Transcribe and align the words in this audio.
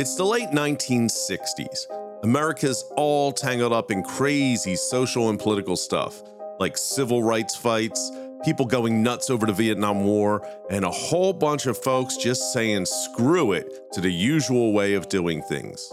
It's 0.00 0.14
the 0.14 0.24
late 0.24 0.48
1960s. 0.48 1.84
America's 2.22 2.90
all 2.96 3.32
tangled 3.32 3.74
up 3.74 3.90
in 3.90 4.02
crazy 4.02 4.74
social 4.74 5.28
and 5.28 5.38
political 5.38 5.76
stuff, 5.76 6.22
like 6.58 6.78
civil 6.78 7.22
rights 7.22 7.54
fights, 7.54 8.10
people 8.42 8.64
going 8.64 9.02
nuts 9.02 9.28
over 9.28 9.44
the 9.44 9.52
Vietnam 9.52 10.04
War, 10.04 10.42
and 10.70 10.86
a 10.86 10.90
whole 10.90 11.34
bunch 11.34 11.66
of 11.66 11.76
folks 11.76 12.16
just 12.16 12.50
saying 12.54 12.86
screw 12.86 13.52
it 13.52 13.92
to 13.92 14.00
the 14.00 14.10
usual 14.10 14.72
way 14.72 14.94
of 14.94 15.10
doing 15.10 15.42
things. 15.42 15.92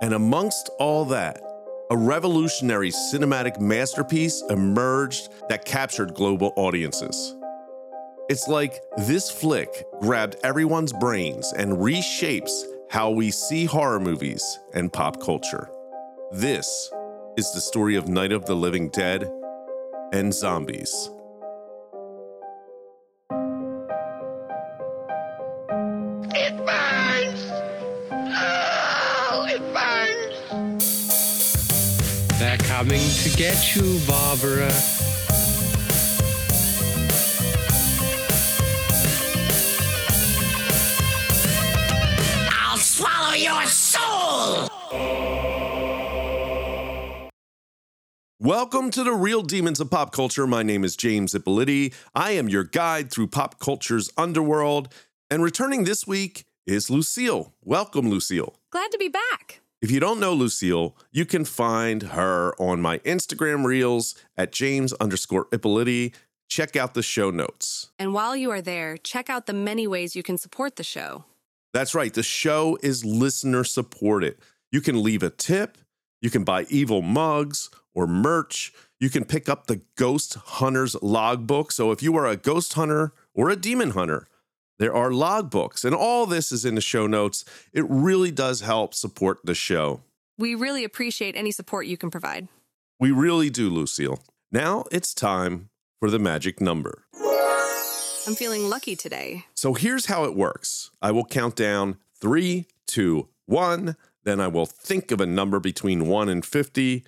And 0.00 0.14
amongst 0.14 0.70
all 0.78 1.04
that, 1.06 1.42
a 1.90 1.96
revolutionary 1.96 2.92
cinematic 2.92 3.58
masterpiece 3.58 4.44
emerged 4.48 5.28
that 5.48 5.64
captured 5.64 6.14
global 6.14 6.52
audiences. 6.54 7.34
It's 8.28 8.46
like 8.46 8.80
this 8.96 9.28
flick 9.28 9.86
grabbed 10.00 10.36
everyone's 10.44 10.92
brains 10.92 11.52
and 11.58 11.72
reshapes 11.72 12.62
how 12.92 13.10
we 13.10 13.30
see 13.30 13.64
horror 13.64 13.98
movies 13.98 14.60
and 14.74 14.92
pop 14.92 15.18
culture. 15.18 15.66
This 16.30 16.92
is 17.38 17.50
the 17.54 17.60
story 17.62 17.96
of 17.96 18.06
Night 18.06 18.32
of 18.32 18.44
the 18.44 18.54
Living 18.54 18.90
Dead 18.90 19.32
and 20.12 20.34
zombies. 20.34 21.08
It 26.34 26.54
burns! 26.66 27.50
Oh, 28.10 29.46
it 29.48 29.62
burns! 29.72 30.84
They're 32.38 32.58
coming 32.58 33.00
to 33.00 33.30
get 33.38 33.74
you, 33.74 34.00
Barbara. 34.06 34.70
Welcome 48.42 48.90
to 48.90 49.04
the 49.04 49.12
Real 49.12 49.42
Demons 49.42 49.78
of 49.78 49.88
Pop 49.88 50.10
Culture. 50.10 50.48
My 50.48 50.64
name 50.64 50.82
is 50.82 50.96
James 50.96 51.32
Ippoliti. 51.32 51.94
I 52.12 52.32
am 52.32 52.48
your 52.48 52.64
guide 52.64 53.08
through 53.08 53.28
pop 53.28 53.60
culture's 53.60 54.10
underworld. 54.16 54.92
And 55.30 55.44
returning 55.44 55.84
this 55.84 56.08
week 56.08 56.42
is 56.66 56.90
Lucille. 56.90 57.52
Welcome, 57.62 58.10
Lucille. 58.10 58.56
Glad 58.72 58.90
to 58.90 58.98
be 58.98 59.06
back. 59.06 59.60
If 59.80 59.92
you 59.92 60.00
don't 60.00 60.18
know 60.18 60.32
Lucille, 60.32 60.96
you 61.12 61.24
can 61.24 61.44
find 61.44 62.02
her 62.02 62.52
on 62.58 62.80
my 62.80 62.98
Instagram 63.04 63.64
reels 63.64 64.16
at 64.36 64.50
James 64.50 64.92
underscore 64.94 65.44
Ippoliti. 65.52 66.12
Check 66.48 66.74
out 66.74 66.94
the 66.94 67.02
show 67.04 67.30
notes. 67.30 67.92
And 67.96 68.12
while 68.12 68.34
you 68.34 68.50
are 68.50 68.60
there, 68.60 68.96
check 68.96 69.30
out 69.30 69.46
the 69.46 69.52
many 69.52 69.86
ways 69.86 70.16
you 70.16 70.24
can 70.24 70.36
support 70.36 70.74
the 70.74 70.82
show. 70.82 71.26
That's 71.72 71.94
right. 71.94 72.12
The 72.12 72.24
show 72.24 72.76
is 72.82 73.04
listener 73.04 73.62
supported. 73.62 74.36
You 74.72 74.80
can 74.80 75.00
leave 75.00 75.22
a 75.22 75.30
tip, 75.30 75.78
you 76.22 76.30
can 76.30 76.44
buy 76.44 76.64
evil 76.70 77.02
mugs 77.02 77.68
or 77.94 78.06
merch, 78.06 78.72
you 78.98 79.10
can 79.10 79.24
pick 79.24 79.48
up 79.48 79.66
the 79.66 79.82
Ghost 79.96 80.34
Hunters 80.34 80.96
logbook. 81.02 81.72
So 81.72 81.90
if 81.90 82.02
you 82.02 82.16
are 82.16 82.26
a 82.26 82.36
ghost 82.36 82.72
hunter 82.72 83.12
or 83.34 83.50
a 83.50 83.56
demon 83.56 83.90
hunter, 83.90 84.28
there 84.78 84.94
are 84.94 85.10
logbooks, 85.10 85.84
and 85.84 85.94
all 85.94 86.24
this 86.24 86.50
is 86.50 86.64
in 86.64 86.74
the 86.74 86.80
show 86.80 87.06
notes. 87.06 87.44
It 87.72 87.84
really 87.88 88.30
does 88.30 88.62
help 88.62 88.94
support 88.94 89.40
the 89.44 89.54
show. 89.54 90.00
We 90.38 90.54
really 90.54 90.82
appreciate 90.82 91.36
any 91.36 91.50
support 91.50 91.86
you 91.86 91.96
can 91.96 92.10
provide. 92.10 92.48
We 92.98 93.10
really 93.10 93.50
do, 93.50 93.68
Lucille. 93.68 94.20
Now 94.50 94.84
it's 94.90 95.12
time 95.14 95.68
for 96.00 96.10
the 96.10 96.18
magic 96.18 96.60
number. 96.60 97.04
I'm 98.26 98.34
feeling 98.36 98.68
lucky 98.68 98.94
today. 98.96 99.44
So 99.54 99.74
here's 99.74 100.06
how 100.06 100.24
it 100.24 100.34
works 100.34 100.90
I 101.00 101.10
will 101.10 101.24
count 101.24 101.56
down 101.56 101.98
three, 102.20 102.66
two, 102.86 103.28
one. 103.46 103.96
Then 104.24 104.40
I 104.40 104.48
will 104.48 104.66
think 104.66 105.10
of 105.10 105.20
a 105.20 105.26
number 105.26 105.58
between 105.60 106.06
one 106.06 106.28
and 106.28 106.44
50. 106.44 107.04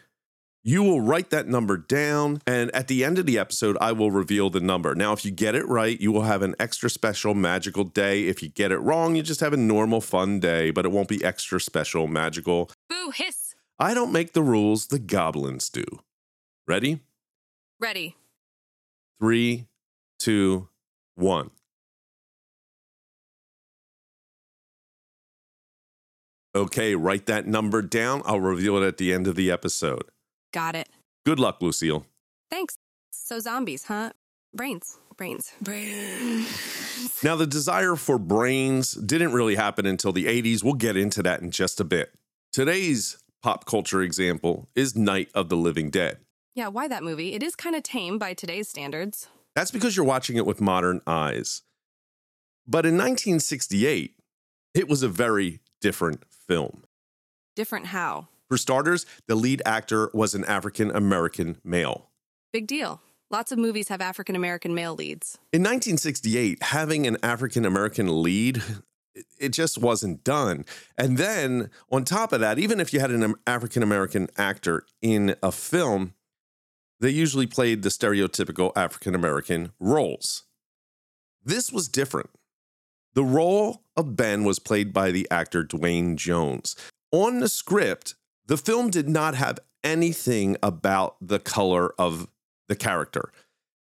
You 0.66 0.82
will 0.82 1.00
write 1.00 1.30
that 1.30 1.46
number 1.46 1.76
down. 1.76 2.40
And 2.46 2.74
at 2.74 2.88
the 2.88 3.04
end 3.04 3.18
of 3.18 3.26
the 3.26 3.38
episode, 3.38 3.76
I 3.80 3.92
will 3.92 4.10
reveal 4.10 4.48
the 4.48 4.60
number. 4.60 4.94
Now, 4.94 5.12
if 5.12 5.24
you 5.24 5.30
get 5.30 5.54
it 5.54 5.68
right, 5.68 6.00
you 6.00 6.10
will 6.10 6.22
have 6.22 6.42
an 6.42 6.54
extra 6.58 6.88
special 6.88 7.34
magical 7.34 7.84
day. 7.84 8.24
If 8.24 8.42
you 8.42 8.48
get 8.48 8.72
it 8.72 8.78
wrong, 8.78 9.14
you 9.14 9.22
just 9.22 9.40
have 9.40 9.52
a 9.52 9.58
normal 9.58 10.00
fun 10.00 10.40
day, 10.40 10.70
but 10.70 10.86
it 10.86 10.92
won't 10.92 11.08
be 11.08 11.22
extra 11.22 11.60
special 11.60 12.06
magical. 12.06 12.70
Boo, 12.88 13.10
hiss. 13.14 13.54
I 13.78 13.92
don't 13.92 14.12
make 14.12 14.32
the 14.32 14.42
rules, 14.42 14.86
the 14.86 14.98
goblins 14.98 15.68
do. 15.68 15.84
Ready? 16.66 17.00
Ready. 17.78 18.16
Three, 19.20 19.66
two, 20.18 20.68
one. 21.14 21.50
Okay, 26.56 26.94
write 26.94 27.26
that 27.26 27.46
number 27.46 27.82
down. 27.82 28.22
I'll 28.24 28.40
reveal 28.40 28.76
it 28.76 28.86
at 28.86 28.96
the 28.96 29.12
end 29.12 29.26
of 29.26 29.34
the 29.34 29.50
episode. 29.50 30.04
Got 30.52 30.76
it. 30.76 30.88
Good 31.26 31.40
luck, 31.40 31.60
Lucille. 31.60 32.06
Thanks. 32.50 32.76
So, 33.10 33.40
zombies, 33.40 33.84
huh? 33.84 34.12
Brains. 34.54 34.98
Brains. 35.16 35.52
Brains. 35.60 37.22
Now, 37.24 37.34
the 37.34 37.46
desire 37.46 37.96
for 37.96 38.18
brains 38.18 38.92
didn't 38.92 39.32
really 39.32 39.56
happen 39.56 39.84
until 39.84 40.12
the 40.12 40.26
80s. 40.26 40.62
We'll 40.62 40.74
get 40.74 40.96
into 40.96 41.22
that 41.24 41.40
in 41.40 41.50
just 41.50 41.80
a 41.80 41.84
bit. 41.84 42.12
Today's 42.52 43.18
pop 43.42 43.64
culture 43.64 44.00
example 44.00 44.68
is 44.76 44.94
Night 44.94 45.30
of 45.34 45.48
the 45.48 45.56
Living 45.56 45.90
Dead. 45.90 46.18
Yeah, 46.54 46.68
why 46.68 46.86
that 46.86 47.02
movie? 47.02 47.34
It 47.34 47.42
is 47.42 47.56
kind 47.56 47.74
of 47.74 47.82
tame 47.82 48.16
by 48.16 48.32
today's 48.32 48.68
standards. 48.68 49.28
That's 49.56 49.72
because 49.72 49.96
you're 49.96 50.06
watching 50.06 50.36
it 50.36 50.46
with 50.46 50.60
modern 50.60 51.00
eyes. 51.04 51.62
But 52.66 52.86
in 52.86 52.94
1968, 52.94 54.14
it 54.72 54.88
was 54.88 55.02
a 55.02 55.08
very 55.08 55.60
different 55.84 56.24
film. 56.48 56.84
Different 57.54 57.84
how? 57.88 58.28
For 58.48 58.56
starters, 58.56 59.04
the 59.28 59.34
lead 59.34 59.60
actor 59.66 60.10
was 60.14 60.34
an 60.34 60.42
African 60.46 60.90
American 60.90 61.58
male. 61.62 62.08
Big 62.54 62.66
deal. 62.66 63.02
Lots 63.30 63.52
of 63.52 63.58
movies 63.58 63.88
have 63.88 64.00
African 64.00 64.34
American 64.34 64.74
male 64.74 64.94
leads. 64.94 65.36
In 65.52 65.60
1968, 65.60 66.62
having 66.62 67.06
an 67.06 67.18
African 67.22 67.66
American 67.66 68.22
lead, 68.22 68.62
it- 69.38 69.50
just 69.52 69.76
wasn't 69.76 70.24
done. 70.24 70.64
And 70.96 71.18
then 71.18 71.70
on 71.92 72.04
top 72.06 72.32
of 72.32 72.40
that, 72.40 72.58
even 72.58 72.80
if 72.80 72.94
you 72.94 73.00
had 73.00 73.10
an 73.10 73.34
African 73.46 73.82
American 73.82 74.28
actor 74.38 74.86
in 75.02 75.36
a 75.42 75.52
film, 75.52 76.14
they 76.98 77.10
usually 77.10 77.46
played 77.46 77.82
the 77.82 77.90
stereotypical 77.90 78.72
African 78.74 79.14
American 79.14 79.72
roles. 79.78 80.44
This 81.44 81.70
was 81.70 81.88
different. 81.88 82.30
The 83.14 83.24
role 83.24 83.82
of 83.96 84.16
Ben 84.16 84.44
was 84.44 84.58
played 84.58 84.92
by 84.92 85.10
the 85.12 85.28
actor 85.30 85.62
Duane 85.62 86.16
Jones. 86.16 86.74
On 87.12 87.38
the 87.38 87.48
script, 87.48 88.16
the 88.46 88.56
film 88.56 88.90
did 88.90 89.08
not 89.08 89.36
have 89.36 89.60
anything 89.84 90.56
about 90.62 91.16
the 91.20 91.38
color 91.38 91.94
of 91.98 92.28
the 92.68 92.74
character. 92.74 93.30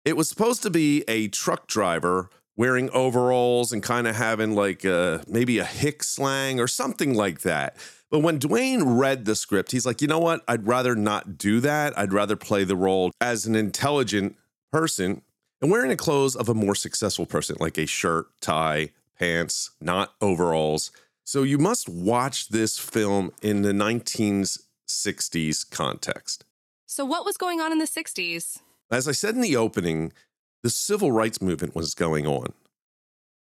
It 0.04 0.16
was 0.16 0.30
supposed 0.30 0.62
to 0.64 0.70
be 0.70 1.04
a 1.08 1.28
truck 1.30 1.66
driver 1.66 2.30
wearing 2.56 2.90
overalls 2.92 3.74
and 3.74 3.82
kind 3.82 4.08
of 4.08 4.16
having 4.16 4.54
like 4.54 4.86
a, 4.86 5.24
maybe 5.28 5.58
a 5.58 5.66
hick 5.66 6.04
slang 6.04 6.60
or 6.60 6.68
something 6.68 7.16
like 7.16 7.42
that. 7.42 7.76
But 8.12 8.20
when 8.20 8.38
Duane 8.38 8.84
read 8.84 9.26
the 9.26 9.36
script, 9.36 9.72
he's 9.72 9.86
like, 9.86 10.02
you 10.02 10.08
know 10.08 10.20
what? 10.20 10.44
I'd 10.48 10.68
rather 10.68 10.96
not 10.96 11.38
do 11.38 11.60
that. 11.62 11.98
I'd 11.98 12.14
rather 12.14 12.36
play 12.36 12.64
the 12.64 12.76
role 12.76 13.12
as 13.20 13.48
an 13.48 13.56
intelligent 13.56 14.38
person 14.72 15.24
and 15.62 15.72
wearing 15.72 15.90
the 15.90 15.98
clothes 15.98 16.36
of 16.36 16.48
a 16.48 16.54
more 16.54 16.76
successful 16.76 17.26
person, 17.26 17.58
like 17.60 17.78
a 17.78 17.88
shirt, 17.88 18.28
tie, 18.40 18.92
pants, 19.18 19.72
not 19.82 20.14
overalls. 20.22 20.92
So 21.24 21.44
you 21.44 21.58
must 21.58 21.90
watch 21.90 22.50
this 22.50 22.78
film 22.78 23.32
in 23.42 23.62
the 23.64 23.72
1960s 23.72 25.70
context. 25.70 26.46
So, 26.86 27.04
what 27.04 27.26
was 27.26 27.36
going 27.36 27.60
on 27.60 27.72
in 27.72 27.80
the 27.80 27.86
60s? 27.86 28.60
As 28.92 29.08
I 29.08 29.12
said 29.12 29.34
in 29.36 29.42
the 29.42 29.58
opening, 29.58 30.14
the 30.62 30.70
civil 30.70 31.12
rights 31.12 31.42
movement 31.42 31.76
was 31.76 31.96
going 31.96 32.28
on. 32.28 32.54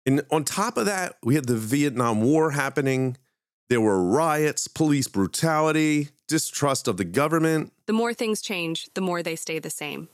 And 0.06 0.24
on 0.32 0.44
top 0.44 0.78
of 0.78 0.86
that, 0.86 1.18
we 1.24 1.36
had 1.36 1.46
the 1.46 1.56
Vietnam 1.56 2.22
War 2.22 2.52
happening. 2.52 3.18
There 3.70 3.82
were 3.82 4.04
riots, 4.04 4.68
police 4.68 5.08
brutality, 5.08 6.10
distrust 6.28 6.88
of 6.88 6.98
the 6.98 7.06
government. 7.06 7.74
The 7.86 7.94
more 7.94 8.14
things 8.14 8.42
change, 8.42 8.90
the 8.94 9.02
more 9.02 9.24
they 9.24 9.36
stay 9.36 9.60
the 9.60 9.70
same. 9.70 10.10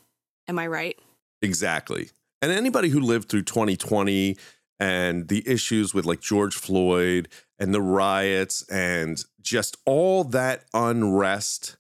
Am 0.48 0.58
I 0.60 0.68
right? 0.68 0.98
Exactly. 1.42 2.10
And 2.42 2.52
anybody 2.52 2.90
who 2.90 3.00
lived 3.00 3.30
through 3.30 3.44
2020 3.44 4.38
and 4.80 5.28
the 5.28 5.48
issues 5.48 5.94
with 5.94 6.06
like 6.06 6.22
George 6.22 6.56
Floyd 6.56 7.28
and 7.60 7.74
the 7.74 7.82
riots 7.82 8.64
and 8.70 9.24
just 9.42 9.78
all 9.86 10.24
that 10.24 10.66
unrest, 10.74 11.78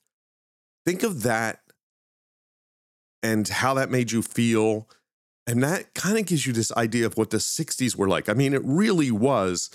think 0.85 1.03
of 1.03 1.23
that 1.23 1.61
and 3.23 3.47
how 3.47 3.73
that 3.73 3.89
made 3.89 4.11
you 4.11 4.21
feel. 4.21 4.89
And 5.47 5.63
that 5.63 5.93
kind 5.93 6.17
of 6.17 6.25
gives 6.25 6.45
you 6.45 6.53
this 6.53 6.71
idea 6.73 7.05
of 7.05 7.17
what 7.17 7.29
the 7.29 7.37
60s 7.37 7.95
were 7.95 8.07
like. 8.07 8.29
I 8.29 8.33
mean, 8.33 8.53
it 8.53 8.61
really 8.63 9.11
was 9.11 9.69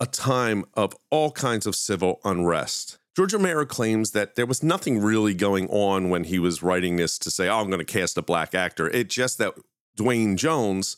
a 0.00 0.06
time 0.06 0.64
of 0.74 0.96
all 1.10 1.30
kinds 1.30 1.66
of 1.66 1.76
civil 1.76 2.20
unrest. 2.24 2.98
George 3.14 3.34
Romero 3.34 3.66
claims 3.66 4.12
that 4.12 4.36
there 4.36 4.46
was 4.46 4.62
nothing 4.62 4.98
really 4.98 5.34
going 5.34 5.68
on 5.68 6.08
when 6.08 6.24
he 6.24 6.38
was 6.38 6.62
writing 6.62 6.96
this 6.96 7.18
to 7.18 7.30
say, 7.30 7.48
oh, 7.48 7.60
I'm 7.60 7.68
going 7.68 7.78
to 7.78 7.84
cast 7.84 8.16
a 8.16 8.22
black 8.22 8.54
actor. 8.54 8.88
It's 8.88 9.14
just 9.14 9.38
that 9.38 9.54
Duane 9.94 10.36
Jones 10.36 10.96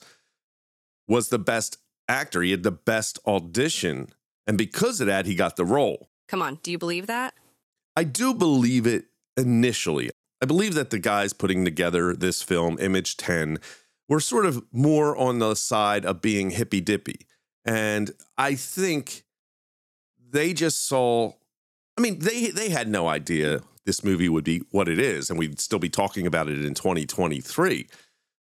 was 1.08 1.28
the 1.28 1.38
best 1.38 1.78
actor. 2.08 2.42
He 2.42 2.50
had 2.50 2.62
the 2.62 2.70
best 2.70 3.18
audition. 3.26 4.08
And 4.46 4.58
because 4.58 5.00
of 5.00 5.06
that, 5.06 5.26
he 5.26 5.34
got 5.34 5.56
the 5.56 5.64
role. 5.64 6.08
Come 6.28 6.42
on, 6.42 6.58
do 6.62 6.70
you 6.70 6.78
believe 6.78 7.06
that? 7.06 7.34
I 7.96 8.04
do 8.04 8.34
believe 8.34 8.86
it 8.86 9.06
initially. 9.36 10.10
I 10.42 10.46
believe 10.46 10.74
that 10.74 10.90
the 10.90 10.98
guys 10.98 11.32
putting 11.32 11.64
together 11.64 12.14
this 12.14 12.42
film, 12.42 12.78
Image 12.78 13.16
10, 13.16 13.58
were 14.08 14.20
sort 14.20 14.46
of 14.46 14.62
more 14.72 15.16
on 15.16 15.38
the 15.38 15.54
side 15.54 16.04
of 16.04 16.20
being 16.20 16.50
hippy 16.50 16.80
dippy. 16.80 17.26
And 17.64 18.10
I 18.36 18.54
think 18.54 19.24
they 20.30 20.52
just 20.52 20.86
saw, 20.86 21.32
I 21.96 22.00
mean, 22.00 22.18
they, 22.18 22.48
they 22.48 22.68
had 22.68 22.88
no 22.88 23.08
idea 23.08 23.62
this 23.86 24.04
movie 24.04 24.28
would 24.28 24.44
be 24.44 24.62
what 24.70 24.88
it 24.88 24.98
is, 24.98 25.30
and 25.30 25.38
we'd 25.38 25.60
still 25.60 25.78
be 25.78 25.88
talking 25.88 26.26
about 26.26 26.48
it 26.48 26.64
in 26.64 26.74
2023. 26.74 27.86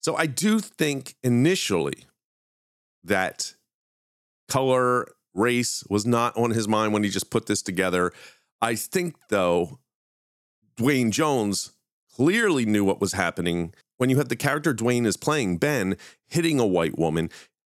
So 0.02 0.16
I 0.16 0.25
do 0.25 0.60
think 0.60 1.16
initially 1.24 2.06
that 3.03 3.53
color, 4.48 5.07
race 5.33 5.83
was 5.89 6.06
not 6.06 6.36
on 6.38 6.51
his 6.51 6.68
mind 6.68 6.94
when 6.94 7.03
he 7.03 7.09
just 7.09 7.30
put 7.30 7.45
this 7.45 7.62
together. 7.62 8.12
I 8.62 8.75
think, 8.75 9.15
though, 9.30 9.80
Duane 10.75 11.12
Jones 11.12 11.71
clearly 12.13 12.65
knew 12.65 12.83
what 12.83 13.01
was 13.01 13.13
happening 13.13 13.74
when 13.98 14.09
you 14.09 14.18
have 14.18 14.30
the 14.30 14.36
character 14.36 14.74
Duane 14.74 15.06
is 15.06 15.18
playing, 15.18 15.57
Ben, 15.57 15.95
hitting 16.27 16.59
a 16.59 16.65
white 16.65 16.98
woman, 16.98 17.30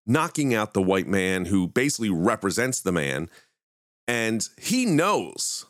knocking 0.06 0.54
out 0.54 0.74
the 0.74 0.82
white 0.82 1.08
man 1.08 1.46
who 1.46 1.68
basically 1.68 2.10
represents 2.10 2.82
the 2.82 2.92
man. 2.92 3.30
And 4.08 4.48
he 4.60 4.86
knows 4.86 5.66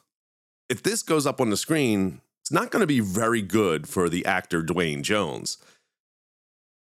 if 0.69 0.81
this 0.81 1.03
goes 1.03 1.25
up 1.25 1.39
on 1.39 1.49
the 1.49 1.57
screen, 1.57 2.21
it's 2.41 2.51
not 2.51 2.71
going 2.71 2.81
to 2.81 2.87
be 2.87 2.99
very 2.99 3.41
good 3.41 3.87
for 3.87 4.09
the 4.09 4.25
actor 4.25 4.61
Duane 4.61 5.03
Jones. 5.03 5.57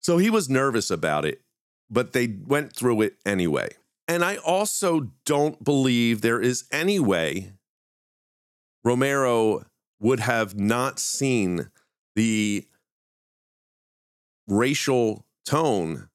So 0.00 0.18
he 0.18 0.30
was 0.30 0.48
nervous 0.48 0.90
about 0.90 1.24
it, 1.24 1.40
but 1.92 2.12
they 2.12 2.36
went 2.46 2.74
through 2.74 3.02
it 3.02 3.16
anyway. 3.26 3.68
And 4.08 4.24
I 4.24 4.36
also 4.36 5.10
don't 5.24 5.62
believe 5.62 6.20
there 6.20 6.40
is 6.40 6.64
any 6.72 6.98
way 6.98 7.52
Romero 8.82 9.64
would 10.00 10.20
have 10.20 10.58
not 10.58 10.98
seen 10.98 11.70
the 12.16 12.66
racial 14.48 15.24
tone 15.46 16.08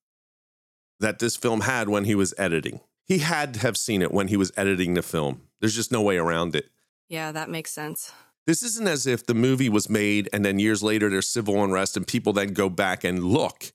that 1.00 1.20
this 1.20 1.38
film 1.38 1.62
had 1.62 1.88
when 1.88 2.04
he 2.04 2.16
was 2.16 2.34
editing. 2.38 2.82
He 3.06 3.20
had 3.20 3.54
to 3.54 3.60
have 3.62 3.78
seen 3.78 4.02
it 4.02 4.12
when 4.12 4.28
he 4.28 4.36
was 4.36 4.52
editing 4.58 4.96
the 4.96 5.02
film. 5.02 5.44
There's 5.62 5.76
just 5.76 5.92
no 5.92 6.02
way 6.02 6.18
around 6.18 6.56
it. 6.56 6.70
Yeah, 7.08 7.32
that 7.32 7.50
makes 7.50 7.72
sense. 7.72 8.12
This 8.46 8.64
isn't 8.64 8.88
as 8.88 9.08
if 9.08 9.26
the 9.26 9.34
movie 9.34 9.70
was 9.70 9.90
made 9.90 10.30
and 10.34 10.44
then 10.44 10.60
years 10.60 10.84
later 10.84 11.10
there's 11.10 11.28
civil 11.28 11.64
unrest 11.64 11.96
and 11.96 12.06
people 12.06 12.34
then 12.34 12.54
go 12.54 12.70
back 12.70 13.04
and 13.04 13.24
look 13.24 13.72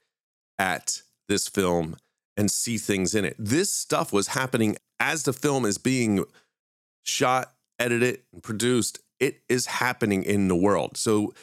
at 0.58 1.02
this 1.28 1.48
film 1.48 1.96
and 2.36 2.50
see 2.50 2.78
things 2.78 3.14
in 3.14 3.24
it. 3.24 3.36
This 3.38 3.70
stuff 3.70 4.12
was 4.12 4.28
happening 4.28 4.76
as 4.98 5.24
the 5.24 5.32
film 5.32 5.64
is 5.64 5.78
being 5.78 6.24
shot, 7.04 7.52
edited, 7.78 8.22
and 8.32 8.42
produced. 8.42 9.00
It 9.20 9.42
is 9.48 9.66
happening 9.66 10.22
in 10.22 10.48
the 10.48 10.56
world. 10.56 10.96
So 10.96 11.34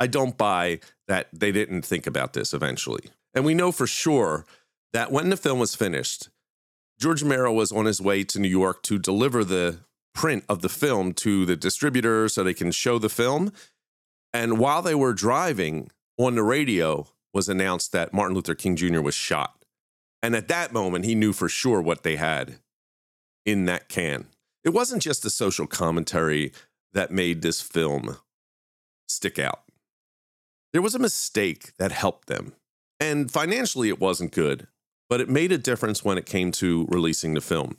I 0.00 0.06
don't 0.06 0.36
buy 0.36 0.80
that 1.08 1.28
they 1.32 1.52
didn't 1.52 1.82
think 1.82 2.06
about 2.06 2.32
this 2.32 2.52
eventually. 2.52 3.10
And 3.34 3.44
we 3.44 3.54
know 3.54 3.72
for 3.72 3.86
sure 3.86 4.44
that 4.92 5.10
when 5.10 5.30
the 5.30 5.36
film 5.36 5.58
was 5.58 5.74
finished, 5.74 6.28
George 7.00 7.22
Romero 7.22 7.52
was 7.52 7.72
on 7.72 7.86
his 7.86 8.00
way 8.00 8.24
to 8.24 8.38
New 8.38 8.48
York 8.48 8.82
to 8.84 8.98
deliver 8.98 9.44
the 9.44 9.78
print 10.14 10.44
of 10.48 10.62
the 10.62 10.68
film 10.68 11.12
to 11.12 11.44
the 11.44 11.56
distributor 11.56 12.28
so 12.28 12.44
they 12.44 12.54
can 12.54 12.70
show 12.70 12.98
the 12.98 13.08
film. 13.08 13.52
And 14.32 14.58
while 14.58 14.82
they 14.82 14.94
were 14.94 15.12
driving 15.12 15.90
on 16.16 16.36
the 16.36 16.42
radio, 16.42 17.08
was 17.34 17.48
announced 17.48 17.92
that 17.92 18.14
Martin 18.14 18.34
Luther 18.34 18.54
King 18.54 18.76
Jr. 18.76 19.00
was 19.00 19.14
shot. 19.14 19.64
And 20.22 20.34
at 20.34 20.48
that 20.48 20.72
moment, 20.72 21.04
he 21.04 21.14
knew 21.14 21.34
for 21.34 21.48
sure 21.48 21.82
what 21.82 22.02
they 22.02 22.16
had 22.16 22.60
in 23.44 23.66
that 23.66 23.88
can. 23.88 24.28
It 24.62 24.70
wasn't 24.70 25.02
just 25.02 25.22
the 25.22 25.28
social 25.28 25.66
commentary 25.66 26.52
that 26.94 27.10
made 27.10 27.42
this 27.42 27.60
film 27.60 28.16
stick 29.08 29.38
out. 29.38 29.64
There 30.72 30.80
was 30.80 30.94
a 30.94 31.00
mistake 31.00 31.76
that 31.76 31.92
helped 31.92 32.28
them. 32.28 32.54
And 32.98 33.30
financially, 33.30 33.88
it 33.88 34.00
wasn't 34.00 34.32
good, 34.32 34.66
but 35.10 35.20
it 35.20 35.28
made 35.28 35.52
a 35.52 35.58
difference 35.58 36.04
when 36.04 36.16
it 36.16 36.26
came 36.26 36.52
to 36.52 36.86
releasing 36.88 37.34
the 37.34 37.40
film. 37.40 37.76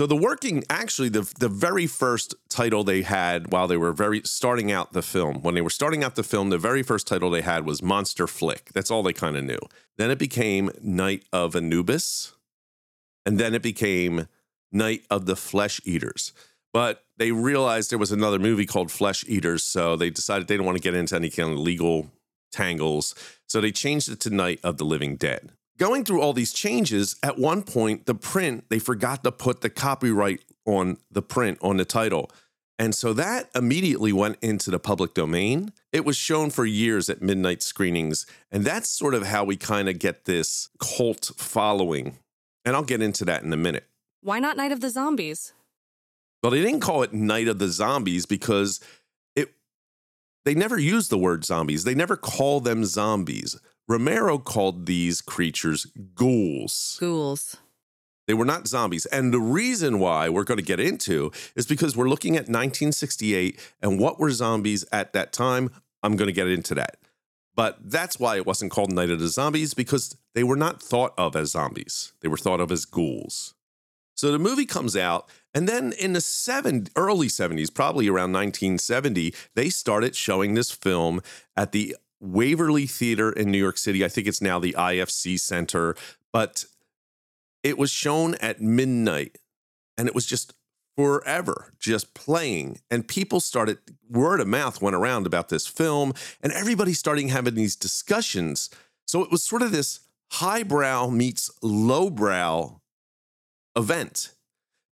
So 0.00 0.06
the 0.06 0.16
working 0.16 0.64
actually 0.70 1.10
the 1.10 1.30
the 1.40 1.50
very 1.50 1.86
first 1.86 2.34
title 2.48 2.84
they 2.84 3.02
had 3.02 3.52
while 3.52 3.68
they 3.68 3.76
were 3.76 3.92
very 3.92 4.22
starting 4.24 4.72
out 4.72 4.94
the 4.94 5.02
film 5.02 5.42
when 5.42 5.54
they 5.54 5.60
were 5.60 5.68
starting 5.68 6.02
out 6.02 6.14
the 6.14 6.22
film 6.22 6.48
the 6.48 6.56
very 6.56 6.82
first 6.82 7.06
title 7.06 7.28
they 7.28 7.42
had 7.42 7.66
was 7.66 7.82
Monster 7.82 8.26
Flick. 8.26 8.70
That's 8.72 8.90
all 8.90 9.02
they 9.02 9.12
kind 9.12 9.36
of 9.36 9.44
knew. 9.44 9.58
Then 9.98 10.10
it 10.10 10.18
became 10.18 10.70
Night 10.80 11.26
of 11.34 11.54
Anubis, 11.54 12.32
and 13.26 13.38
then 13.38 13.54
it 13.54 13.60
became 13.60 14.26
Night 14.72 15.02
of 15.10 15.26
the 15.26 15.36
Flesh 15.36 15.82
Eaters. 15.84 16.32
But 16.72 17.04
they 17.18 17.30
realized 17.30 17.90
there 17.90 17.98
was 17.98 18.10
another 18.10 18.38
movie 18.38 18.64
called 18.64 18.90
Flesh 18.90 19.22
Eaters, 19.28 19.64
so 19.64 19.96
they 19.96 20.08
decided 20.08 20.48
they 20.48 20.54
didn't 20.54 20.64
want 20.64 20.78
to 20.78 20.82
get 20.82 20.94
into 20.94 21.14
any 21.14 21.28
kind 21.28 21.52
of 21.52 21.58
legal 21.58 22.10
tangles. 22.50 23.14
So 23.46 23.60
they 23.60 23.70
changed 23.70 24.08
it 24.08 24.20
to 24.20 24.30
Night 24.30 24.60
of 24.64 24.78
the 24.78 24.84
Living 24.86 25.16
Dead 25.16 25.50
going 25.80 26.04
through 26.04 26.20
all 26.20 26.34
these 26.34 26.52
changes, 26.52 27.16
at 27.22 27.38
one 27.38 27.62
point, 27.62 28.04
the 28.04 28.14
print, 28.14 28.66
they 28.68 28.78
forgot 28.78 29.24
to 29.24 29.32
put 29.32 29.62
the 29.62 29.70
copyright 29.70 30.44
on 30.66 30.98
the 31.10 31.22
print 31.22 31.58
on 31.62 31.78
the 31.78 31.86
title. 31.86 32.30
And 32.78 32.94
so 32.94 33.14
that 33.14 33.50
immediately 33.54 34.12
went 34.12 34.36
into 34.42 34.70
the 34.70 34.78
public 34.78 35.14
domain. 35.14 35.72
It 35.92 36.04
was 36.04 36.16
shown 36.16 36.50
for 36.50 36.66
years 36.66 37.08
at 37.08 37.22
midnight 37.22 37.62
screenings. 37.62 38.26
And 38.52 38.64
that's 38.64 38.88
sort 38.88 39.14
of 39.14 39.26
how 39.26 39.44
we 39.44 39.56
kind 39.56 39.88
of 39.88 39.98
get 39.98 40.26
this 40.26 40.68
cult 40.78 41.30
following. 41.36 42.18
And 42.64 42.76
I'll 42.76 42.82
get 42.82 43.02
into 43.02 43.24
that 43.24 43.42
in 43.42 43.52
a 43.52 43.56
minute. 43.56 43.86
Why 44.22 44.38
not 44.38 44.58
Night 44.58 44.72
of 44.72 44.80
the 44.80 44.90
Zombies? 44.90 45.54
Well, 46.42 46.52
they 46.52 46.62
didn't 46.62 46.80
call 46.80 47.02
it 47.02 47.12
Night 47.14 47.48
of 47.48 47.58
the 47.58 47.68
Zombies 47.68 48.26
because 48.26 48.80
they 50.44 50.54
never 50.54 50.78
used 50.78 51.10
the 51.10 51.18
word 51.18 51.44
zombies. 51.44 51.84
They 51.84 51.94
never 51.94 52.16
call 52.16 52.60
them 52.60 52.84
zombies. 52.84 53.58
Romero 53.88 54.38
called 54.38 54.86
these 54.86 55.20
creatures 55.20 55.86
ghouls. 56.14 56.96
Ghouls. 57.00 57.56
They 58.26 58.34
were 58.34 58.44
not 58.44 58.68
zombies. 58.68 59.06
And 59.06 59.34
the 59.34 59.40
reason 59.40 59.98
why 59.98 60.28
we're 60.28 60.44
going 60.44 60.58
to 60.58 60.64
get 60.64 60.78
into 60.78 61.32
is 61.56 61.66
because 61.66 61.96
we're 61.96 62.08
looking 62.08 62.36
at 62.36 62.42
1968 62.42 63.58
and 63.82 63.98
what 63.98 64.20
were 64.20 64.30
zombies 64.30 64.84
at 64.92 65.12
that 65.14 65.32
time. 65.32 65.70
I'm 66.02 66.16
going 66.16 66.28
to 66.28 66.32
get 66.32 66.46
into 66.46 66.74
that. 66.76 66.96
But 67.56 67.78
that's 67.90 68.20
why 68.20 68.36
it 68.36 68.46
wasn't 68.46 68.70
called 68.70 68.92
Night 68.92 69.10
of 69.10 69.18
the 69.18 69.28
Zombies 69.28 69.74
because 69.74 70.16
they 70.34 70.44
were 70.44 70.56
not 70.56 70.80
thought 70.80 71.12
of 71.18 71.34
as 71.34 71.50
zombies. 71.50 72.12
They 72.20 72.28
were 72.28 72.36
thought 72.36 72.60
of 72.60 72.70
as 72.70 72.84
ghouls. 72.84 73.54
So 74.20 74.30
the 74.32 74.38
movie 74.38 74.66
comes 74.66 74.98
out, 74.98 75.30
and 75.54 75.66
then 75.66 75.94
in 75.94 76.12
the 76.12 76.20
seven, 76.20 76.88
early 76.94 77.28
70s, 77.28 77.72
probably 77.72 78.06
around 78.06 78.34
1970, 78.34 79.32
they 79.54 79.70
started 79.70 80.14
showing 80.14 80.52
this 80.52 80.70
film 80.70 81.22
at 81.56 81.72
the 81.72 81.96
Waverly 82.20 82.86
Theater 82.86 83.32
in 83.32 83.50
New 83.50 83.56
York 83.56 83.78
City. 83.78 84.04
I 84.04 84.08
think 84.08 84.26
it's 84.26 84.42
now 84.42 84.58
the 84.58 84.74
IFC 84.74 85.40
Center, 85.40 85.96
but 86.34 86.66
it 87.62 87.78
was 87.78 87.90
shown 87.90 88.34
at 88.42 88.60
midnight 88.60 89.38
and 89.96 90.06
it 90.06 90.14
was 90.14 90.26
just 90.26 90.52
forever 90.98 91.72
just 91.78 92.12
playing 92.12 92.80
and 92.90 93.08
people 93.08 93.40
started 93.40 93.78
word 94.10 94.40
of 94.40 94.48
mouth 94.48 94.82
went 94.82 94.96
around 94.96 95.26
about 95.26 95.48
this 95.48 95.66
film 95.66 96.12
and 96.42 96.52
everybody 96.52 96.92
starting 96.92 97.28
having 97.28 97.54
these 97.54 97.76
discussions 97.76 98.68
so 99.06 99.22
it 99.22 99.30
was 99.30 99.42
sort 99.42 99.62
of 99.62 99.70
this 99.70 100.00
highbrow 100.32 101.08
meets 101.08 101.48
lowbrow 101.62 102.79
event 103.76 104.34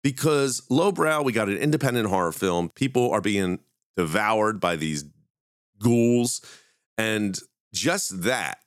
because 0.03 0.63
lowbrow 0.71 1.23
we 1.23 1.33
got 1.33 1.49
an 1.49 1.57
independent 1.57 2.09
horror 2.09 2.33
film 2.33 2.69
people 2.71 3.11
are 3.11 3.21
being 3.21 3.59
devoured 3.97 4.61
by 4.61 4.77
these 4.77 5.05
ghouls 5.81 6.41
and 6.97 7.39
just 7.73 8.23
that 8.23 8.59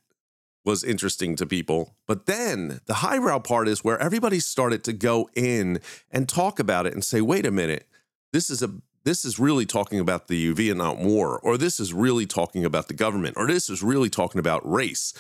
was 0.63 0.83
interesting 0.83 1.35
to 1.35 1.45
people. 1.45 1.95
But 2.07 2.25
then 2.25 2.81
the 2.85 2.95
highbrow 2.95 3.39
part 3.39 3.67
is 3.67 3.83
where 3.83 3.99
everybody 3.99 4.39
started 4.39 4.83
to 4.85 4.93
go 4.93 5.29
in 5.35 5.79
and 6.11 6.29
talk 6.29 6.59
about 6.59 6.85
it 6.85 6.93
and 6.93 7.03
say, 7.03 7.21
wait 7.21 7.45
a 7.45 7.51
minute, 7.51 7.87
this 8.31 8.49
is 8.49 8.61
a 8.61 8.71
this 9.03 9.25
is 9.25 9.39
really 9.39 9.65
talking 9.65 9.99
about 9.99 10.27
the 10.27 10.51
Vietnam 10.51 11.03
War, 11.03 11.39
or 11.39 11.57
this 11.57 11.79
is 11.79 11.91
really 11.91 12.27
talking 12.27 12.63
about 12.63 12.87
the 12.87 12.93
government, 12.93 13.35
or 13.35 13.47
this 13.47 13.67
is 13.67 13.81
really 13.81 14.11
talking 14.11 14.37
about 14.37 14.69
race. 14.69 15.15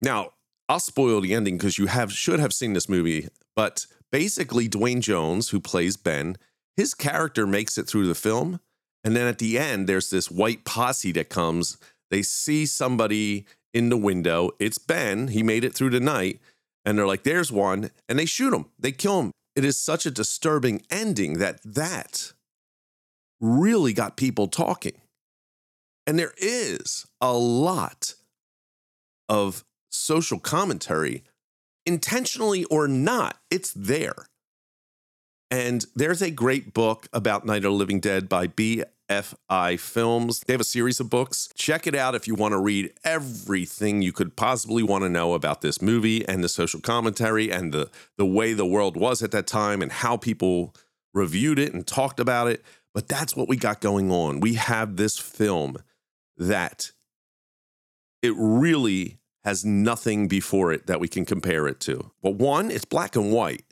Now, 0.00 0.34
I'll 0.68 0.80
spoil 0.80 1.20
the 1.20 1.34
ending 1.34 1.58
because 1.58 1.78
you 1.78 1.86
have 1.86 2.12
should 2.12 2.40
have 2.40 2.52
seen 2.52 2.72
this 2.72 2.88
movie, 2.88 3.28
but 3.54 3.86
basically 4.10 4.68
Duane 4.68 5.00
Jones, 5.00 5.50
who 5.50 5.60
plays 5.60 5.96
Ben, 5.96 6.36
his 6.76 6.94
character 6.94 7.46
makes 7.46 7.76
it 7.78 7.86
through 7.86 8.06
the 8.06 8.14
film 8.14 8.60
and 9.04 9.14
then 9.14 9.26
at 9.26 9.38
the 9.38 9.58
end, 9.58 9.86
there's 9.86 10.08
this 10.08 10.30
white 10.30 10.64
posse 10.64 11.12
that 11.12 11.28
comes. 11.28 11.76
They 12.10 12.22
see 12.22 12.64
somebody 12.64 13.44
in 13.74 13.90
the 13.90 13.98
window. 13.98 14.52
It's 14.58 14.78
Ben. 14.78 15.28
He 15.28 15.42
made 15.42 15.62
it 15.62 15.74
through 15.74 15.90
the 15.90 16.00
night. 16.00 16.40
And 16.86 16.98
they're 16.98 17.06
like, 17.06 17.22
there's 17.22 17.52
one. 17.52 17.90
And 18.08 18.18
they 18.18 18.24
shoot 18.24 18.54
him. 18.54 18.66
They 18.78 18.92
kill 18.92 19.20
him. 19.20 19.30
It 19.54 19.64
is 19.64 19.76
such 19.76 20.06
a 20.06 20.10
disturbing 20.10 20.82
ending 20.90 21.38
that 21.38 21.60
that 21.62 22.32
really 23.40 23.92
got 23.92 24.16
people 24.16 24.48
talking. 24.48 25.00
And 26.06 26.18
there 26.18 26.34
is 26.38 27.06
a 27.20 27.32
lot 27.34 28.14
of 29.28 29.64
social 29.94 30.38
commentary, 30.38 31.22
intentionally 31.86 32.64
or 32.64 32.88
not, 32.88 33.38
it's 33.50 33.72
there. 33.72 34.26
And 35.50 35.84
there's 35.94 36.22
a 36.22 36.30
great 36.30 36.74
book 36.74 37.06
about 37.12 37.46
Night 37.46 37.58
of 37.58 37.62
the 37.64 37.70
Living 37.72 38.00
Dead 38.00 38.28
by 38.28 38.48
BFI 38.48 39.78
Films. 39.78 40.40
They 40.40 40.52
have 40.52 40.60
a 40.60 40.64
series 40.64 40.98
of 40.98 41.10
books. 41.10 41.48
Check 41.54 41.86
it 41.86 41.94
out 41.94 42.14
if 42.14 42.26
you 42.26 42.34
want 42.34 42.52
to 42.52 42.58
read 42.58 42.92
everything 43.04 44.02
you 44.02 44.12
could 44.12 44.34
possibly 44.34 44.82
want 44.82 45.04
to 45.04 45.08
know 45.08 45.34
about 45.34 45.60
this 45.60 45.80
movie 45.80 46.26
and 46.26 46.42
the 46.42 46.48
social 46.48 46.80
commentary 46.80 47.52
and 47.52 47.72
the, 47.72 47.88
the 48.16 48.26
way 48.26 48.52
the 48.52 48.66
world 48.66 48.96
was 48.96 49.22
at 49.22 49.30
that 49.30 49.46
time 49.46 49.80
and 49.80 49.92
how 49.92 50.16
people 50.16 50.74
reviewed 51.12 51.58
it 51.60 51.72
and 51.72 51.86
talked 51.86 52.18
about 52.18 52.48
it. 52.48 52.64
But 52.92 53.06
that's 53.08 53.36
what 53.36 53.48
we 53.48 53.56
got 53.56 53.80
going 53.80 54.10
on. 54.10 54.40
We 54.40 54.54
have 54.54 54.96
this 54.96 55.18
film 55.18 55.76
that 56.36 56.90
it 58.22 58.34
really 58.36 59.18
has 59.44 59.64
nothing 59.64 60.28
before 60.28 60.72
it 60.72 60.86
that 60.86 61.00
we 61.00 61.08
can 61.08 61.24
compare 61.24 61.66
it 61.66 61.80
to. 61.80 62.10
But 62.22 62.36
one, 62.36 62.70
it's 62.70 62.84
black 62.84 63.16
and 63.16 63.32
white. 63.32 63.64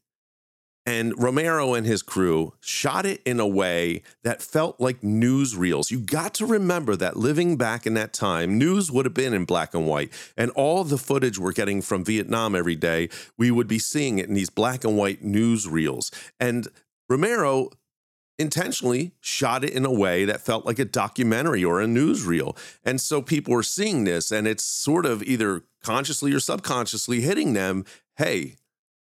And 0.84 1.14
Romero 1.16 1.74
and 1.74 1.86
his 1.86 2.02
crew 2.02 2.54
shot 2.60 3.06
it 3.06 3.22
in 3.24 3.38
a 3.38 3.46
way 3.46 4.02
that 4.24 4.42
felt 4.42 4.80
like 4.80 5.00
newsreels. 5.00 5.92
You 5.92 6.00
got 6.00 6.34
to 6.34 6.46
remember 6.46 6.96
that 6.96 7.16
living 7.16 7.56
back 7.56 7.86
in 7.86 7.94
that 7.94 8.12
time, 8.12 8.58
news 8.58 8.90
would 8.90 9.04
have 9.04 9.14
been 9.14 9.32
in 9.32 9.44
black 9.44 9.74
and 9.74 9.86
white. 9.86 10.12
And 10.36 10.50
all 10.52 10.82
the 10.82 10.98
footage 10.98 11.38
we're 11.38 11.52
getting 11.52 11.82
from 11.82 12.04
Vietnam 12.04 12.56
every 12.56 12.74
day, 12.74 13.10
we 13.38 13.52
would 13.52 13.68
be 13.68 13.78
seeing 13.78 14.18
it 14.18 14.28
in 14.28 14.34
these 14.34 14.50
black 14.50 14.82
and 14.82 14.96
white 14.96 15.22
newsreels. 15.22 16.12
And 16.40 16.66
Romero 17.08 17.70
intentionally 18.42 19.12
shot 19.20 19.64
it 19.64 19.70
in 19.70 19.86
a 19.86 19.92
way 19.92 20.26
that 20.26 20.42
felt 20.42 20.66
like 20.66 20.78
a 20.78 20.84
documentary 20.84 21.64
or 21.64 21.80
a 21.80 21.86
newsreel. 21.86 22.56
And 22.84 23.00
so 23.00 23.22
people 23.22 23.54
were 23.54 23.62
seeing 23.62 24.04
this, 24.04 24.30
and 24.30 24.46
it's 24.46 24.64
sort 24.64 25.06
of 25.06 25.22
either 25.22 25.64
consciously 25.82 26.34
or 26.34 26.40
subconsciously 26.40 27.22
hitting 27.22 27.54
them 27.54 27.86
hey, 28.18 28.56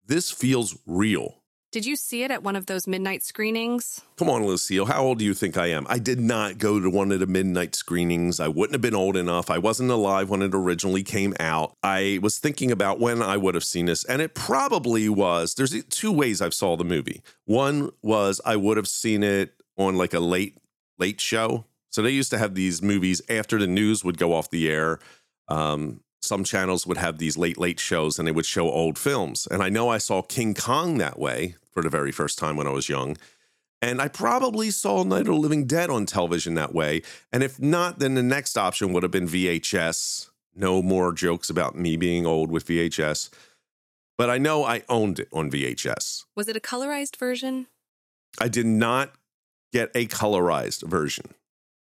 this 0.06 0.30
feels 0.30 0.78
real. 0.86 1.39
Did 1.72 1.86
you 1.86 1.96
see 1.96 2.24
it 2.24 2.32
at 2.32 2.42
one 2.42 2.56
of 2.56 2.66
those 2.66 2.88
midnight 2.88 3.22
screenings? 3.22 4.02
Come 4.18 4.28
on, 4.28 4.44
Lucille. 4.44 4.88
How 4.88 5.04
old 5.04 5.20
do 5.20 5.26
you 5.26 5.36
think 5.36 5.56
I 5.56 5.68
am? 5.68 5.86
I 5.88 6.00
did 6.00 6.20
not 6.20 6.58
go 6.58 6.80
to 6.80 6.90
one 6.90 7.12
of 7.12 7.20
the 7.20 7.28
midnight 7.28 7.76
screenings. 7.76 8.40
I 8.40 8.48
wouldn't 8.48 8.74
have 8.74 8.82
been 8.82 8.96
old 8.96 9.16
enough. 9.16 9.52
I 9.52 9.60
wasn't 9.60 9.92
alive 9.92 10.32
when 10.32 10.42
it 10.42 10.56
originally 10.56 11.04
came 11.04 11.36
out. 11.40 11.74
I 11.84 12.18
was 12.24 12.40
thinking 12.40 12.72
about 12.72 13.00
when 13.00 13.22
I 13.22 13.38
would 13.38 13.54
have 13.54 13.64
seen 13.64 13.86
this, 13.86 14.04
and 14.04 14.20
it 14.20 14.34
probably 14.34 15.10
was. 15.10 15.54
There's 15.54 15.84
two 15.86 16.12
ways 16.12 16.42
I've 16.42 16.56
saw 16.56 16.76
the 16.76 16.84
movie. 16.84 17.22
One 17.46 17.92
was 18.02 18.42
I 18.44 18.56
would 18.56 18.78
have 18.78 18.88
seen 18.88 19.22
it 19.22 19.54
on 19.78 19.96
like 19.96 20.16
a 20.16 20.20
late, 20.20 20.58
late 20.98 21.22
show. 21.22 21.66
So 21.92 22.02
they 22.02 22.10
used 22.10 22.32
to 22.32 22.40
have 22.40 22.56
these 22.56 22.82
movies 22.82 23.22
after 23.30 23.60
the 23.60 23.68
news 23.68 24.04
would 24.04 24.18
go 24.18 24.34
off 24.34 24.50
the 24.50 24.68
air. 24.68 24.98
Um, 25.48 26.02
some 26.22 26.44
channels 26.44 26.86
would 26.86 26.98
have 26.98 27.18
these 27.18 27.38
late 27.38 27.58
late 27.58 27.80
shows 27.80 28.20
and 28.20 28.28
they 28.28 28.32
would 28.32 28.46
show 28.46 28.70
old 28.70 28.98
films. 28.98 29.48
And 29.50 29.64
i 29.64 29.70
know 29.70 29.90
i 29.90 29.98
saw 29.98 30.22
king 30.22 30.54
kong 30.54 30.98
that 30.98 31.20
way 31.20 31.56
for 31.72 31.82
the 31.84 31.90
very 31.90 32.12
first 32.12 32.38
time 32.38 32.56
when 32.56 32.68
i 32.68 32.72
was 32.72 32.90
young. 32.90 33.18
And 33.82 34.02
i 34.02 34.08
probably 34.08 34.72
saw 34.72 35.04
night 35.04 35.22
of 35.22 35.28
the 35.28 35.34
living 35.36 35.66
dead 35.66 35.90
on 35.90 36.06
television 36.06 36.56
that 36.56 36.74
way. 36.74 37.02
And 37.32 37.44
if 37.44 37.60
not 37.60 38.00
then 38.00 38.16
the 38.16 38.24
next 38.24 38.58
option 38.58 38.94
would 38.94 39.04
have 39.04 39.12
been 39.12 39.28
vhs 39.28 40.30
no 40.56 40.82
more 40.82 41.14
jokes 41.14 41.50
about 41.50 41.76
me 41.78 41.96
being 41.96 42.26
old 42.26 42.52
with 42.52 42.66
vhs 42.68 43.30
but 44.18 44.30
i 44.30 44.38
know 44.38 44.64
i 44.66 44.84
owned 44.90 45.20
it 45.20 45.30
on 45.32 45.50
vhs 45.50 46.26
Was 46.36 46.48
it 46.48 46.58
a 46.58 46.60
colorized 46.60 47.16
version? 47.16 47.68
i 48.40 48.48
did 48.48 48.66
not 48.66 49.14
get 49.72 49.90
a 49.96 50.06
colorized 50.08 50.88
version 50.88 51.34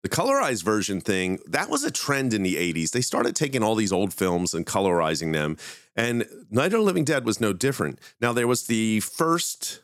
the 0.05 0.09
colorized 0.09 0.61
version 0.61 1.01
thing, 1.01 1.39
that 1.47 1.67
was 1.67 1.83
a 1.83 1.89
trend 1.89 2.31
in 2.31 2.43
the 2.43 2.57
80s. 2.57 2.91
They 2.91 3.01
started 3.01 3.35
taking 3.35 3.63
all 3.63 3.73
these 3.73 3.91
old 3.91 4.13
films 4.13 4.53
and 4.53 4.63
colorizing 4.63 5.33
them. 5.33 5.57
And 5.95 6.27
Night 6.51 6.67
of 6.67 6.73
the 6.73 6.81
Living 6.81 7.05
Dead 7.05 7.25
was 7.25 7.41
no 7.41 7.53
different. 7.53 7.97
Now, 8.21 8.31
there 8.31 8.45
was 8.47 8.67
the 8.67 8.99
first 8.99 9.81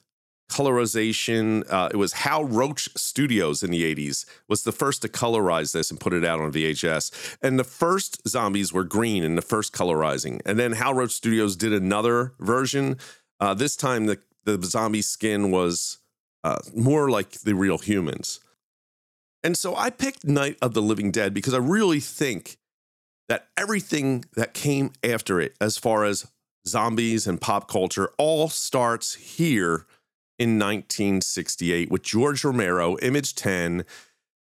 colorization. 0.47 1.65
Uh, 1.67 1.89
it 1.91 1.97
was 1.97 2.13
Hal 2.13 2.45
Roach 2.45 2.87
Studios 2.95 3.63
in 3.63 3.71
the 3.71 3.95
80s 3.95 4.27
was 4.47 4.61
the 4.61 4.71
first 4.71 5.01
to 5.01 5.07
colorize 5.07 5.71
this 5.71 5.89
and 5.89 5.99
put 5.99 6.13
it 6.13 6.23
out 6.23 6.39
on 6.39 6.53
VHS. 6.53 7.37
And 7.41 7.57
the 7.57 7.63
first 7.63 8.21
zombies 8.27 8.71
were 8.71 8.83
green 8.83 9.23
in 9.23 9.33
the 9.33 9.41
first 9.41 9.73
colorizing. 9.73 10.39
And 10.45 10.59
then 10.59 10.73
Hal 10.73 10.93
Roach 10.93 11.13
Studios 11.13 11.55
did 11.55 11.73
another 11.73 12.35
version. 12.39 12.99
Uh, 13.39 13.55
this 13.55 13.75
time, 13.75 14.05
the, 14.05 14.19
the 14.43 14.61
zombie 14.63 15.01
skin 15.01 15.49
was 15.49 15.97
uh, 16.43 16.59
more 16.75 17.09
like 17.09 17.41
the 17.41 17.55
real 17.55 17.79
humans. 17.79 18.39
And 19.43 19.57
so 19.57 19.75
I 19.75 19.89
picked 19.89 20.25
Night 20.25 20.57
of 20.61 20.73
the 20.73 20.81
Living 20.81 21.11
Dead 21.11 21.33
because 21.33 21.53
I 21.53 21.57
really 21.57 21.99
think 21.99 22.57
that 23.27 23.47
everything 23.57 24.25
that 24.35 24.53
came 24.53 24.91
after 25.03 25.39
it, 25.39 25.55
as 25.59 25.77
far 25.77 26.05
as 26.05 26.27
zombies 26.67 27.25
and 27.25 27.41
pop 27.41 27.67
culture, 27.67 28.11
all 28.17 28.49
starts 28.49 29.15
here 29.15 29.85
in 30.37 30.59
1968 30.59 31.89
with 31.89 32.03
George 32.03 32.43
Romero, 32.43 32.97
Image 32.97 33.35
10. 33.35 33.85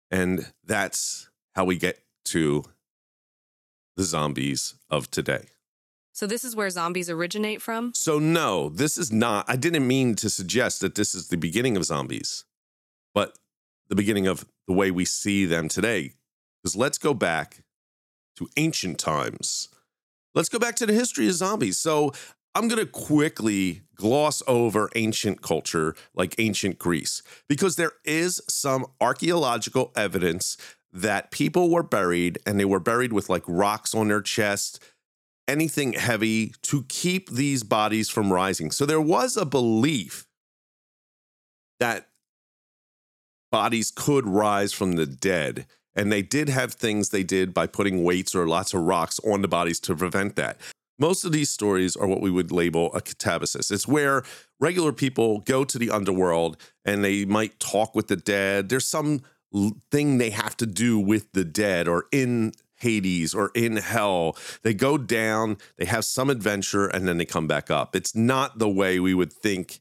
And 0.10 0.52
that's 0.64 1.30
how 1.56 1.66
we 1.66 1.78
get 1.78 2.02
to 2.26 2.64
the 3.98 4.04
zombies 4.04 4.76
of 4.90 5.12
today. 5.12 5.48
So, 6.14 6.28
this 6.28 6.44
is 6.44 6.56
where 6.56 6.70
zombies 6.70 7.10
originate 7.10 7.62
from? 7.62 7.94
So, 7.94 8.20
no, 8.20 8.70
this 8.70 8.98
is 8.98 9.12
not, 9.12 9.46
I 9.48 9.56
didn't 9.56 9.88
mean 9.88 10.16
to 10.16 10.30
suggest 10.30 10.82
that 10.82 10.96
this 10.96 11.16
is 11.16 11.30
the 11.30 11.38
beginning 11.38 11.78
of 11.78 11.86
zombies, 11.86 12.46
but 13.14 13.38
the 13.90 13.96
beginning 13.96 14.28
of 14.28 14.46
the 14.68 14.74
way 14.74 14.92
we 14.92 15.06
see 15.06 15.46
them 15.46 15.68
today. 15.68 16.14
Because 16.62 16.76
let's 16.76 16.98
go 16.98 17.14
back 17.14 17.64
to 18.38 18.48
ancient 18.58 19.00
times. 19.00 19.70
Let's 20.36 20.50
go 20.50 20.60
back 20.60 20.76
to 20.78 20.86
the 20.86 20.94
history 20.94 21.28
of 21.28 21.34
zombies. 21.34 21.78
So 21.78 22.12
I'm 22.56 22.68
going 22.68 22.80
to 22.80 22.86
quickly 22.86 23.82
gloss 23.96 24.42
over 24.48 24.90
ancient 24.96 25.42
culture 25.42 25.96
like 26.16 26.36
ancient 26.40 26.80
Greece 26.80 27.22
because 27.48 27.76
there 27.76 27.94
is 28.04 28.42
some 28.48 28.86
archaeological 29.00 29.92
evidence 29.96 30.58
that 30.92 31.32
people 31.32 31.70
were 31.70 31.84
buried 31.84 32.40
and 32.46 32.60
they 32.60 32.66
were 32.66 32.80
buried 32.80 33.14
with 33.14 33.30
like 33.30 33.44
rocks 33.48 33.94
on 33.94 34.08
their 34.08 34.22
chest, 34.22 34.84
anything 35.48 35.94
heavy 35.94 36.54
to 36.64 36.84
keep 36.90 37.30
these 37.30 37.64
bodies 37.64 38.10
from 38.10 38.34
rising. 38.34 38.72
So 38.72 38.86
there 38.86 39.02
was 39.02 39.38
a 39.38 39.46
belief 39.46 40.26
that 41.80 42.09
bodies 43.52 43.92
could 43.92 44.28
rise 44.28 44.74
from 44.74 44.94
the 44.94 45.06
dead. 45.06 45.66
And 45.96 46.12
they 46.12 46.22
did 46.22 46.50
have 46.50 46.74
things 46.74 47.10
they 47.10 47.24
did 47.24 47.54
by 47.54 47.68
putting 47.68 48.04
weights 48.04 48.36
or 48.36 48.48
lots 48.48 48.74
of 48.74 48.82
rocks 48.82 49.20
on 49.26 49.42
the 49.42 49.48
bodies 49.48 49.80
to 49.82 49.96
prevent 49.96 50.36
that. 50.36 50.58
Most 50.98 51.24
of 51.24 51.32
these 51.32 51.50
stories 51.50 51.96
are 51.96 52.08
what 52.08 52.22
we 52.22 52.30
would 52.30 52.52
label 52.52 52.94
a 52.94 53.02
catabasis. 53.02 53.72
It's 53.72 53.88
where 53.88 54.24
regular 54.60 54.92
people 54.92 55.40
go 55.40 55.64
to 55.64 55.80
the 55.80 55.90
underworld 55.90 56.58
and 56.86 57.04
they 57.04 57.26
might 57.26 57.60
talk 57.60 57.96
with 57.96 58.08
the 58.08 58.18
dead. 58.18 58.70
There's 58.70 58.86
some 58.86 59.22
thing 59.90 60.18
they 60.18 60.30
have 60.30 60.56
to 60.58 60.66
do 60.66 61.00
with 61.00 61.32
the 61.32 61.46
dead 61.46 61.88
or 61.88 62.06
in 62.12 62.52
Hades 62.76 63.34
or 63.34 63.52
in 63.56 63.78
hell. 63.78 64.38
They 64.64 64.74
go 64.74 64.98
down, 64.98 65.58
they 65.78 65.86
have 65.86 66.06
some 66.06 66.30
adventure, 66.30 66.88
and 66.88 67.08
then 67.08 67.18
they 67.18 67.26
come 67.26 67.48
back 67.48 67.72
up. 67.72 67.96
It's 67.96 68.16
not 68.16 68.60
the 68.60 68.70
way 68.70 69.00
we 69.00 69.14
would 69.14 69.34
think 69.34 69.80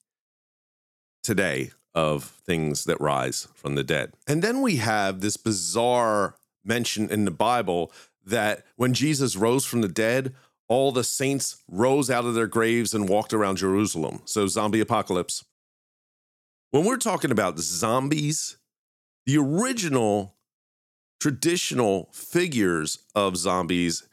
today 1.22 1.72
of 1.94 2.24
things 2.24 2.84
that 2.84 3.00
rise 3.00 3.48
from 3.54 3.74
the 3.74 3.84
dead. 3.84 4.12
And 4.26 4.42
then 4.42 4.60
we 4.60 4.76
have 4.76 5.20
this 5.20 5.36
bizarre 5.36 6.36
mention 6.64 7.10
in 7.10 7.24
the 7.24 7.30
Bible 7.30 7.92
that 8.24 8.64
when 8.76 8.94
Jesus 8.94 9.36
rose 9.36 9.64
from 9.64 9.80
the 9.80 9.88
dead, 9.88 10.34
all 10.68 10.92
the 10.92 11.04
saints 11.04 11.62
rose 11.66 12.10
out 12.10 12.26
of 12.26 12.34
their 12.34 12.46
graves 12.46 12.92
and 12.92 13.08
walked 13.08 13.32
around 13.32 13.56
Jerusalem. 13.56 14.20
So, 14.26 14.46
zombie 14.46 14.80
apocalypse. 14.80 15.44
When 16.70 16.84
we're 16.84 16.98
talking 16.98 17.30
about 17.30 17.58
zombies, 17.58 18.58
the 19.24 19.38
original 19.38 20.36
traditional 21.20 22.10
figures 22.12 22.98
of 23.14 23.36
zombies 23.36 24.06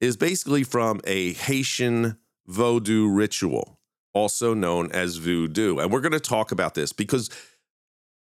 is 0.00 0.16
basically 0.16 0.62
from 0.62 1.00
a 1.04 1.32
Haitian 1.32 2.18
voodoo 2.46 3.08
ritual 3.08 3.73
also 4.14 4.54
known 4.54 4.90
as 4.92 5.16
voodoo. 5.16 5.78
And 5.78 5.92
we're 5.92 6.00
going 6.00 6.12
to 6.12 6.20
talk 6.20 6.52
about 6.52 6.74
this 6.74 6.92
because 6.92 7.28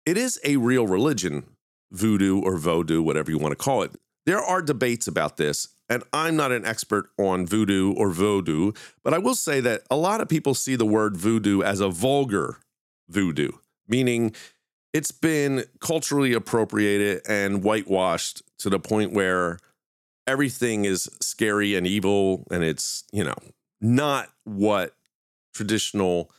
it 0.06 0.18
is 0.18 0.40
a 0.44 0.58
real 0.58 0.88
religion, 0.88 1.46
voodoo 1.92 2.40
or 2.42 2.58
vodou, 2.58 3.04
whatever 3.04 3.32
you 3.32 3.38
want 3.38 3.52
to 3.52 3.64
call 3.64 3.82
it. 3.84 3.92
There 4.26 4.40
are 4.40 4.62
debates 4.62 5.08
about 5.08 5.38
this, 5.38 5.70
and 5.88 6.04
I'm 6.14 6.36
not 6.36 6.52
an 6.52 6.66
expert 6.66 7.10
on 7.18 7.48
voodoo 7.48 7.94
or 7.94 8.10
vodou, 8.10 8.78
but 9.04 9.14
I 9.14 9.18
will 9.18 9.36
say 9.36 9.60
that 9.62 9.84
a 9.90 9.96
lot 9.96 10.22
of 10.22 10.30
people 10.30 10.54
see 10.54 10.76
the 10.76 10.86
word 10.86 11.18
voodoo 11.18 11.64
as 11.64 11.80
a 11.80 11.90
vulgar 11.90 12.58
voodoo, 13.08 13.52
meaning 13.88 14.36
it's 14.94 15.12
been 15.12 15.64
culturally 15.80 16.34
appropriated 16.34 17.22
and 17.28 17.64
whitewashed 17.64 18.44
to 18.60 18.70
the 18.70 18.80
point 18.80 19.14
where 19.14 19.60
everything 20.28 20.86
is 20.86 21.10
scary 21.22 21.76
and 21.76 21.88
evil 21.88 22.46
and 22.52 22.64
it's, 22.64 23.04
you 23.12 23.24
know, 23.24 23.36
not 23.82 24.30
what 24.44 24.94
traditional 25.54 26.32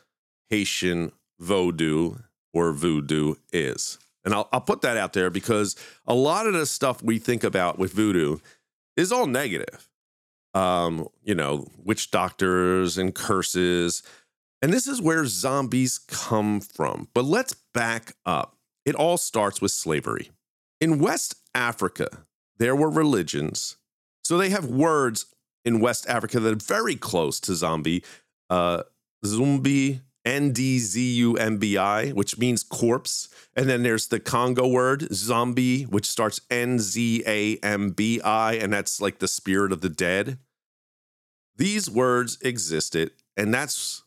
Haitian 0.49 1.13
voodoo 1.39 2.17
or 2.53 2.73
voodoo 2.73 3.35
is. 3.53 3.99
And 4.25 4.35
I'll, 4.35 4.49
I'll 4.53 4.61
put 4.61 4.83
that 4.83 4.97
out 4.97 5.13
there 5.13 5.31
because 5.31 5.77
a 6.07 6.15
lot 6.15 6.47
of 6.47 6.53
the 6.53 6.67
stuff 6.67 7.03
we 7.03 7.19
think 7.19 7.45
about 7.45 7.79
with 7.79 7.93
voodoo 7.93 8.39
is 8.97 9.13
all 9.13 9.27
negative. 9.27 9.89
Um, 10.53 11.09
you 11.23 11.35
know, 11.35 11.69
witch 11.83 12.11
doctors 12.11 12.99
and 12.99 13.15
curses. 13.15 14.03
And 14.61 14.73
this 14.73 14.87
is 14.87 15.01
where 15.01 15.25
zombies 15.25 15.99
come 15.99 16.61
from. 16.61 17.09
But 17.15 17.25
let's 17.25 17.55
back 17.73 18.15
up. 18.27 18.57
It 18.85 18.95
all 18.95 19.17
starts 19.17 19.61
with 19.61 19.71
slavery. 19.71 20.31
In 20.81 20.99
West 20.99 21.35
Africa, 21.55 22.25
there 22.59 22.75
were 22.75 22.91
religions. 22.91 23.77
So 24.25 24.37
they 24.37 24.51
have 24.51 24.67
words 24.67 25.27
in 25.65 25.81
West 25.81 26.09
Africa 26.09 26.41
that 26.41 26.53
are 26.53 26.57
very 26.57 26.97
close 26.97 27.41
to 27.41 27.55
zombie. 27.55 28.03
Uh, 28.49 28.83
Zumbi, 29.25 30.01
N 30.25 30.53
D 30.53 30.79
Z 30.79 31.15
U 31.15 31.37
M 31.37 31.59
B 31.59 31.79
I, 31.79 32.11
which 32.11 32.39
means 32.39 32.63
corpse. 32.63 33.29
And 33.57 33.69
then 33.69 33.83
there's 33.83 34.09
the 34.09 34.21
Congo 34.21 34.67
word, 34.67 35.13
zombie, 35.13 35.85
which 35.85 36.07
starts 36.07 36.41
N 36.51 36.79
Z 36.79 37.23
A 37.27 37.57
M 37.59 37.91
B 37.91 38.21
I, 38.21 38.55
and 38.55 38.73
that's 38.73 39.01
like 39.01 39.19
the 39.19 39.29
spirit 39.29 39.73
of 39.73 39.81
the 39.81 39.89
dead. 39.89 40.39
These 41.57 41.91
words 41.91 42.39
existed, 42.43 43.13
and 43.37 43.53
that's 43.53 44.03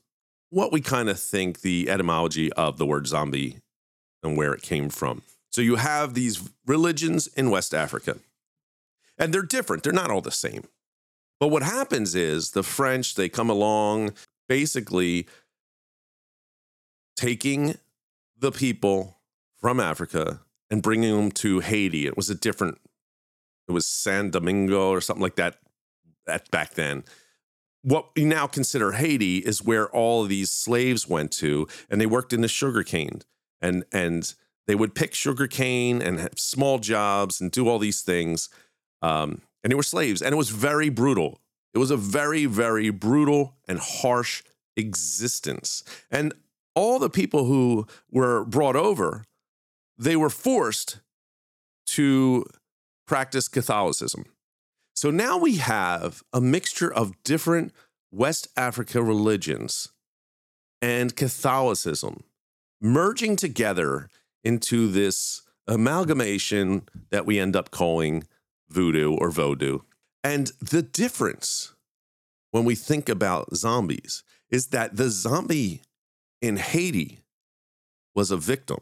what 0.49 0.71
we 0.71 0.81
kind 0.81 1.09
of 1.09 1.19
think 1.19 1.61
the 1.61 1.89
etymology 1.89 2.53
of 2.53 2.77
the 2.77 2.85
word 2.85 3.07
zombie 3.07 3.57
and 4.21 4.37
where 4.37 4.53
it 4.53 4.61
came 4.61 4.89
from. 4.89 5.23
So 5.51 5.61
you 5.61 5.75
have 5.75 6.13
these 6.13 6.49
religions 6.65 7.27
in 7.27 7.49
West 7.49 7.73
Africa, 7.73 8.17
and 9.17 9.33
they're 9.33 9.41
different, 9.41 9.83
they're 9.83 9.93
not 9.93 10.11
all 10.11 10.21
the 10.21 10.31
same. 10.31 10.63
But 11.39 11.47
what 11.47 11.63
happens 11.63 12.15
is 12.15 12.51
the 12.51 12.63
French, 12.63 13.15
they 13.15 13.29
come 13.29 13.49
along 13.49 14.13
basically 14.47 15.27
taking 17.15 17.75
the 18.37 18.51
people 18.51 19.19
from 19.57 19.79
Africa 19.79 20.41
and 20.69 20.81
bringing 20.81 21.15
them 21.15 21.31
to 21.31 21.59
Haiti. 21.59 22.05
It 22.05 22.17
was 22.17 22.29
a 22.29 22.35
different, 22.35 22.79
it 23.67 23.71
was 23.71 23.85
San 23.85 24.31
Domingo 24.31 24.89
or 24.89 25.01
something 25.01 25.21
like 25.21 25.35
that, 25.35 25.57
that 26.25 26.49
back 26.51 26.73
then. 26.73 27.03
What 27.83 28.09
we 28.15 28.25
now 28.25 28.47
consider 28.47 28.93
Haiti 28.93 29.39
is 29.39 29.61
where 29.61 29.89
all 29.89 30.23
of 30.23 30.29
these 30.29 30.51
slaves 30.51 31.07
went 31.07 31.31
to, 31.33 31.67
and 31.89 31.99
they 31.99 32.05
worked 32.05 32.31
in 32.31 32.41
the 32.41 32.47
sugarcane, 32.47 33.21
and 33.61 33.83
and 33.91 34.33
they 34.67 34.75
would 34.75 34.95
pick 34.95 35.13
sugarcane 35.13 36.01
and 36.01 36.19
have 36.19 36.39
small 36.39 36.79
jobs 36.79 37.41
and 37.41 37.51
do 37.51 37.67
all 37.67 37.79
these 37.79 38.01
things, 38.01 38.49
um, 39.01 39.41
and 39.63 39.71
they 39.71 39.75
were 39.75 39.83
slaves, 39.83 40.21
and 40.21 40.31
it 40.31 40.37
was 40.37 40.49
very 40.49 40.87
brutal. 40.87 41.41
It 41.73 41.79
was 41.79 41.91
a 41.91 41.97
very 41.97 42.45
very 42.45 42.89
brutal 42.89 43.55
and 43.67 43.79
harsh 43.79 44.43
existence, 44.75 45.83
and 46.09 46.33
all 46.75 46.99
the 46.99 47.09
people 47.09 47.45
who 47.45 47.87
were 48.11 48.43
brought 48.43 48.75
over, 48.75 49.25
they 49.97 50.15
were 50.15 50.29
forced 50.29 50.99
to 51.85 52.45
practice 53.05 53.47
Catholicism. 53.47 54.25
So 54.95 55.11
now 55.11 55.37
we 55.37 55.57
have 55.57 56.23
a 56.31 56.41
mixture 56.41 56.91
of 56.91 57.21
different 57.23 57.73
West 58.11 58.47
Africa 58.55 59.03
religions 59.03 59.89
and 60.81 61.15
Catholicism 61.15 62.23
merging 62.81 63.35
together 63.35 64.09
into 64.43 64.87
this 64.87 65.41
amalgamation 65.67 66.87
that 67.09 67.25
we 67.25 67.39
end 67.39 67.55
up 67.55 67.71
calling 67.71 68.23
voodoo 68.69 69.13
or 69.13 69.29
vodou. 69.29 69.81
And 70.23 70.51
the 70.59 70.81
difference 70.81 71.73
when 72.51 72.65
we 72.65 72.75
think 72.75 73.09
about 73.09 73.55
zombies 73.55 74.23
is 74.49 74.67
that 74.67 74.95
the 74.95 75.09
zombie 75.09 75.81
in 76.41 76.57
Haiti 76.57 77.19
was 78.15 78.31
a 78.31 78.37
victim. 78.37 78.79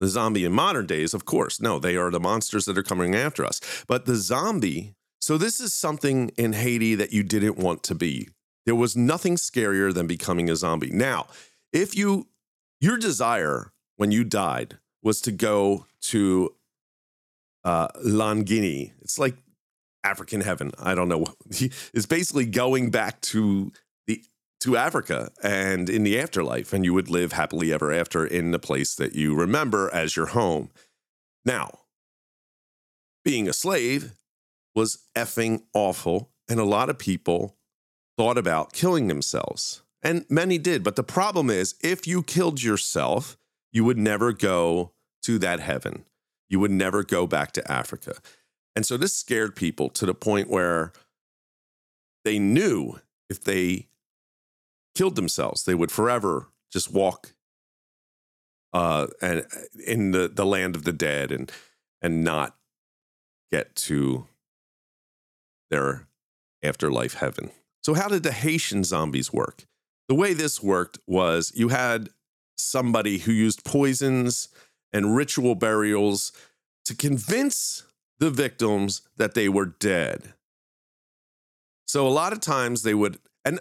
The 0.00 0.08
zombie 0.08 0.44
in 0.44 0.52
modern 0.52 0.86
days, 0.86 1.12
of 1.12 1.24
course, 1.24 1.60
no, 1.60 1.78
they 1.78 1.96
are 1.96 2.10
the 2.10 2.20
monsters 2.20 2.64
that 2.64 2.78
are 2.78 2.82
coming 2.82 3.14
after 3.14 3.44
us. 3.44 3.60
But 3.86 4.06
the 4.06 4.16
zombie, 4.16 4.94
so 5.20 5.36
this 5.36 5.60
is 5.60 5.74
something 5.74 6.30
in 6.36 6.52
Haiti 6.52 6.94
that 6.94 7.12
you 7.12 7.22
didn't 7.22 7.58
want 7.58 7.82
to 7.84 7.94
be. 7.94 8.28
There 8.64 8.74
was 8.74 8.96
nothing 8.96 9.36
scarier 9.36 9.92
than 9.92 10.06
becoming 10.06 10.48
a 10.48 10.56
zombie. 10.56 10.90
Now, 10.90 11.26
if 11.72 11.96
you, 11.96 12.28
your 12.80 12.96
desire 12.96 13.72
when 13.96 14.12
you 14.12 14.24
died 14.24 14.78
was 15.02 15.20
to 15.22 15.32
go 15.32 15.86
to 16.02 16.54
uh, 17.64 17.88
Langini, 18.04 18.92
it's 19.00 19.18
like 19.18 19.34
African 20.04 20.40
heaven. 20.40 20.72
I 20.78 20.94
don't 20.94 21.08
know. 21.08 21.24
He 21.54 21.70
is 21.92 22.06
basically 22.06 22.46
going 22.46 22.90
back 22.90 23.20
to 23.22 23.72
the 24.06 24.22
to 24.60 24.76
Africa 24.76 25.30
and 25.42 25.88
in 25.88 26.02
the 26.02 26.18
afterlife, 26.18 26.72
and 26.72 26.84
you 26.84 26.94
would 26.94 27.10
live 27.10 27.32
happily 27.32 27.72
ever 27.72 27.92
after 27.92 28.26
in 28.26 28.50
the 28.50 28.58
place 28.58 28.94
that 28.96 29.14
you 29.14 29.34
remember 29.34 29.90
as 29.92 30.16
your 30.16 30.26
home. 30.26 30.70
Now, 31.44 31.80
being 33.24 33.48
a 33.48 33.52
slave 33.52 34.14
was 34.74 34.98
effing 35.14 35.62
awful, 35.74 36.30
and 36.48 36.58
a 36.58 36.64
lot 36.64 36.90
of 36.90 36.98
people 36.98 37.56
thought 38.16 38.38
about 38.38 38.72
killing 38.72 39.08
themselves. 39.08 39.82
And 40.02 40.24
many 40.28 40.58
did. 40.58 40.82
But 40.84 40.96
the 40.96 41.02
problem 41.02 41.50
is, 41.50 41.74
if 41.82 42.06
you 42.06 42.22
killed 42.22 42.62
yourself, 42.62 43.36
you 43.72 43.84
would 43.84 43.98
never 43.98 44.32
go 44.32 44.92
to 45.22 45.38
that 45.38 45.60
heaven. 45.60 46.04
You 46.48 46.60
would 46.60 46.70
never 46.70 47.04
go 47.04 47.26
back 47.26 47.52
to 47.52 47.70
Africa. 47.70 48.16
And 48.76 48.86
so 48.86 48.96
this 48.96 49.14
scared 49.14 49.56
people 49.56 49.88
to 49.90 50.06
the 50.06 50.14
point 50.14 50.48
where 50.48 50.92
they 52.24 52.38
knew 52.38 53.00
if 53.28 53.42
they 53.42 53.88
killed 54.94 55.16
themselves. 55.16 55.64
They 55.64 55.74
would 55.74 55.92
forever 55.92 56.48
just 56.72 56.92
walk 56.92 57.34
uh, 58.72 59.06
and 59.22 59.46
in 59.86 60.10
the, 60.10 60.28
the 60.28 60.44
land 60.44 60.76
of 60.76 60.84
the 60.84 60.92
dead 60.92 61.32
and 61.32 61.50
and 62.00 62.22
not 62.22 62.56
get 63.50 63.74
to 63.74 64.26
their 65.70 66.06
afterlife 66.62 67.14
heaven. 67.14 67.50
So 67.82 67.94
how 67.94 68.08
did 68.08 68.22
the 68.22 68.32
Haitian 68.32 68.84
zombies 68.84 69.32
work? 69.32 69.64
The 70.08 70.14
way 70.14 70.32
this 70.32 70.62
worked 70.62 70.98
was 71.06 71.52
you 71.54 71.68
had 71.68 72.10
somebody 72.56 73.18
who 73.18 73.32
used 73.32 73.64
poisons 73.64 74.48
and 74.92 75.16
ritual 75.16 75.54
burials 75.54 76.32
to 76.84 76.94
convince 76.94 77.84
the 78.18 78.30
victims 78.30 79.02
that 79.16 79.34
they 79.34 79.48
were 79.48 79.66
dead. 79.66 80.34
So 81.86 82.06
a 82.06 82.10
lot 82.10 82.32
of 82.32 82.40
times 82.40 82.82
they 82.82 82.94
would 82.94 83.18
and 83.44 83.60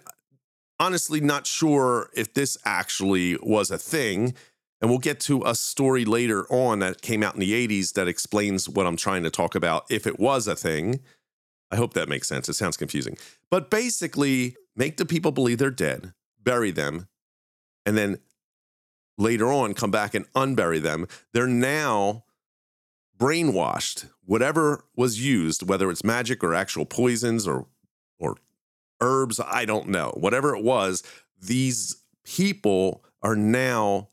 honestly 0.80 1.22
not 1.22 1.48
sure 1.48 2.10
if 2.14 2.34
this 2.34 2.58
actually 2.66 3.38
was 3.42 3.72
a 3.72 3.78
thing. 3.78 4.34
And 4.80 4.92
we'll 4.92 5.00
get 5.00 5.20
to 5.22 5.42
a 5.44 5.56
story 5.56 6.06
later 6.06 6.46
on 6.52 6.80
that 6.80 7.02
came 7.02 7.24
out 7.24 7.34
in 7.34 7.40
the 7.40 7.68
80s 7.68 7.94
that 7.94 8.08
explains 8.08 8.70
what 8.70 8.86
I'm 8.86 8.98
trying 8.98 9.24
to 9.24 9.32
talk 9.32 9.56
about 9.56 9.86
if 9.90 10.06
it 10.06 10.20
was 10.20 10.48
a 10.48 10.56
thing. 10.56 11.00
I 11.72 11.78
hope 11.78 11.94
that 11.96 12.08
makes 12.08 12.28
sense. 12.28 12.48
It 12.48 12.54
sounds 12.54 12.78
confusing. 12.78 13.18
But 13.50 13.72
basically, 13.72 14.56
make 14.76 14.98
the 14.98 15.06
people 15.06 15.32
believe 15.32 15.58
they're 15.58 15.72
dead, 15.72 16.14
bury 16.42 16.70
them, 16.70 17.08
and 17.88 17.98
then 17.98 18.20
later 19.18 19.52
on 19.52 19.74
come 19.74 19.90
back 19.90 20.14
and 20.14 20.32
unbury 20.34 20.82
them. 20.82 21.08
They're 21.34 21.48
now 21.48 22.26
brainwashed. 23.18 24.10
Whatever 24.26 24.86
was 24.96 25.20
used, 25.24 25.68
whether 25.68 25.90
it's 25.90 26.04
magic 26.04 26.44
or 26.44 26.54
actual 26.54 26.86
poisons 26.86 27.48
or 27.48 27.68
or 28.20 28.38
herbs, 29.02 29.40
I 29.40 29.66
don't 29.66 29.90
know. 29.90 30.14
Whatever 30.18 30.56
it 30.56 30.64
was, 30.64 31.04
these 31.40 32.04
people 32.26 33.04
are 33.22 33.36
now 33.36 34.10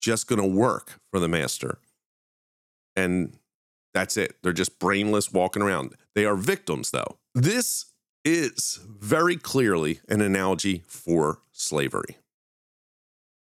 just 0.00 0.26
going 0.26 0.40
to 0.40 0.46
work 0.46 1.00
for 1.10 1.20
the 1.20 1.28
master. 1.28 1.78
And 2.96 3.36
that's 3.94 4.16
it. 4.16 4.36
They're 4.42 4.52
just 4.52 4.78
brainless 4.78 5.32
walking 5.32 5.62
around. 5.62 5.94
They 6.14 6.24
are 6.24 6.36
victims, 6.36 6.90
though. 6.90 7.18
This 7.34 7.86
is 8.24 8.80
very 8.86 9.36
clearly 9.36 10.00
an 10.08 10.20
analogy 10.20 10.82
for 10.86 11.38
slavery. 11.52 12.18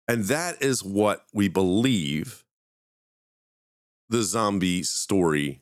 And 0.08 0.26
that 0.26 0.62
is 0.62 0.84
what 0.84 1.26
we 1.34 1.48
believe 1.48 2.43
the 4.10 4.24
zombie 4.24 4.84
story 4.84 5.62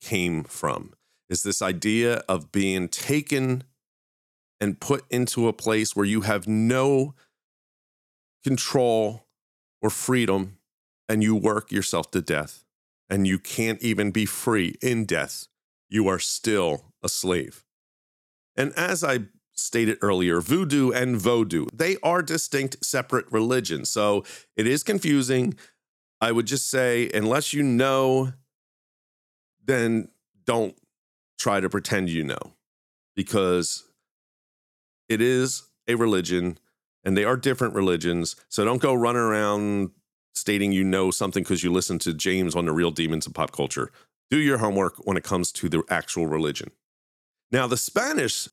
came 0.00 0.44
from 0.44 0.92
is 1.28 1.42
this 1.42 1.60
idea 1.60 2.22
of 2.28 2.52
being 2.52 2.88
taken 2.88 3.64
and 4.60 4.80
put 4.80 5.04
into 5.10 5.46
a 5.46 5.52
place 5.52 5.94
where 5.94 6.06
you 6.06 6.22
have 6.22 6.48
no 6.48 7.14
control 8.44 9.26
or 9.80 9.90
freedom 9.90 10.58
and 11.08 11.22
you 11.22 11.34
work 11.34 11.70
yourself 11.70 12.10
to 12.10 12.20
death 12.20 12.64
and 13.10 13.26
you 13.26 13.38
can't 13.38 13.80
even 13.82 14.10
be 14.10 14.26
free 14.26 14.76
in 14.82 15.04
death. 15.04 15.46
You 15.88 16.08
are 16.08 16.18
still 16.18 16.92
a 17.02 17.08
slave. 17.08 17.64
And 18.56 18.72
as 18.74 19.04
I 19.04 19.20
stated 19.52 19.98
earlier, 20.02 20.40
voodoo 20.40 20.90
and 20.90 21.16
vodou, 21.16 21.68
they 21.72 21.96
are 22.02 22.22
distinct 22.22 22.84
separate 22.84 23.30
religions. 23.30 23.88
So 23.88 24.24
it 24.56 24.66
is 24.66 24.82
confusing. 24.82 25.54
I 26.20 26.32
would 26.32 26.46
just 26.46 26.68
say, 26.68 27.10
unless 27.14 27.52
you 27.52 27.62
know, 27.62 28.32
then 29.64 30.08
don't 30.44 30.76
try 31.38 31.60
to 31.60 31.68
pretend 31.68 32.10
you 32.10 32.24
know 32.24 32.54
because 33.14 33.84
it 35.08 35.20
is 35.20 35.62
a 35.86 35.94
religion 35.94 36.58
and 37.04 37.16
they 37.16 37.24
are 37.24 37.36
different 37.36 37.74
religions. 37.74 38.36
So 38.48 38.64
don't 38.64 38.82
go 38.82 38.94
running 38.94 39.22
around 39.22 39.90
stating 40.34 40.72
you 40.72 40.84
know 40.84 41.10
something 41.10 41.42
because 41.42 41.62
you 41.62 41.72
listen 41.72 41.98
to 42.00 42.14
James 42.14 42.54
on 42.54 42.64
the 42.64 42.72
real 42.72 42.90
demons 42.90 43.26
of 43.26 43.34
pop 43.34 43.52
culture. 43.52 43.90
Do 44.30 44.38
your 44.38 44.58
homework 44.58 44.94
when 45.06 45.16
it 45.16 45.24
comes 45.24 45.52
to 45.52 45.68
the 45.68 45.82
actual 45.88 46.26
religion. 46.26 46.70
Now, 47.50 47.66
the 47.66 47.76
Spanish 47.76 48.48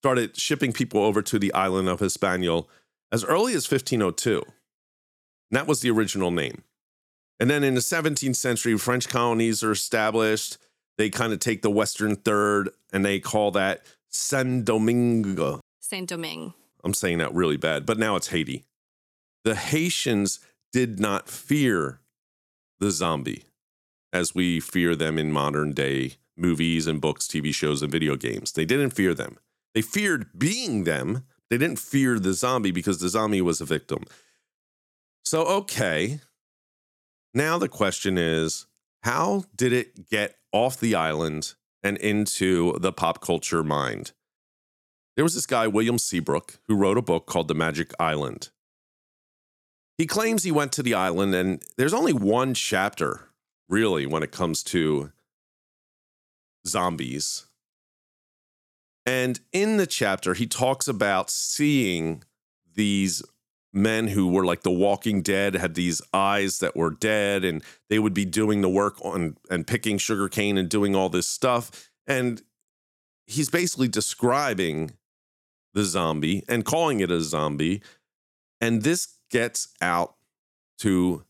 started 0.00 0.36
shipping 0.36 0.72
people 0.72 1.02
over 1.02 1.20
to 1.22 1.38
the 1.38 1.52
island 1.52 1.88
of 1.88 2.00
Hispaniola 2.00 2.64
as 3.10 3.24
early 3.24 3.54
as 3.54 3.70
1502. 3.70 4.42
And 4.44 4.46
that 5.50 5.66
was 5.66 5.80
the 5.80 5.90
original 5.90 6.30
name. 6.30 6.62
And 7.38 7.50
then 7.50 7.62
in 7.62 7.74
the 7.74 7.80
17th 7.80 8.36
century, 8.36 8.76
French 8.78 9.08
colonies 9.08 9.62
are 9.62 9.72
established. 9.72 10.58
They 10.96 11.10
kind 11.10 11.32
of 11.32 11.38
take 11.38 11.62
the 11.62 11.70
western 11.70 12.16
third 12.16 12.70
and 12.92 13.04
they 13.04 13.20
call 13.20 13.50
that 13.52 13.82
Saint 14.08 14.64
Domingue. 14.64 15.60
Saint 15.80 16.08
Domingue. 16.08 16.54
I'm 16.82 16.94
saying 16.94 17.18
that 17.18 17.34
really 17.34 17.56
bad, 17.56 17.84
but 17.84 17.98
now 17.98 18.16
it's 18.16 18.28
Haiti. 18.28 18.64
The 19.44 19.54
Haitians 19.54 20.40
did 20.72 20.98
not 20.98 21.28
fear 21.28 22.00
the 22.80 22.90
zombie 22.90 23.44
as 24.12 24.34
we 24.34 24.60
fear 24.60 24.96
them 24.96 25.18
in 25.18 25.32
modern 25.32 25.72
day 25.72 26.14
movies 26.36 26.86
and 26.86 27.00
books, 27.00 27.26
TV 27.26 27.54
shows, 27.54 27.82
and 27.82 27.90
video 27.90 28.16
games. 28.16 28.52
They 28.52 28.64
didn't 28.64 28.90
fear 28.90 29.14
them. 29.14 29.38
They 29.74 29.82
feared 29.82 30.38
being 30.38 30.84
them. 30.84 31.24
They 31.50 31.58
didn't 31.58 31.78
fear 31.78 32.18
the 32.18 32.32
zombie 32.32 32.72
because 32.72 32.98
the 32.98 33.08
zombie 33.08 33.40
was 33.40 33.60
a 33.60 33.64
victim. 33.64 34.04
So, 35.24 35.44
okay. 35.44 36.20
Now 37.36 37.58
the 37.58 37.68
question 37.68 38.16
is 38.16 38.64
how 39.02 39.44
did 39.54 39.70
it 39.70 40.08
get 40.08 40.36
off 40.52 40.80
the 40.80 40.94
island 40.94 41.52
and 41.82 41.98
into 41.98 42.78
the 42.78 42.94
pop 42.94 43.20
culture 43.20 43.62
mind? 43.62 44.12
There 45.16 45.22
was 45.22 45.34
this 45.34 45.44
guy, 45.44 45.66
William 45.66 45.98
Seabrook, 45.98 46.58
who 46.66 46.74
wrote 46.74 46.96
a 46.96 47.02
book 47.02 47.26
called 47.26 47.48
The 47.48 47.54
Magic 47.54 47.92
Island. 48.00 48.48
He 49.98 50.06
claims 50.06 50.44
he 50.44 50.50
went 50.50 50.72
to 50.72 50.82
the 50.82 50.94
island, 50.94 51.34
and 51.34 51.62
there's 51.76 51.92
only 51.92 52.14
one 52.14 52.54
chapter, 52.54 53.28
really, 53.68 54.06
when 54.06 54.22
it 54.22 54.32
comes 54.32 54.62
to 54.64 55.12
zombies. 56.66 57.44
And 59.04 59.40
in 59.52 59.76
the 59.76 59.86
chapter, 59.86 60.32
he 60.32 60.46
talks 60.46 60.88
about 60.88 61.28
seeing 61.28 62.22
these 62.74 63.22
men 63.76 64.08
who 64.08 64.28
were 64.28 64.44
like 64.44 64.62
the 64.62 64.70
walking 64.70 65.22
dead 65.22 65.54
had 65.54 65.74
these 65.74 66.00
eyes 66.12 66.58
that 66.60 66.74
were 66.74 66.90
dead 66.90 67.44
and 67.44 67.62
they 67.90 67.98
would 67.98 68.14
be 68.14 68.24
doing 68.24 68.62
the 68.62 68.68
work 68.68 68.96
on 69.04 69.36
and 69.50 69.66
picking 69.66 69.98
sugarcane 69.98 70.56
and 70.56 70.68
doing 70.68 70.96
all 70.96 71.08
this 71.08 71.28
stuff. 71.28 71.90
And 72.06 72.42
he's 73.26 73.50
basically 73.50 73.88
describing 73.88 74.92
the 75.74 75.84
zombie 75.84 76.42
and 76.48 76.64
calling 76.64 77.00
it 77.00 77.10
a 77.10 77.20
zombie. 77.20 77.82
And 78.60 78.82
this 78.82 79.18
gets 79.30 79.68
out 79.80 80.16
to 80.78 81.24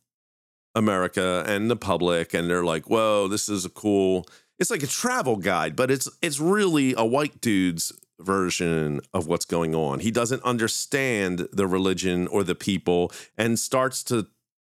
america 0.74 1.42
and 1.46 1.70
the 1.70 1.76
public 1.76 2.34
and 2.34 2.50
they're 2.50 2.64
like 2.64 2.90
whoa 2.90 3.26
this 3.28 3.48
is 3.48 3.64
a 3.64 3.70
cool 3.70 4.26
it's 4.58 4.70
like 4.70 4.82
a 4.82 4.86
travel 4.86 5.36
guide 5.36 5.74
but 5.74 5.90
it's 5.90 6.06
it's 6.20 6.38
really 6.38 6.94
a 6.98 7.04
white 7.04 7.40
dude's 7.40 7.92
version 8.20 9.00
of 9.12 9.26
what's 9.26 9.44
going 9.44 9.74
on. 9.74 10.00
He 10.00 10.10
doesn't 10.10 10.42
understand 10.42 11.48
the 11.52 11.66
religion 11.66 12.26
or 12.28 12.42
the 12.42 12.54
people 12.54 13.12
and 13.36 13.58
starts 13.58 14.02
to 14.04 14.26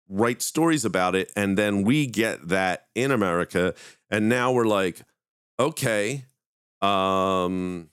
write 0.10 0.42
stories 0.42 0.86
about 0.86 1.16
it. 1.16 1.32
And 1.36 1.58
then 1.58 1.84
we 1.84 2.08
get 2.08 2.48
that 2.48 2.88
in 2.96 3.12
America. 3.12 3.74
And 4.10 4.30
now 4.30 4.52
we're 4.52 4.66
like, 4.66 5.02
okay, 5.60 6.26
um, 6.82 7.90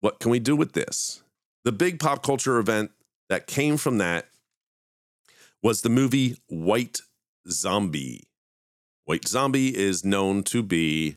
what 0.00 0.20
can 0.20 0.30
we 0.30 0.38
do 0.38 0.56
with 0.56 0.72
this? 0.72 1.22
The 1.64 1.72
big 1.72 1.98
pop 1.98 2.22
culture 2.22 2.58
event 2.58 2.92
that 3.28 3.46
came 3.46 3.76
from 3.76 3.98
that 3.98 4.26
was 5.62 5.80
the 5.80 5.88
movie 5.88 6.36
White 6.48 7.00
Zombie. 7.48 8.22
White 9.04 9.26
Zombie 9.26 9.76
is 9.76 10.04
known 10.04 10.42
to 10.44 10.62
be 10.62 11.16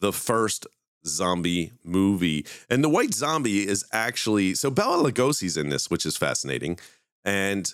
the 0.00 0.12
first 0.12 0.66
zombie 1.06 1.72
movie. 1.84 2.46
And 2.70 2.82
the 2.82 2.88
white 2.88 3.14
zombie 3.14 3.66
is 3.66 3.84
actually 3.92 4.54
so 4.54 4.70
Bela 4.70 5.10
Lugosi's 5.10 5.56
in 5.56 5.68
this, 5.68 5.90
which 5.90 6.06
is 6.06 6.16
fascinating. 6.16 6.78
And 7.24 7.72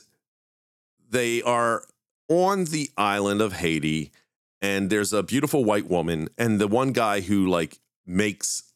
they 1.10 1.42
are 1.42 1.84
on 2.28 2.66
the 2.66 2.90
island 2.96 3.40
of 3.40 3.54
Haiti, 3.54 4.12
and 4.60 4.90
there's 4.90 5.12
a 5.12 5.22
beautiful 5.22 5.64
white 5.64 5.88
woman, 5.88 6.28
and 6.36 6.60
the 6.60 6.68
one 6.68 6.92
guy 6.92 7.20
who 7.20 7.48
like 7.48 7.78
makes 8.06 8.72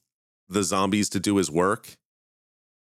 the 0.48 0.62
zombies 0.62 1.08
to 1.10 1.20
do 1.20 1.36
his 1.36 1.50
work, 1.50 1.96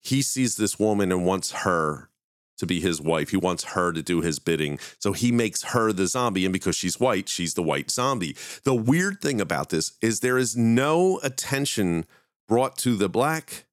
he 0.01 0.21
sees 0.21 0.55
this 0.55 0.79
woman 0.79 1.11
and 1.11 1.25
wants 1.25 1.51
her 1.51 2.09
to 2.57 2.65
be 2.65 2.79
his 2.79 3.01
wife. 3.01 3.29
He 3.29 3.37
wants 3.37 3.63
her 3.65 3.91
to 3.91 4.01
do 4.01 4.21
his 4.21 4.39
bidding. 4.39 4.79
So 4.99 5.13
he 5.13 5.31
makes 5.31 5.63
her 5.63 5.91
the 5.91 6.07
zombie. 6.07 6.45
And 6.45 6.53
because 6.53 6.75
she's 6.75 6.99
white, 6.99 7.29
she's 7.29 7.53
the 7.53 7.63
white 7.63 7.91
zombie. 7.91 8.35
The 8.63 8.75
weird 8.75 9.21
thing 9.21 9.41
about 9.41 9.69
this 9.69 9.93
is 10.01 10.19
there 10.19 10.37
is 10.37 10.55
no 10.55 11.19
attention 11.23 12.05
brought 12.47 12.77
to 12.79 12.95
the 12.95 13.09
black. 13.09 13.65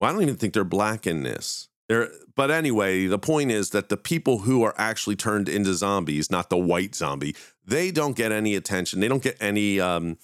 Well, 0.00 0.10
I 0.10 0.12
don't 0.12 0.22
even 0.22 0.36
think 0.36 0.54
they're 0.54 0.64
black 0.64 1.06
in 1.06 1.22
this. 1.22 1.68
There, 1.88 2.10
but 2.34 2.50
anyway, 2.50 3.06
the 3.06 3.18
point 3.18 3.50
is 3.50 3.70
that 3.70 3.88
the 3.90 3.96
people 3.96 4.38
who 4.38 4.62
are 4.62 4.74
actually 4.78 5.16
turned 5.16 5.48
into 5.48 5.74
zombies, 5.74 6.30
not 6.30 6.50
the 6.50 6.56
white 6.56 6.94
zombie, 6.94 7.36
they 7.64 7.90
don't 7.90 8.16
get 8.16 8.32
any 8.32 8.54
attention. 8.54 9.00
They 9.00 9.08
don't 9.08 9.22
get 9.22 9.36
any 9.40 9.80
um, 9.80 10.16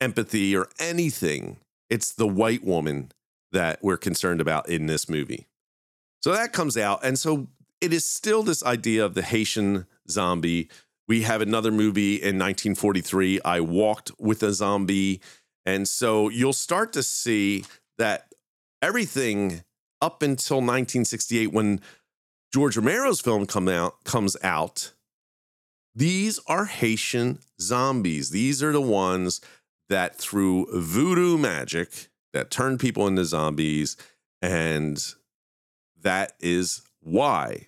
empathy 0.00 0.56
or 0.56 0.68
anything. 0.78 1.58
It's 1.90 2.12
the 2.12 2.26
white 2.26 2.64
woman 2.64 3.12
that 3.52 3.78
we're 3.82 3.96
concerned 3.96 4.40
about 4.40 4.68
in 4.68 4.86
this 4.86 5.08
movie. 5.08 5.46
So 6.26 6.32
that 6.32 6.52
comes 6.52 6.76
out. 6.76 7.04
And 7.04 7.16
so 7.16 7.46
it 7.80 7.92
is 7.92 8.04
still 8.04 8.42
this 8.42 8.64
idea 8.64 9.04
of 9.04 9.14
the 9.14 9.22
Haitian 9.22 9.86
zombie. 10.10 10.68
We 11.06 11.22
have 11.22 11.40
another 11.40 11.70
movie 11.70 12.16
in 12.16 12.36
1943, 12.36 13.42
I 13.44 13.60
Walked 13.60 14.10
with 14.18 14.42
a 14.42 14.52
Zombie. 14.52 15.20
And 15.64 15.86
so 15.86 16.28
you'll 16.28 16.52
start 16.52 16.92
to 16.94 17.04
see 17.04 17.64
that 17.98 18.34
everything 18.82 19.62
up 20.02 20.20
until 20.20 20.56
1968, 20.56 21.52
when 21.52 21.80
George 22.52 22.76
Romero's 22.76 23.20
film 23.20 23.46
come 23.46 23.68
out, 23.68 24.02
comes 24.02 24.36
out, 24.42 24.94
these 25.94 26.40
are 26.48 26.64
Haitian 26.64 27.38
zombies. 27.60 28.30
These 28.30 28.64
are 28.64 28.72
the 28.72 28.80
ones 28.80 29.40
that 29.88 30.16
through 30.16 30.66
voodoo 30.72 31.38
magic 31.38 32.08
that 32.32 32.50
turn 32.50 32.78
people 32.78 33.06
into 33.06 33.24
zombies 33.24 33.96
and 34.42 35.14
that 36.06 36.34
is 36.38 36.82
why 37.00 37.66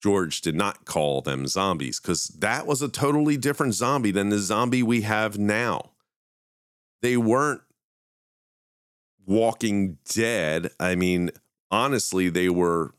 George 0.00 0.40
did 0.40 0.54
not 0.54 0.84
call 0.84 1.20
them 1.20 1.48
zombies 1.48 1.98
because 1.98 2.28
that 2.28 2.64
was 2.66 2.80
a 2.80 2.88
totally 2.88 3.36
different 3.36 3.74
zombie 3.74 4.12
than 4.12 4.28
the 4.28 4.38
zombie 4.38 4.82
we 4.84 5.00
have 5.00 5.36
now. 5.36 5.90
They 7.02 7.16
weren't 7.16 7.62
walking 9.26 9.98
dead. 10.04 10.70
I 10.78 10.94
mean, 10.94 11.32
honestly, 11.70 12.28
they 12.28 12.48
were 12.48 12.94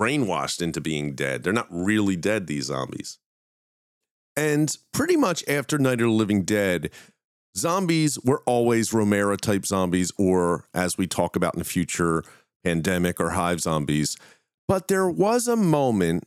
brainwashed 0.00 0.62
into 0.62 0.80
being 0.80 1.14
dead. 1.14 1.42
They're 1.42 1.52
not 1.52 1.68
really 1.68 2.16
dead, 2.16 2.46
these 2.46 2.66
zombies. 2.66 3.18
And 4.36 4.76
pretty 4.92 5.16
much 5.16 5.42
after 5.48 5.76
Night 5.76 6.00
of 6.00 6.08
the 6.08 6.10
Living 6.10 6.44
Dead, 6.44 6.90
zombies 7.56 8.18
were 8.22 8.42
always 8.46 8.92
Romero 8.92 9.36
type 9.36 9.66
zombies, 9.66 10.12
or 10.18 10.68
as 10.74 10.96
we 10.96 11.06
talk 11.06 11.34
about 11.34 11.54
in 11.54 11.58
the 11.58 11.64
future, 11.64 12.22
pandemic 12.66 13.20
or 13.20 13.30
hive 13.30 13.60
zombies. 13.60 14.16
But 14.66 14.88
there 14.88 15.08
was 15.08 15.46
a 15.46 15.54
moment 15.54 16.26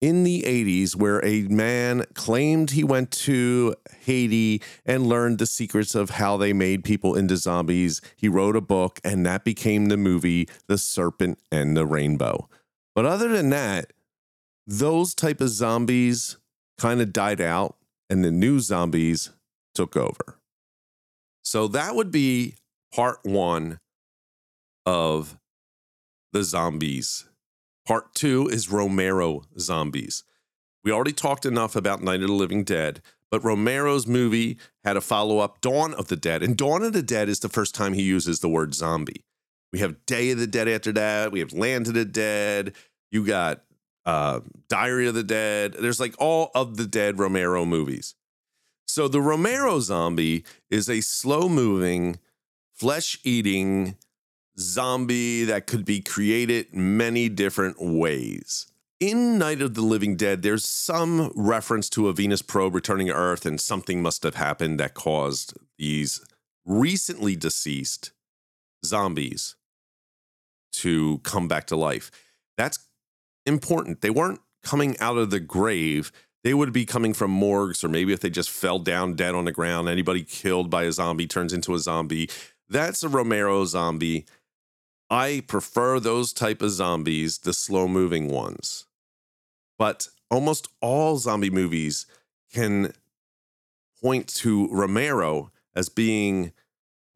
in 0.00 0.24
the 0.24 0.42
80s 0.42 0.96
where 0.96 1.22
a 1.22 1.42
man 1.42 2.04
claimed 2.14 2.70
he 2.70 2.82
went 2.82 3.10
to 3.10 3.74
Haiti 4.04 4.62
and 4.86 5.06
learned 5.06 5.38
the 5.38 5.46
secrets 5.46 5.94
of 5.94 6.08
how 6.08 6.38
they 6.38 6.54
made 6.54 6.84
people 6.84 7.14
into 7.14 7.36
zombies. 7.36 8.00
He 8.16 8.28
wrote 8.28 8.56
a 8.56 8.62
book, 8.62 8.98
and 9.04 9.26
that 9.26 9.44
became 9.44 9.86
the 9.86 9.98
movie 9.98 10.48
The 10.68 10.78
Serpent 10.78 11.38
and 11.52 11.76
the 11.76 11.84
Rainbow. 11.84 12.48
But 12.94 13.04
other 13.04 13.28
than 13.28 13.50
that, 13.50 13.92
those 14.66 15.14
type 15.14 15.42
of 15.42 15.50
zombies 15.50 16.38
kind 16.78 17.02
of 17.02 17.12
died 17.12 17.42
out 17.42 17.76
and 18.08 18.24
the 18.24 18.30
new 18.30 18.58
zombies 18.60 19.30
took 19.74 19.98
over. 19.98 20.38
So 21.42 21.68
that 21.68 21.94
would 21.94 22.10
be 22.10 22.54
part 22.90 23.18
one 23.22 23.80
of 24.86 25.36
the 26.34 26.42
zombies. 26.42 27.24
Part 27.86 28.12
two 28.14 28.48
is 28.48 28.70
Romero 28.70 29.44
zombies. 29.58 30.24
We 30.82 30.90
already 30.90 31.12
talked 31.12 31.46
enough 31.46 31.76
about 31.76 32.02
Night 32.02 32.20
of 32.22 32.26
the 32.26 32.34
Living 32.34 32.64
Dead, 32.64 33.00
but 33.30 33.44
Romero's 33.44 34.06
movie 34.06 34.58
had 34.84 34.96
a 34.96 35.00
follow 35.00 35.38
up, 35.38 35.60
Dawn 35.60 35.94
of 35.94 36.08
the 36.08 36.16
Dead. 36.16 36.42
And 36.42 36.56
Dawn 36.56 36.82
of 36.82 36.92
the 36.92 37.02
Dead 37.04 37.28
is 37.28 37.38
the 37.38 37.48
first 37.48 37.74
time 37.74 37.94
he 37.94 38.02
uses 38.02 38.40
the 38.40 38.48
word 38.48 38.74
zombie. 38.74 39.24
We 39.72 39.78
have 39.78 40.04
Day 40.06 40.32
of 40.32 40.38
the 40.38 40.48
Dead 40.48 40.68
after 40.68 40.92
that. 40.92 41.30
We 41.30 41.38
have 41.38 41.52
Land 41.52 41.86
of 41.86 41.94
the 41.94 42.04
Dead. 42.04 42.74
You 43.12 43.24
got 43.24 43.62
uh, 44.04 44.40
Diary 44.68 45.06
of 45.06 45.14
the 45.14 45.22
Dead. 45.22 45.74
There's 45.74 46.00
like 46.00 46.16
all 46.18 46.50
of 46.54 46.76
the 46.76 46.86
dead 46.86 47.18
Romero 47.18 47.64
movies. 47.64 48.16
So 48.88 49.06
the 49.06 49.22
Romero 49.22 49.78
zombie 49.78 50.44
is 50.68 50.90
a 50.90 51.00
slow 51.00 51.48
moving, 51.48 52.18
flesh 52.74 53.18
eating 53.22 53.96
zombie 54.58 55.44
that 55.44 55.66
could 55.66 55.84
be 55.84 56.00
created 56.00 56.74
many 56.74 57.28
different 57.28 57.76
ways. 57.80 58.66
In 59.00 59.38
Night 59.38 59.60
of 59.60 59.74
the 59.74 59.82
Living 59.82 60.16
Dead, 60.16 60.42
there's 60.42 60.64
some 60.64 61.32
reference 61.34 61.90
to 61.90 62.08
a 62.08 62.12
Venus 62.12 62.42
probe 62.42 62.74
returning 62.74 63.08
to 63.08 63.12
Earth, 63.12 63.44
and 63.44 63.60
something 63.60 64.00
must 64.00 64.22
have 64.22 64.36
happened 64.36 64.78
that 64.80 64.94
caused 64.94 65.54
these 65.78 66.24
recently 66.64 67.36
deceased 67.36 68.12
zombies 68.84 69.56
to 70.72 71.18
come 71.18 71.48
back 71.48 71.66
to 71.66 71.76
life. 71.76 72.10
That's 72.56 72.78
important. 73.44 74.00
They 74.00 74.10
weren't 74.10 74.40
coming 74.62 74.98
out 75.00 75.18
of 75.18 75.30
the 75.30 75.40
grave. 75.40 76.12
They 76.42 76.54
would 76.54 76.72
be 76.72 76.86
coming 76.86 77.14
from 77.14 77.30
morgues, 77.30 77.82
or 77.82 77.88
maybe 77.88 78.12
if 78.12 78.20
they 78.20 78.30
just 78.30 78.50
fell 78.50 78.78
down 78.78 79.14
dead 79.14 79.34
on 79.34 79.44
the 79.44 79.52
ground, 79.52 79.88
anybody 79.88 80.22
killed 80.22 80.70
by 80.70 80.84
a 80.84 80.92
zombie 80.92 81.26
turns 81.26 81.52
into 81.52 81.74
a 81.74 81.78
zombie. 81.78 82.30
That's 82.68 83.02
a 83.02 83.08
Romero 83.08 83.64
zombie. 83.64 84.24
I 85.10 85.42
prefer 85.46 86.00
those 86.00 86.32
type 86.32 86.62
of 86.62 86.70
zombies, 86.70 87.38
the 87.38 87.52
slow 87.52 87.86
moving 87.86 88.30
ones. 88.30 88.86
But 89.78 90.08
almost 90.30 90.68
all 90.80 91.18
zombie 91.18 91.50
movies 91.50 92.06
can 92.52 92.92
point 94.02 94.28
to 94.28 94.68
Romero 94.68 95.50
as 95.74 95.88
being 95.88 96.52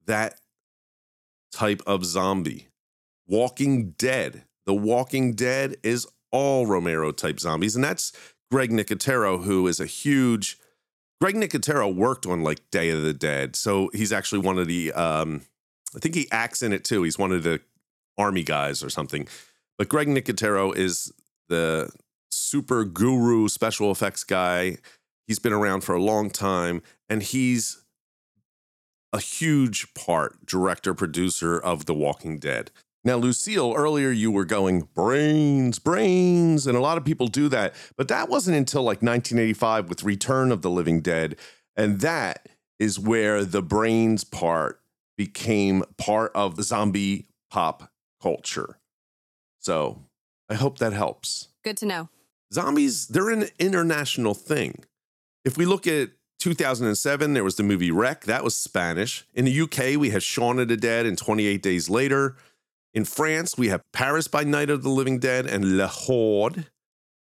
that 0.07 0.41
type 1.53 1.83
of 1.87 2.05
zombie. 2.05 2.69
Walking 3.27 3.91
Dead. 3.93 4.45
The 4.67 4.75
Walking 4.75 5.35
Dead 5.35 5.77
is 5.83 6.07
all 6.31 6.67
Romero 6.67 7.13
type 7.13 7.41
zombies. 7.41 7.75
And 7.75 7.85
that's 7.85 8.13
Greg 8.51 8.71
Nicotero, 8.71 9.45
who 9.45 9.67
is 9.67 9.81
a 9.81 9.87
huge. 9.87 10.59
Greg 11.21 11.35
Nicotero 11.35 11.95
worked 11.95 12.27
on 12.27 12.43
like 12.43 12.71
Day 12.71 12.91
of 12.91 13.03
the 13.03 13.13
Dead. 13.13 13.57
So 13.57 13.91
he's 13.93 14.13
actually 14.13 14.41
one 14.41 14.59
of 14.59 14.67
the. 14.67 14.93
Um, 14.93 15.43
I 15.97 16.01
think 16.01 16.15
he 16.15 16.29
acts 16.31 16.63
in 16.63 16.73
it 16.73 16.85
too. 16.85 17.03
He's 17.03 17.19
one 17.19 17.33
of 17.33 17.43
the 17.43 17.61
army 18.19 18.43
guys 18.43 18.83
or 18.83 18.91
something. 18.91 19.27
But 19.79 19.89
Greg 19.89 20.09
Nicotero 20.09 20.77
is 20.77 21.13
the 21.49 21.91
super 22.31 22.85
guru 22.85 23.49
special 23.49 23.91
effects 23.91 24.25
guy. 24.25 24.79
He's 25.27 25.39
been 25.39 25.53
around 25.53 25.83
for 25.83 25.95
a 25.95 26.03
long 26.03 26.31
time 26.31 26.83
and 27.09 27.23
he's 27.23 27.85
a 29.13 29.21
huge 29.21 29.95
part, 29.95 30.45
director, 30.45 30.93
producer 30.93 31.59
of 31.59 31.87
The 31.87 31.95
Walking 31.95 32.39
Dead. 32.39 32.71
Now, 33.05 33.17
Lucille, 33.17 33.75
earlier 33.75 34.11
you 34.11 34.31
were 34.31 34.45
going 34.45 34.89
brains, 34.95 35.79
brains, 35.79 36.67
and 36.67 36.77
a 36.77 36.81
lot 36.81 36.99
of 36.99 37.05
people 37.05 37.29
do 37.29 37.49
that, 37.49 37.75
but 37.97 38.09
that 38.09 38.29
wasn't 38.29 38.57
until 38.57 38.83
like 38.83 39.03
1985 39.03 39.89
with 39.89 40.03
Return 40.03 40.53
of 40.53 40.63
the 40.63 40.71
Living 40.71 41.01
Dead. 41.01 41.37
And 41.77 42.01
that 42.01 42.49
is 42.79 42.99
where 42.99 43.45
the 43.45 43.63
brains 43.63 44.25
part 44.25 44.81
became 45.17 45.85
part 45.97 46.33
of 46.35 46.57
the 46.57 46.63
zombie 46.63 47.27
pop 47.51 47.91
culture. 48.21 48.79
So 49.59 50.03
I 50.49 50.55
hope 50.55 50.79
that 50.79 50.93
helps. 50.93 51.49
Good 51.63 51.77
to 51.79 51.87
know. 51.87 52.09
Zombies, 52.53 53.09
they're 53.09 53.31
an 53.31 53.49
international 53.59 54.35
thing. 54.35 54.85
If 55.45 55.59
we 55.59 55.67
look 55.67 55.87
at 55.87 56.11
2007, 56.41 57.35
there 57.35 57.45
was 57.45 57.57
the 57.57 57.63
movie 57.63 57.91
Rec. 57.91 58.25
That 58.25 58.45
was 58.45 58.55
Spanish. 58.55 59.27
In 59.35 59.45
the 59.45 59.61
UK, 59.61 59.99
we 59.99 60.11
had 60.11 60.23
Shaun 60.23 60.59
of 60.59 60.69
the 60.69 60.77
Dead 60.77 61.05
and 61.05 61.19
28 61.19 61.63
Days 61.63 61.91
Later. 61.91 62.37
In 62.95 63.05
France, 63.05 63.59
we 63.59 63.69
have 63.69 63.83
Paris 63.93 64.29
by 64.29 64.45
Night 64.45 64.71
of 64.71 64.83
the 64.83 64.89
Living 64.89 65.19
Dead 65.19 65.47
and 65.47 65.77
Le 65.77 65.87
Horde. 65.87 66.67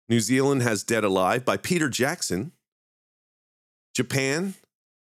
New 0.08 0.20
Zealand 0.20 0.62
has 0.62 0.82
Dead 0.82 1.04
Alive 1.04 1.44
by 1.44 1.56
Peter 1.56 1.88
Jackson. 1.88 2.52
Japan, 3.94 4.54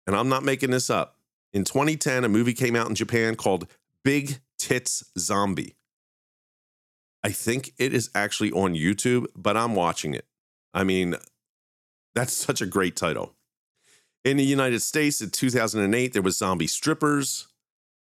and 0.06 0.16
I'm 0.16 0.30
not 0.30 0.44
making 0.44 0.72
this 0.72 0.90
up. 0.90 1.18
In 1.54 1.64
2010, 1.64 2.26
a 2.26 2.30
movie 2.30 2.54
came 2.54 2.76
out 2.76 2.90
in 2.90 2.96
Japan 2.96 3.36
called 3.36 3.68
Big 4.04 4.40
Tits 4.58 5.04
Zombie. 5.18 5.76
I 7.24 7.32
think 7.32 7.74
it 7.78 7.94
is 7.94 8.10
actually 8.14 8.52
on 8.52 8.76
YouTube, 8.76 9.26
but 9.36 9.58
I'm 9.58 9.74
watching 9.76 10.14
it. 10.14 10.26
I 10.74 10.84
mean, 10.84 11.16
that's 12.14 12.34
such 12.48 12.62
a 12.62 12.66
great 12.66 12.96
title. 12.96 13.34
In 14.24 14.38
the 14.38 14.44
United 14.44 14.82
States 14.82 15.22
in 15.22 15.30
2008, 15.30 16.14
there 16.14 16.22
was 16.22 16.38
Zombie 16.38 16.68
Strippers. 16.68 17.48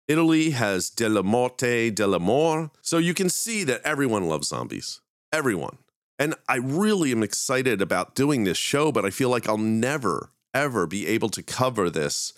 Italy 0.08 0.52
has 0.52 0.90
Dellamorte 0.90 1.94
Dellamore. 1.96 2.70
So 2.82 2.98
you 2.98 3.14
can 3.14 3.30
see 3.30 3.64
that 3.64 3.82
everyone 3.84 4.28
loves 4.28 4.50
zombies. 4.50 5.02
Everyone. 5.32 5.78
And 6.20 6.36
I 6.48 6.58
really 6.58 7.12
am 7.12 7.24
excited 7.24 7.82
about 7.82 8.14
doing 8.14 8.44
this 8.44 8.58
show, 8.58 8.92
but 8.92 9.06
I 9.06 9.10
feel 9.10 9.30
like 9.30 9.48
I'll 9.48 9.58
never, 9.58 10.32
ever 10.54 10.86
be 10.86 11.08
able 11.08 11.30
to 11.30 11.42
cover 11.42 11.90
this. 11.90 12.34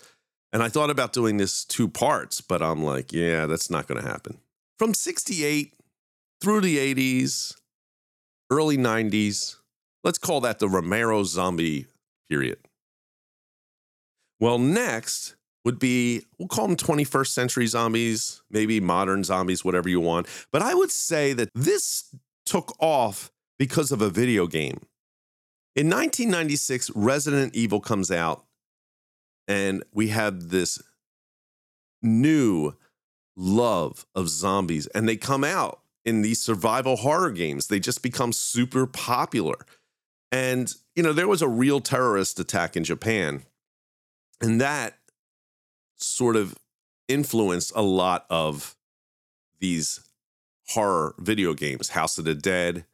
And 0.54 0.62
I 0.62 0.68
thought 0.68 0.88
about 0.88 1.12
doing 1.12 1.36
this 1.36 1.64
two 1.64 1.88
parts, 1.88 2.40
but 2.40 2.62
I'm 2.62 2.84
like, 2.84 3.12
yeah, 3.12 3.46
that's 3.46 3.70
not 3.70 3.88
going 3.88 4.00
to 4.00 4.08
happen. 4.08 4.38
From 4.78 4.94
68 4.94 5.74
through 6.40 6.60
the 6.60 6.78
80s, 6.94 7.56
early 8.50 8.78
90s, 8.78 9.56
let's 10.04 10.16
call 10.16 10.40
that 10.42 10.60
the 10.60 10.68
Romero 10.68 11.24
zombie 11.24 11.88
period. 12.30 12.58
Well, 14.38 14.60
next 14.60 15.34
would 15.64 15.80
be, 15.80 16.22
we'll 16.38 16.46
call 16.46 16.68
them 16.68 16.76
21st 16.76 17.28
century 17.28 17.66
zombies, 17.66 18.42
maybe 18.48 18.78
modern 18.78 19.24
zombies, 19.24 19.64
whatever 19.64 19.88
you 19.88 19.98
want. 19.98 20.28
But 20.52 20.62
I 20.62 20.74
would 20.74 20.92
say 20.92 21.32
that 21.32 21.48
this 21.56 22.14
took 22.46 22.76
off 22.78 23.32
because 23.58 23.90
of 23.90 24.00
a 24.00 24.08
video 24.08 24.46
game. 24.46 24.82
In 25.74 25.88
1996, 25.88 26.92
Resident 26.94 27.56
Evil 27.56 27.80
comes 27.80 28.12
out, 28.12 28.44
and 29.46 29.84
we 29.92 30.08
have 30.08 30.48
this 30.48 30.80
new 32.02 32.74
love 33.36 34.06
of 34.14 34.28
zombies, 34.28 34.86
and 34.88 35.08
they 35.08 35.16
come 35.16 35.44
out 35.44 35.80
in 36.04 36.22
these 36.22 36.40
survival 36.40 36.96
horror 36.96 37.30
games. 37.30 37.68
They 37.68 37.80
just 37.80 38.02
become 38.02 38.32
super 38.32 38.86
popular. 38.86 39.56
And, 40.30 40.72
you 40.94 41.02
know, 41.02 41.12
there 41.12 41.28
was 41.28 41.42
a 41.42 41.48
real 41.48 41.80
terrorist 41.80 42.38
attack 42.38 42.76
in 42.76 42.84
Japan 42.84 43.44
and 44.40 44.60
that 44.60 44.98
sort 45.96 46.36
of 46.36 46.56
influenced 47.08 47.72
a 47.74 47.82
lot 47.82 48.26
of 48.28 48.76
these 49.60 50.00
horror 50.68 51.14
video 51.18 51.54
games, 51.54 51.90
House 51.90 52.18
of 52.18 52.24
the 52.24 52.34
Dead. 52.34 52.84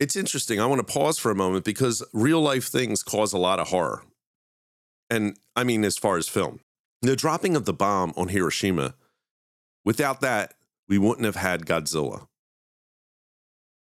It's 0.00 0.16
interesting. 0.16 0.60
I 0.60 0.66
want 0.66 0.86
to 0.86 0.92
pause 0.92 1.18
for 1.18 1.30
a 1.30 1.34
moment 1.34 1.64
because 1.64 2.02
real 2.12 2.40
life 2.40 2.66
things 2.66 3.02
cause 3.02 3.32
a 3.32 3.38
lot 3.38 3.60
of 3.60 3.68
horror. 3.68 4.02
And 5.14 5.38
I 5.54 5.62
mean, 5.62 5.84
as 5.84 5.96
far 5.96 6.16
as 6.16 6.28
film, 6.28 6.58
the 7.00 7.14
dropping 7.14 7.54
of 7.54 7.66
the 7.66 7.72
bomb 7.72 8.12
on 8.16 8.28
Hiroshima, 8.28 8.94
without 9.84 10.20
that, 10.22 10.54
we 10.88 10.98
wouldn't 10.98 11.24
have 11.24 11.36
had 11.36 11.66
Godzilla. 11.66 12.26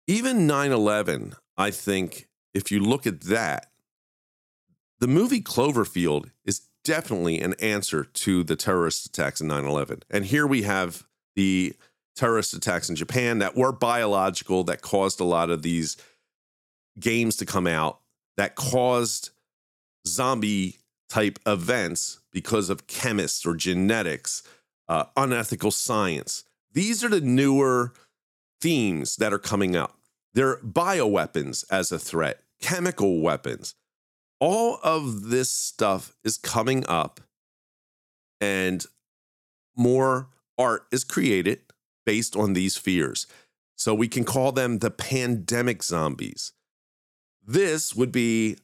Even 0.07 0.47
9 0.47 0.71
11, 0.71 1.33
I 1.57 1.69
think, 1.69 2.29
if 2.53 2.71
you 2.71 2.79
look 2.79 3.05
at 3.05 3.21
that, 3.21 3.71
the 4.99 5.07
movie 5.07 5.41
Cloverfield 5.41 6.31
is 6.45 6.61
definitely 6.85 7.41
an 7.41 7.55
answer 7.55 8.05
to 8.05 8.45
the 8.45 8.55
terrorist 8.55 9.05
attacks 9.05 9.41
in 9.41 9.47
9 9.49 9.65
11. 9.65 10.03
And 10.09 10.25
here 10.25 10.47
we 10.47 10.61
have 10.61 11.05
the 11.35 11.75
terrorist 12.15 12.53
attacks 12.53 12.89
in 12.89 12.95
Japan 12.95 13.39
that 13.39 13.57
were 13.57 13.73
biological, 13.73 14.63
that 14.63 14.81
caused 14.81 15.19
a 15.19 15.25
lot 15.25 15.49
of 15.49 15.61
these 15.61 15.97
games 16.97 17.35
to 17.35 17.45
come 17.45 17.67
out, 17.67 17.99
that 18.37 18.55
caused 18.55 19.31
zombie 20.07 20.77
type 21.09 21.39
events 21.45 22.19
because 22.31 22.69
of 22.69 22.87
chemists 22.87 23.45
or 23.45 23.55
genetics, 23.55 24.43
uh, 24.87 25.05
unethical 25.15 25.71
science. 25.71 26.43
These 26.73 27.03
are 27.03 27.09
the 27.09 27.21
newer 27.21 27.93
themes 28.61 29.15
that 29.17 29.33
are 29.33 29.39
coming 29.39 29.75
up. 29.75 29.97
They're 30.33 30.57
bioweapons 30.57 31.65
as 31.71 31.91
a 31.91 31.99
threat, 31.99 32.41
chemical 32.61 33.21
weapons 33.21 33.75
all 34.39 34.79
of 34.83 35.29
this 35.29 35.49
stuff 35.49 36.15
is 36.23 36.37
coming 36.37 36.85
up 36.87 37.19
and 38.39 38.85
more 39.75 40.29
art 40.57 40.85
is 40.91 41.03
created 41.03 41.61
based 42.05 42.35
on 42.35 42.53
these 42.53 42.77
fears. 42.77 43.27
So 43.75 43.93
we 43.93 44.07
can 44.07 44.23
call 44.23 44.51
them 44.51 44.79
the 44.79 44.91
pandemic 44.91 45.83
zombies. 45.83 46.53
This 47.45 47.95
would 47.95 48.11
be 48.11 48.57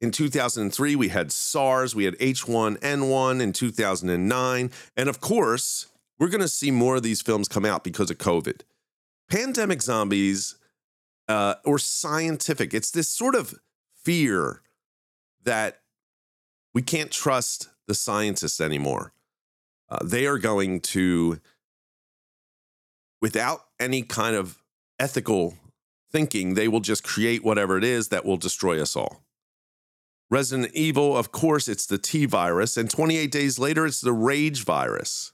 in 0.00 0.10
2003, 0.12 0.94
we 0.94 1.08
had 1.08 1.32
SARS, 1.32 1.94
we 1.94 2.04
had 2.04 2.16
H1N1 2.18 3.40
in 3.40 3.52
2009. 3.52 4.70
And 4.96 5.08
of 5.08 5.20
course, 5.20 5.86
we're 6.18 6.28
going 6.28 6.40
to 6.40 6.48
see 6.48 6.70
more 6.70 6.96
of 6.96 7.02
these 7.02 7.20
films 7.20 7.48
come 7.48 7.64
out 7.64 7.82
because 7.82 8.10
of 8.10 8.18
COVID. 8.18 8.60
Pandemic 9.28 9.82
zombies 9.82 10.56
uh, 11.28 11.54
or 11.64 11.78
scientific, 11.78 12.72
it's 12.72 12.90
this 12.90 13.08
sort 13.08 13.34
of 13.34 13.54
fear 13.92 14.62
that 15.44 15.80
we 16.72 16.82
can't 16.82 17.10
trust 17.10 17.68
the 17.86 17.94
scientists 17.94 18.60
anymore. 18.60 19.12
Uh, 19.90 19.98
they 20.04 20.26
are 20.26 20.38
going 20.38 20.80
to, 20.80 21.40
without 23.20 23.64
any 23.80 24.02
kind 24.02 24.36
of 24.36 24.62
ethical 24.98 25.54
thinking, 26.10 26.54
they 26.54 26.68
will 26.68 26.80
just 26.80 27.02
create 27.02 27.44
whatever 27.44 27.76
it 27.76 27.84
is 27.84 28.08
that 28.08 28.24
will 28.24 28.36
destroy 28.36 28.80
us 28.80 28.96
all. 28.96 29.22
Resident 30.30 30.74
Evil, 30.74 31.16
of 31.16 31.32
course, 31.32 31.68
it's 31.68 31.86
the 31.86 31.98
T 31.98 32.26
virus, 32.26 32.76
and 32.76 32.90
28 32.90 33.30
days 33.30 33.58
later, 33.58 33.86
it's 33.86 34.00
the 34.00 34.12
Rage 34.12 34.64
virus. 34.64 35.32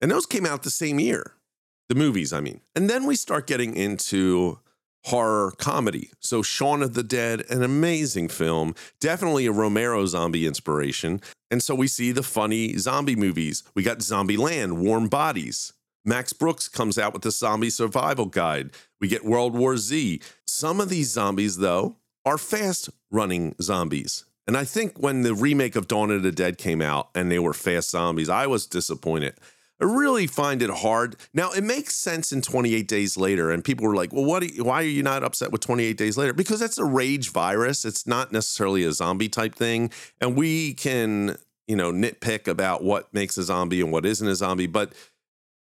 And 0.00 0.10
those 0.10 0.26
came 0.26 0.44
out 0.44 0.62
the 0.62 0.70
same 0.70 1.00
year, 1.00 1.32
the 1.88 1.94
movies, 1.94 2.32
I 2.32 2.40
mean. 2.40 2.60
And 2.74 2.90
then 2.90 3.06
we 3.06 3.16
start 3.16 3.46
getting 3.46 3.74
into 3.74 4.58
horror 5.06 5.52
comedy. 5.56 6.10
So, 6.20 6.42
Shaun 6.42 6.82
of 6.82 6.94
the 6.94 7.02
Dead, 7.02 7.44
an 7.50 7.62
amazing 7.62 8.28
film, 8.28 8.74
definitely 9.00 9.46
a 9.46 9.52
Romero 9.52 10.04
zombie 10.04 10.46
inspiration. 10.46 11.20
And 11.50 11.62
so 11.62 11.74
we 11.74 11.86
see 11.86 12.12
the 12.12 12.24
funny 12.24 12.76
zombie 12.76 13.16
movies. 13.16 13.62
We 13.74 13.84
got 13.84 13.98
Zombieland, 13.98 14.78
Warm 14.78 15.06
Bodies, 15.08 15.72
Max 16.06 16.32
Brooks 16.32 16.68
comes 16.68 16.98
out 16.98 17.12
with 17.12 17.22
the 17.22 17.32
zombie 17.32 17.68
survival 17.68 18.26
guide. 18.26 18.70
We 19.00 19.08
get 19.08 19.24
World 19.24 19.54
War 19.54 19.76
Z. 19.76 20.20
Some 20.46 20.80
of 20.80 20.88
these 20.88 21.10
zombies, 21.10 21.56
though, 21.56 21.96
are 22.26 22.36
fast 22.36 22.90
running 23.10 23.54
zombies. 23.62 24.24
And 24.46 24.56
I 24.56 24.64
think 24.64 24.98
when 24.98 25.22
the 25.22 25.34
remake 25.34 25.76
of 25.76 25.88
Dawn 25.88 26.10
of 26.10 26.22
the 26.22 26.32
Dead 26.32 26.58
came 26.58 26.82
out 26.82 27.08
and 27.14 27.30
they 27.30 27.38
were 27.38 27.54
fast 27.54 27.90
zombies, 27.90 28.28
I 28.28 28.46
was 28.46 28.66
disappointed. 28.66 29.34
I 29.80 29.84
really 29.84 30.26
find 30.26 30.62
it 30.62 30.70
hard. 30.70 31.16
Now, 31.34 31.50
it 31.50 31.62
makes 31.62 31.94
sense 31.94 32.32
in 32.32 32.40
28 32.40 32.88
Days 32.88 33.16
Later, 33.16 33.50
and 33.50 33.62
people 33.62 33.86
were 33.86 33.94
like, 33.94 34.12
well, 34.12 34.24
what? 34.24 34.42
Are 34.42 34.46
you, 34.46 34.64
why 34.64 34.82
are 34.82 34.86
you 34.86 35.02
not 35.02 35.22
upset 35.22 35.52
with 35.52 35.60
28 35.60 35.96
Days 35.98 36.16
Later? 36.16 36.32
Because 36.32 36.60
that's 36.60 36.78
a 36.78 36.84
rage 36.84 37.30
virus. 37.30 37.84
It's 37.84 38.06
not 38.06 38.32
necessarily 38.32 38.84
a 38.84 38.92
zombie 38.92 39.28
type 39.28 39.54
thing. 39.54 39.90
And 40.20 40.34
we 40.34 40.74
can, 40.74 41.36
you 41.66 41.76
know, 41.76 41.92
nitpick 41.92 42.48
about 42.48 42.82
what 42.82 43.12
makes 43.12 43.36
a 43.36 43.42
zombie 43.42 43.82
and 43.82 43.92
what 43.92 44.06
isn't 44.06 44.26
a 44.26 44.34
zombie. 44.34 44.66
But 44.66 44.94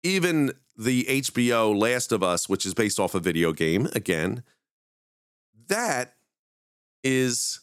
even 0.05 0.53
the 0.77 1.05
HBO 1.05 1.77
Last 1.77 2.13
of 2.13 2.23
Us, 2.23 2.49
which 2.49 2.65
is 2.65 2.75
based 2.75 3.01
off 3.01 3.17
a 3.17 3.21
video 3.21 3.53
game, 3.53 3.89
again, 3.95 4.45
that 5.67 6.15
is 7.05 7.61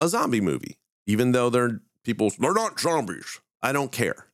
a 0.00 0.08
zombie 0.08 0.40
movie, 0.40 0.76
even 1.06 1.32
though 1.32 1.50
they're 1.50 1.80
people, 2.04 2.30
they're 2.38 2.52
not 2.52 2.78
zombies. 2.78 3.40
I 3.62 3.72
don't 3.72 3.90
care. 3.90 4.26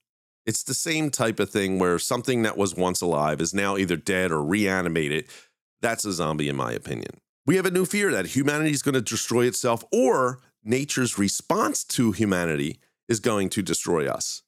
It's 0.45 0.65
the 0.65 0.75
same 0.75 1.11
type 1.11 1.39
of 1.39 1.51
thing 1.51 1.79
where 1.79 1.99
something 1.99 2.43
that 2.43 2.59
was 2.59 2.75
once 2.75 3.01
alive 3.01 3.41
is 3.41 3.55
now 3.55 3.77
either 3.77 3.97
dead 3.97 4.33
or 4.33 4.43
reanimated. 4.43 5.27
That's 5.81 6.05
a 6.05 6.13
zombie, 6.13 6.49
in 6.49 6.57
my 6.57 6.73
opinion. 6.73 7.21
We 7.47 7.57
have 7.57 7.67
a 7.67 7.71
new 7.71 7.87
fear 7.87 8.11
that 8.11 8.27
humanity 8.27 8.73
is 8.73 8.83
going 8.83 8.95
to 8.95 9.01
destroy 9.01 9.47
itself 9.47 9.85
or 9.93 10.41
nature's 10.65 11.19
response 11.19 11.85
to 11.85 12.13
humanity 12.13 12.81
is 13.09 13.21
going 13.21 13.49
to 13.51 13.63
destroy 13.63 14.09
us. 14.09 14.43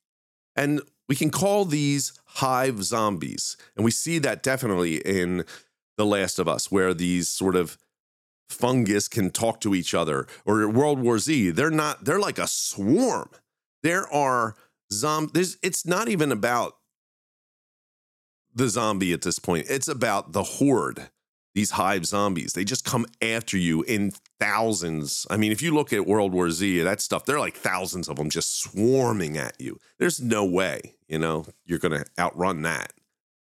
And 0.57 0.81
we 1.09 1.17
can 1.17 1.31
call 1.31 1.65
these 1.65 2.13
hive 2.25 2.83
zombies. 2.83 3.57
And 3.77 3.85
we 3.85 3.91
see 3.91 4.19
that 4.21 4.43
definitely 4.43 4.97
in 4.97 5.45
The 5.97 6.07
Last 6.07 6.39
of 6.39 6.49
Us, 6.49 6.71
where 6.71 6.95
these 6.95 7.29
sort 7.29 7.57
of 7.57 7.79
fungus 8.55 9.09
can 9.09 9.31
talk 9.31 9.61
to 9.61 9.75
each 9.75 9.95
other, 9.95 10.27
or 10.45 10.69
World 10.69 11.01
War 11.01 11.19
Z. 11.19 11.51
They're 11.51 11.71
not, 11.71 12.05
they're 12.05 12.21
like 12.21 12.39
a 12.39 12.47
swarm. 12.47 13.31
There 13.83 14.11
are 14.13 14.55
zombies. 14.93 15.59
It's 15.63 15.85
not 15.85 16.09
even 16.09 16.33
about 16.33 16.77
the 18.55 18.69
zombie 18.69 19.13
at 19.13 19.23
this 19.23 19.39
point, 19.39 19.67
it's 19.69 19.89
about 19.89 20.33
the 20.33 20.43
horde. 20.43 21.11
These 21.55 21.73
hive 21.73 22.05
zombies, 22.05 22.55
they 22.55 22.65
just 22.65 22.85
come 22.85 23.07
after 23.23 23.57
you 23.57 23.83
in 23.83 24.13
thousands. 24.41 25.25
I 25.31 25.37
mean, 25.37 25.53
if 25.53 25.63
you 25.63 25.73
look 25.73 25.93
at 25.93 26.05
World 26.05 26.33
War 26.33 26.51
Z, 26.51 26.81
that 26.81 27.01
stuff, 27.01 27.27
there 27.27 27.37
are 27.37 27.41
like 27.41 27.57
thousands 27.57 28.09
of 28.09 28.17
them 28.17 28.29
just 28.29 28.59
swarming 28.61 29.39
at 29.39 29.61
you. 29.61 29.79
There's 29.99 30.21
no 30.21 30.45
way, 30.45 30.95
you 31.07 31.19
know, 31.19 31.47
you're 31.65 31.79
going 31.79 31.93
to 31.93 32.05
outrun 32.19 32.63
that. 32.63 32.93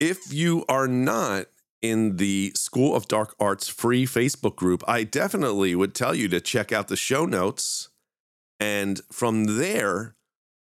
If 0.02 0.34
you 0.34 0.66
are 0.68 0.90
not 0.90 1.46
in 1.82 2.18
the 2.18 2.52
School 2.56 2.96
of 2.96 3.08
Dark 3.08 3.36
Arts 3.40 3.68
free 3.68 4.06
Facebook 4.06 4.56
group, 4.56 4.84
I 4.88 5.04
definitely 5.04 5.76
would 5.76 5.96
tell 5.96 6.14
you 6.14 6.28
to 6.30 6.40
check 6.40 6.72
out 6.72 6.88
the 6.88 6.96
show 6.96 7.26
notes. 7.26 7.90
And 8.60 9.02
from 9.12 9.58
there, 9.58 10.16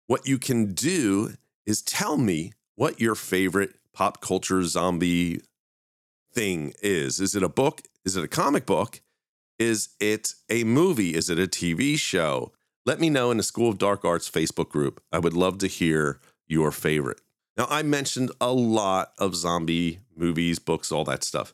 what 0.08 0.28
you 0.28 0.38
can 0.38 0.74
do 0.74 1.34
is 1.66 1.82
tell 1.82 2.18
me 2.18 2.54
what 2.76 3.00
your 3.00 3.16
favorite 3.16 3.76
pop 3.94 4.22
culture 4.22 4.64
zombie 4.64 5.42
thing 6.34 6.74
is. 6.82 7.20
Is 7.20 7.36
it 7.36 7.44
a 7.44 7.50
book? 7.50 7.82
Is 8.04 8.16
it 8.16 8.24
a 8.24 8.28
comic 8.28 8.66
book? 8.66 9.02
Is 9.58 9.90
it 10.00 10.34
a 10.50 10.64
movie? 10.64 11.16
Is 11.16 11.30
it 11.30 11.40
a 11.40 11.48
TV 11.48 11.98
show? 11.98 12.52
Let 12.86 13.00
me 13.00 13.10
know 13.10 13.32
in 13.32 13.38
the 13.38 13.44
School 13.44 13.70
of 13.70 13.78
Dark 13.78 14.04
Arts 14.04 14.30
Facebook 14.30 14.70
group. 14.70 15.02
I 15.12 15.20
would 15.20 15.34
love 15.34 15.60
to 15.60 15.68
hear 15.68 16.20
your 16.46 16.72
favorite. 16.72 17.22
Now, 17.58 17.68
I 17.70 17.84
mentioned 17.84 18.32
a 18.42 18.52
lot 18.52 19.14
of 19.18 19.36
zombie 19.36 20.00
movies, 20.16 20.60
books, 20.60 20.92
all 20.92 21.06
that 21.06 21.24
stuff. 21.24 21.54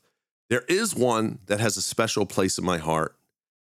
There 0.49 0.63
is 0.67 0.95
one 0.95 1.39
that 1.45 1.59
has 1.59 1.77
a 1.77 1.81
special 1.81 2.25
place 2.25 2.57
in 2.57 2.65
my 2.65 2.77
heart. 2.77 3.15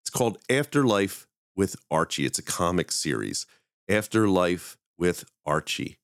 It's 0.03 0.09
called 0.09 0.37
Afterlife 0.49 1.27
with 1.55 1.75
Archie. 1.91 2.25
It's 2.25 2.39
a 2.39 2.43
comic 2.43 2.91
series. 2.91 3.45
Afterlife 3.89 4.77
with 4.97 5.25
Archie. 5.45 5.97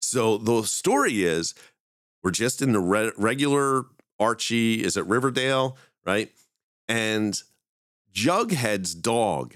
So 0.00 0.36
the 0.36 0.64
story 0.64 1.24
is 1.24 1.54
we're 2.22 2.30
just 2.30 2.60
in 2.60 2.72
the 2.72 2.80
re- 2.80 3.12
regular 3.16 3.84
Archie, 4.18 4.84
is 4.84 4.96
it 4.96 5.06
Riverdale, 5.06 5.76
right? 6.04 6.30
And 6.88 7.40
Jughead's 8.12 8.94
dog 8.94 9.54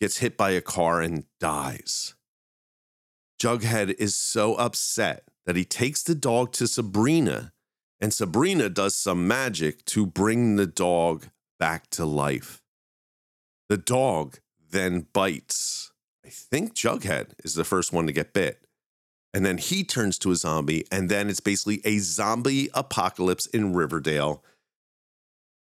gets 0.00 0.18
hit 0.18 0.36
by 0.36 0.50
a 0.50 0.60
car 0.60 1.00
and 1.00 1.24
dies. 1.38 2.14
Jughead 3.40 3.94
is 3.98 4.16
so 4.16 4.54
upset 4.54 5.24
that 5.44 5.56
he 5.56 5.64
takes 5.64 6.02
the 6.02 6.14
dog 6.14 6.52
to 6.52 6.66
Sabrina, 6.66 7.52
and 8.00 8.12
Sabrina 8.12 8.68
does 8.68 8.96
some 8.96 9.28
magic 9.28 9.84
to 9.86 10.06
bring 10.06 10.56
the 10.56 10.66
dog 10.66 11.28
back 11.58 11.88
to 11.90 12.04
life. 12.04 12.62
The 13.68 13.76
dog 13.76 14.38
then 14.70 15.06
bites. 15.12 15.92
I 16.24 16.28
think 16.28 16.74
Jughead 16.74 17.32
is 17.44 17.54
the 17.54 17.64
first 17.64 17.92
one 17.92 18.06
to 18.06 18.12
get 18.12 18.32
bit. 18.32 18.66
And 19.32 19.44
then 19.44 19.58
he 19.58 19.84
turns 19.84 20.18
to 20.20 20.30
a 20.30 20.36
zombie, 20.36 20.86
and 20.90 21.08
then 21.08 21.28
it's 21.28 21.40
basically 21.40 21.82
a 21.84 21.98
zombie 21.98 22.70
apocalypse 22.72 23.46
in 23.46 23.74
Riverdale. 23.74 24.42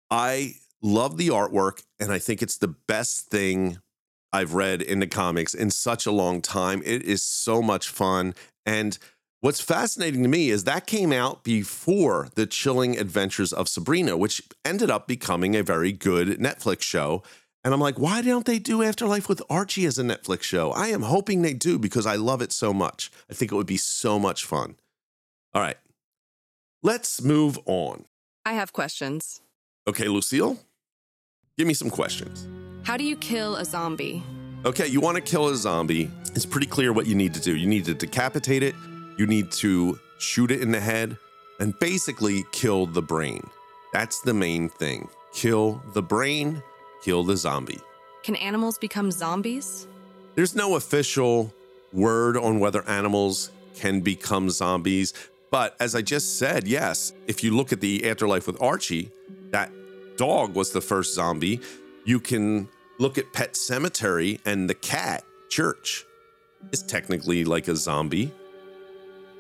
I 0.08 0.54
love 0.80 1.16
the 1.16 1.28
artwork, 1.28 1.82
and 1.98 2.12
I 2.12 2.18
think 2.18 2.42
it's 2.42 2.58
the 2.58 2.68
best 2.68 3.26
thing 3.26 3.78
I've 4.36 4.52
read 4.52 4.82
in 4.82 4.98
the 4.98 5.06
comics 5.06 5.54
in 5.54 5.70
such 5.70 6.04
a 6.04 6.12
long 6.12 6.42
time. 6.42 6.82
It 6.84 7.02
is 7.04 7.22
so 7.22 7.62
much 7.62 7.88
fun. 7.88 8.34
And 8.66 8.98
what's 9.40 9.62
fascinating 9.62 10.22
to 10.24 10.28
me 10.28 10.50
is 10.50 10.64
that 10.64 10.86
came 10.86 11.10
out 11.10 11.42
before 11.42 12.28
The 12.34 12.46
Chilling 12.46 12.98
Adventures 12.98 13.54
of 13.54 13.66
Sabrina, 13.66 14.14
which 14.14 14.42
ended 14.62 14.90
up 14.90 15.08
becoming 15.08 15.56
a 15.56 15.62
very 15.62 15.90
good 15.90 16.38
Netflix 16.38 16.82
show. 16.82 17.22
And 17.64 17.72
I'm 17.72 17.80
like, 17.80 17.98
why 17.98 18.20
don't 18.20 18.44
they 18.44 18.58
do 18.58 18.82
Afterlife 18.82 19.26
with 19.26 19.40
Archie 19.48 19.86
as 19.86 19.98
a 19.98 20.02
Netflix 20.02 20.42
show? 20.42 20.70
I 20.72 20.88
am 20.88 21.02
hoping 21.02 21.40
they 21.40 21.54
do 21.54 21.78
because 21.78 22.04
I 22.04 22.16
love 22.16 22.42
it 22.42 22.52
so 22.52 22.74
much. 22.74 23.10
I 23.30 23.32
think 23.32 23.50
it 23.50 23.54
would 23.54 23.66
be 23.66 23.78
so 23.78 24.18
much 24.18 24.44
fun. 24.44 24.76
All 25.54 25.62
right, 25.62 25.78
let's 26.82 27.22
move 27.22 27.58
on. 27.64 28.04
I 28.44 28.52
have 28.52 28.74
questions. 28.74 29.40
Okay, 29.88 30.08
Lucille, 30.08 30.58
give 31.56 31.66
me 31.66 31.72
some 31.72 31.88
questions. 31.88 32.46
How 32.86 32.96
do 32.96 33.02
you 33.02 33.16
kill 33.16 33.56
a 33.56 33.64
zombie? 33.64 34.22
Okay, 34.64 34.86
you 34.86 35.00
want 35.00 35.16
to 35.16 35.20
kill 35.20 35.48
a 35.48 35.56
zombie. 35.56 36.08
It's 36.36 36.46
pretty 36.46 36.68
clear 36.68 36.92
what 36.92 37.06
you 37.06 37.16
need 37.16 37.34
to 37.34 37.40
do. 37.40 37.56
You 37.56 37.66
need 37.66 37.84
to 37.86 37.94
decapitate 37.94 38.62
it, 38.62 38.76
you 39.18 39.26
need 39.26 39.50
to 39.62 39.98
shoot 40.18 40.52
it 40.52 40.62
in 40.62 40.70
the 40.70 40.78
head, 40.78 41.18
and 41.58 41.76
basically 41.80 42.44
kill 42.52 42.86
the 42.86 43.02
brain. 43.02 43.42
That's 43.92 44.20
the 44.20 44.32
main 44.32 44.68
thing. 44.68 45.08
Kill 45.34 45.82
the 45.94 46.02
brain, 46.02 46.62
kill 47.02 47.24
the 47.24 47.36
zombie. 47.36 47.80
Can 48.22 48.36
animals 48.36 48.78
become 48.78 49.10
zombies? 49.10 49.88
There's 50.36 50.54
no 50.54 50.76
official 50.76 51.52
word 51.92 52.36
on 52.36 52.60
whether 52.60 52.88
animals 52.88 53.50
can 53.74 54.00
become 54.00 54.48
zombies. 54.48 55.12
But 55.50 55.74
as 55.80 55.96
I 55.96 56.02
just 56.02 56.38
said, 56.38 56.68
yes, 56.68 57.12
if 57.26 57.42
you 57.42 57.50
look 57.50 57.72
at 57.72 57.80
the 57.80 58.08
afterlife 58.08 58.46
with 58.46 58.62
Archie, 58.62 59.10
that 59.50 59.72
dog 60.16 60.54
was 60.54 60.70
the 60.70 60.80
first 60.80 61.14
zombie. 61.14 61.60
You 62.04 62.20
can 62.20 62.68
look 62.98 63.18
at 63.18 63.32
Pet 63.32 63.52
Sematary 63.54 64.40
and 64.44 64.68
the 64.68 64.74
cat, 64.74 65.24
Church, 65.48 66.04
is 66.72 66.82
technically 66.82 67.44
like 67.44 67.68
a 67.68 67.76
zombie. 67.76 68.32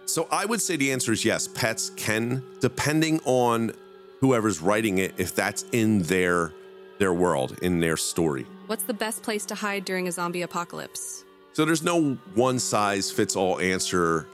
So 0.06 0.28
I 0.30 0.44
would 0.44 0.60
say 0.60 0.76
the 0.76 0.92
answer 0.92 1.12
is 1.12 1.24
yes, 1.24 1.48
pets 1.48 1.90
can, 1.90 2.42
depending 2.60 3.20
on 3.24 3.72
whoever's 4.20 4.60
writing 4.60 4.98
it, 4.98 5.14
if 5.18 5.34
that's 5.34 5.64
in 5.72 6.02
their 6.02 6.52
their 6.98 7.12
world, 7.12 7.58
in 7.60 7.80
their 7.80 7.96
story. 7.96 8.46
What's 8.68 8.84
the 8.84 8.94
best 8.94 9.22
place 9.22 9.44
to 9.46 9.54
hide 9.54 9.84
during 9.84 10.08
a 10.08 10.12
zombie 10.12 10.42
apocalypse? 10.42 11.24
So 11.52 11.64
there's 11.64 11.82
no 11.82 12.14
one 12.34 12.58
size 12.58 13.10
fits 13.10 13.36
all 13.36 13.60
answer 13.60 14.26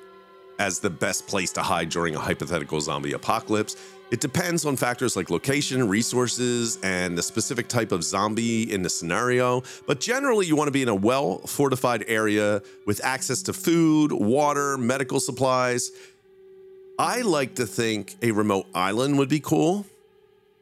as 0.58 0.78
the 0.78 0.90
best 0.90 1.26
place 1.26 1.50
to 1.52 1.62
hide 1.62 1.88
during 1.88 2.14
a 2.14 2.20
hypothetical 2.20 2.80
zombie 2.80 3.12
apocalypse. 3.14 3.76
It 4.12 4.20
depends 4.20 4.66
on 4.66 4.76
factors 4.76 5.16
like 5.16 5.30
location, 5.30 5.88
resources, 5.88 6.78
and 6.82 7.16
the 7.16 7.22
specific 7.22 7.66
type 7.66 7.92
of 7.92 8.04
zombie 8.04 8.70
in 8.70 8.82
the 8.82 8.90
scenario. 8.90 9.62
But 9.86 10.00
generally, 10.00 10.44
you 10.44 10.54
want 10.54 10.68
to 10.68 10.72
be 10.72 10.82
in 10.82 10.90
a 10.90 10.94
well 10.94 11.38
fortified 11.38 12.04
area 12.06 12.60
with 12.84 13.02
access 13.02 13.40
to 13.44 13.54
food, 13.54 14.12
water, 14.12 14.76
medical 14.76 15.18
supplies. 15.18 15.92
I 16.98 17.22
like 17.22 17.54
to 17.54 17.64
think 17.64 18.16
a 18.20 18.32
remote 18.32 18.66
island 18.74 19.16
would 19.16 19.30
be 19.30 19.40
cool. 19.40 19.86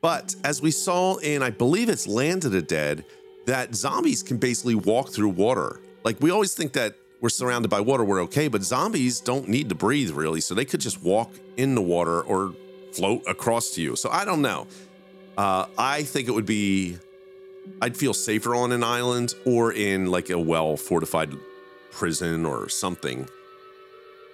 But 0.01 0.37
as 0.45 0.63
we 0.63 0.71
saw 0.71 1.17
in, 1.17 1.43
I 1.43 1.51
believe 1.51 1.89
it's 1.89 2.07
Land 2.07 2.45
of 2.45 2.53
the 2.53 2.63
Dead, 2.63 3.05
that 3.47 3.75
zombies 3.75 4.23
can 4.23 4.37
basically 4.37 4.77
walk 4.77 5.09
through 5.11 5.31
water. 5.31 5.81
Like 6.05 6.21
we 6.21 6.31
always 6.31 6.55
think 6.55 6.73
that 6.75 6.95
we're 7.21 7.31
surrounded 7.31 7.69
by 7.69 7.81
water, 7.81 8.05
we're 8.05 8.23
okay, 8.23 8.47
but 8.47 8.63
zombies 8.63 9.19
don't 9.19 9.49
need 9.49 9.71
to 9.71 9.75
breathe 9.75 10.13
really. 10.13 10.41
So 10.41 10.55
they 10.55 10.65
could 10.65 10.81
just 10.81 11.03
walk 11.03 11.33
in 11.57 11.75
the 11.75 11.83
water 11.83 12.23
or 12.23 12.55
float 12.93 13.23
across 13.27 13.71
to 13.73 13.83
you. 13.83 13.97
So 13.97 14.11
I 14.11 14.25
don't 14.25 14.43
know. 14.43 14.67
Uh, 15.37 15.67
I 15.79 16.03
think 16.03 16.29
it 16.29 16.33
would 16.33 16.47
be, 16.47 16.99
I'd 17.81 17.97
feel 17.97 18.15
safer 18.15 18.55
on 18.55 18.73
an 18.73 18.85
island 18.85 19.35
or 19.45 19.73
in 19.73 20.07
like 20.07 20.31
a 20.31 20.39
well 20.39 20.77
fortified 20.77 21.33
prison 21.91 22.45
or 22.45 22.69
something. 22.69 23.29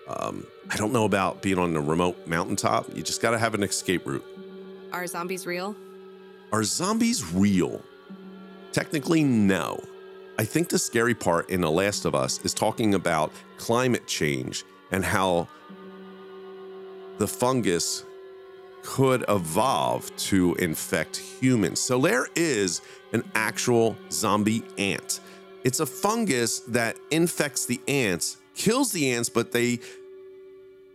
Um, 0.08 0.46
I 0.70 0.76
don't 0.76 0.92
know 0.92 1.04
about 1.04 1.42
being 1.42 1.58
on 1.58 1.74
a 1.76 1.80
remote 1.80 2.26
mountaintop. 2.26 2.94
You 2.96 3.02
just 3.02 3.20
got 3.20 3.32
to 3.32 3.38
have 3.38 3.54
an 3.54 3.62
escape 3.62 4.06
route. 4.06 4.24
Are 4.92 5.06
zombies 5.06 5.46
real? 5.46 5.74
Are 6.52 6.62
zombies 6.62 7.32
real? 7.32 7.82
Technically, 8.72 9.24
no. 9.24 9.82
I 10.38 10.44
think 10.44 10.68
the 10.68 10.78
scary 10.78 11.14
part 11.14 11.50
in 11.50 11.60
The 11.60 11.70
Last 11.70 12.04
of 12.04 12.14
Us 12.14 12.40
is 12.44 12.54
talking 12.54 12.94
about 12.94 13.32
climate 13.56 14.06
change 14.06 14.64
and 14.92 15.04
how 15.04 15.48
the 17.18 17.26
fungus 17.26 18.04
could 18.86 19.24
evolve 19.28 20.14
to 20.16 20.54
infect 20.54 21.16
humans. 21.16 21.80
So 21.80 22.00
there 22.00 22.28
is 22.36 22.82
an 23.12 23.24
actual 23.34 23.96
zombie 24.12 24.62
ant. 24.78 25.18
It's 25.64 25.80
a 25.80 25.86
fungus 25.86 26.60
that 26.60 26.96
infects 27.10 27.66
the 27.66 27.80
ants, 27.88 28.36
kills 28.54 28.92
the 28.92 29.10
ants, 29.12 29.28
but 29.28 29.50
they 29.50 29.80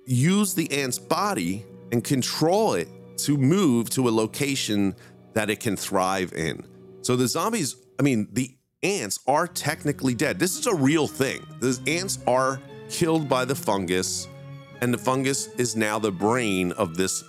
use 0.06 0.54
the 0.54 0.72
ant's 0.72 0.98
body 0.98 1.66
and 1.92 2.02
control 2.02 2.76
it 2.76 2.88
to 3.18 3.36
move 3.38 3.90
to 3.92 4.08
a 4.08 4.12
location 4.12 4.96
that 5.34 5.50
it 5.50 5.60
can 5.60 5.76
thrive 5.76 6.32
in. 6.32 6.66
So 7.02 7.18
the 7.18 7.28
zombies, 7.28 7.76
I 8.00 8.04
mean, 8.04 8.30
the 8.32 8.56
ants 8.84 9.20
are 9.28 9.48
technically 9.48 10.16
dead. 10.16 10.40
This 10.40 10.58
is 10.58 10.66
a 10.66 10.74
real 10.74 11.08
thing. 11.08 11.46
The 11.60 11.78
ants 11.88 12.20
are 12.26 12.62
killed 12.90 13.28
by 13.28 13.44
the 13.44 13.56
fungus, 13.56 14.30
and 14.80 14.94
the 14.94 14.98
fungus 14.98 15.48
is 15.58 15.76
now 15.76 16.00
the 16.00 16.12
brain 16.12 16.72
of 16.72 16.96
this 16.96 17.24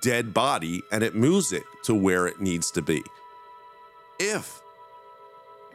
dead 0.00 0.34
body 0.34 0.82
and 0.90 1.02
it 1.02 1.14
moves 1.14 1.52
it 1.52 1.64
to 1.84 1.94
where 1.94 2.26
it 2.26 2.40
needs 2.40 2.70
to 2.72 2.82
be. 2.82 3.02
If 4.18 4.60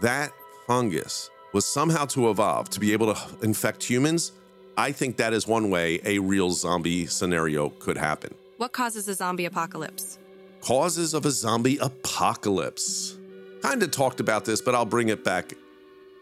that 0.02 0.32
fungus 0.68 1.30
was 1.54 1.66
somehow 1.66 2.06
to 2.06 2.30
evolve 2.30 2.70
to 2.72 2.80
be 2.80 2.94
able 2.94 3.14
to 3.14 3.22
infect 3.42 3.84
humans, 3.84 4.32
I 4.78 4.92
think 4.92 5.18
that 5.18 5.34
is 5.34 5.48
one 5.48 5.70
way 5.70 6.00
a 6.06 6.20
real 6.20 6.52
zombie 6.52 7.06
scenario 7.06 7.70
could 7.70 7.98
happen. 7.98 8.34
What 8.58 8.72
causes 8.72 9.08
a 9.08 9.14
zombie 9.14 9.46
apocalypse? 9.46 10.18
Causes 10.62 11.14
of 11.14 11.26
a 11.26 11.32
zombie 11.32 11.78
apocalypse. 11.78 13.18
Kind 13.62 13.84
of 13.84 13.92
talked 13.92 14.20
about 14.20 14.46
this, 14.46 14.62
but 14.62 14.76
I'll 14.76 14.86
bring 14.86 15.10
it 15.10 15.24
back 15.24 15.54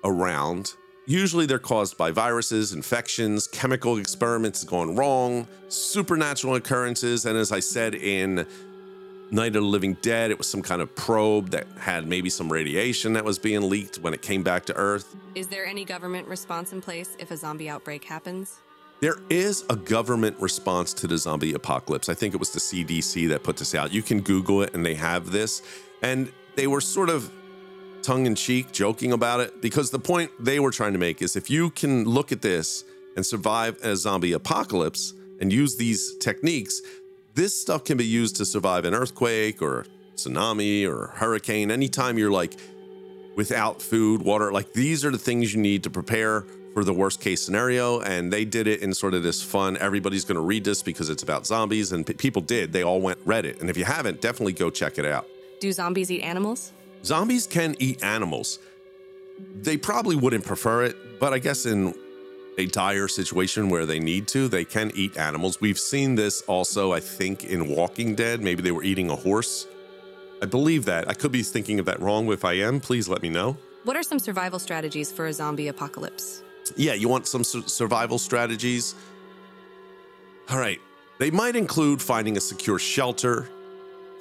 around. 0.04 0.74
Usually 1.10 1.48
they're 1.48 1.58
caused 1.58 1.98
by 1.98 2.12
viruses, 2.12 2.72
infections, 2.72 3.48
chemical 3.48 3.98
experiments 3.98 4.64
gone 4.64 4.96
wrong, 4.96 5.48
supernatural 5.68 6.54
occurrences, 6.54 7.26
and 7.26 7.36
as 7.36 7.52
I 7.52 7.62
said 7.62 7.96
in 7.96 8.46
Night 9.32 9.56
of 9.56 9.64
the 9.64 9.68
Living 9.68 9.96
Dead, 10.04 10.30
it 10.30 10.38
was 10.38 10.48
some 10.48 10.62
kind 10.62 10.84
of 10.84 10.96
probe 10.96 11.50
that 11.50 11.66
had 11.80 12.08
maybe 12.08 12.30
some 12.30 12.48
radiation 12.48 13.14
that 13.14 13.26
was 13.26 13.40
being 13.40 13.68
leaked 13.68 13.98
when 13.98 14.14
it 14.14 14.22
came 14.22 14.44
back 14.44 14.66
to 14.66 14.76
Earth. 14.76 15.16
Is 15.34 15.48
there 15.48 15.66
any 15.66 15.84
government 15.84 16.28
response 16.28 16.74
in 16.74 16.80
place 16.80 17.16
if 17.18 17.32
a 17.32 17.38
zombie 17.38 17.70
outbreak 17.72 18.04
happens? 18.04 18.60
There 19.00 19.18
is 19.32 19.66
a 19.68 19.76
government 19.76 20.40
response 20.40 20.94
to 20.94 21.08
the 21.08 21.18
zombie 21.18 21.56
apocalypse. 21.56 22.08
I 22.08 22.14
think 22.14 22.36
it 22.36 22.40
was 22.40 22.52
the 22.52 22.60
CDC 22.60 23.30
that 23.30 23.42
put 23.42 23.58
this 23.58 23.74
out. 23.74 23.92
You 23.92 24.04
can 24.04 24.22
Google 24.22 24.62
it 24.62 24.76
and 24.76 24.86
they 24.86 24.94
have 24.94 25.32
this. 25.32 25.64
And 26.04 26.32
they 26.56 26.68
were 26.68 26.82
sort 26.82 27.10
of 27.10 27.32
tongue 28.04 28.26
in 28.26 28.36
cheek 28.36 28.72
joking 28.72 29.12
about 29.12 29.40
it 29.40 29.62
because 29.62 29.92
the 29.92 30.00
point 30.00 30.32
they 30.40 30.60
were 30.60 30.72
trying 30.72 30.94
to 30.94 31.00
make 31.00 31.22
is 31.22 31.36
if 31.36 31.50
you 31.50 31.70
can 31.70 32.06
look 32.06 32.32
at 32.32 32.42
this 32.42 32.84
and 33.16 33.26
survive 33.26 33.78
a 33.84 33.96
zombie 33.96 34.34
apocalypse 34.34 35.14
and 35.40 35.52
use 35.52 35.78
these 35.78 36.18
techniques, 36.18 36.82
this 37.36 37.60
stuff 37.60 37.84
can 37.84 37.98
be 37.98 38.06
used 38.06 38.36
to 38.38 38.46
survive 38.46 38.86
an 38.86 38.94
earthquake 38.94 39.62
or 39.62 39.86
tsunami 40.16 40.88
or 40.88 41.08
hurricane. 41.16 41.72
Anytime 41.72 42.18
you're 42.18 42.32
like 42.32 42.56
without 43.36 43.82
food, 43.82 44.22
water, 44.22 44.52
like 44.52 44.74
these 44.74 45.06
are 45.06 45.12
the 45.12 45.18
things 45.18 45.54
you 45.54 45.62
need 45.62 45.84
to 45.84 45.90
prepare 45.90 46.46
for 46.74 46.84
the 46.84 46.94
worst 46.94 47.22
case 47.22 47.42
scenario. 47.42 48.02
And 48.02 48.32
they 48.32 48.46
did 48.46 48.68
it 48.68 48.82
in 48.82 48.94
sort 48.94 49.14
of 49.14 49.24
this 49.24 49.42
fun, 49.42 49.78
everybody's 49.78 50.26
going 50.26 50.36
to 50.36 50.42
read 50.42 50.64
this 50.64 50.84
because 50.84 51.10
it's 51.10 51.24
about 51.24 51.46
zombies. 51.46 51.92
And 51.92 52.06
p- 52.06 52.14
people 52.14 52.42
did. 52.42 52.74
They 52.74 52.84
all 52.84 53.02
went, 53.02 53.20
read 53.26 53.46
it. 53.46 53.60
And 53.62 53.70
if 53.70 53.78
you 53.78 53.86
haven't, 53.86 54.22
definitely 54.22 54.54
go 54.54 54.70
check 54.70 54.98
it 55.00 55.06
out. 55.06 55.28
Do 55.60 55.72
zombies 55.72 56.12
eat 56.12 56.22
animals? 56.22 56.72
Zombies 57.04 57.48
can 57.48 57.76
eat 57.80 58.04
animals. 58.04 58.60
They 59.62 59.78
probably 59.78 60.16
wouldn't 60.16 60.46
prefer 60.46 60.84
it, 60.84 61.20
but 61.20 61.34
I 61.34 61.40
guess 61.40 61.66
in 61.66 61.94
a 62.58 62.66
dire 62.66 63.08
situation 63.08 63.70
where 63.70 63.86
they 63.86 64.00
need 64.00 64.28
to, 64.30 64.48
they 64.50 64.66
can 64.66 64.92
eat 64.94 65.18
animals. 65.18 65.62
We've 65.62 65.80
seen 65.80 66.16
this 66.16 66.42
also, 66.42 66.92
I 66.92 67.00
think, 67.00 67.46
in 67.46 67.70
Walking 67.70 68.16
Dead. 68.16 68.42
Maybe 68.42 68.62
they 68.62 68.72
were 68.72 68.84
eating 68.84 69.10
a 69.10 69.16
horse. 69.16 69.66
I 70.42 70.46
believe 70.46 70.86
that. 70.86 71.10
I 71.10 71.14
could 71.14 71.32
be 71.32 71.44
thinking 71.44 71.80
of 71.80 71.86
that 71.86 72.02
wrong. 72.02 72.30
If 72.32 72.44
I 72.44 72.54
am, 72.54 72.80
please 72.80 73.08
let 73.08 73.22
me 73.22 73.30
know. 73.30 73.58
What 73.86 73.96
are 73.96 74.04
some 74.04 74.20
survival 74.20 74.60
strategies 74.60 75.12
for 75.12 75.28
a 75.28 75.34
zombie 75.34 75.70
apocalypse? 75.70 76.44
Yeah, 76.76 76.94
you 76.94 77.08
want 77.08 77.28
some 77.28 77.44
su- 77.44 77.68
survival 77.68 78.20
strategies? 78.20 78.94
All 80.50 80.60
right. 80.60 80.80
They 81.18 81.32
might 81.32 81.56
include 81.56 82.02
finding 82.02 82.38
a 82.38 82.42
secure 82.42 82.80
shelter, 82.80 83.50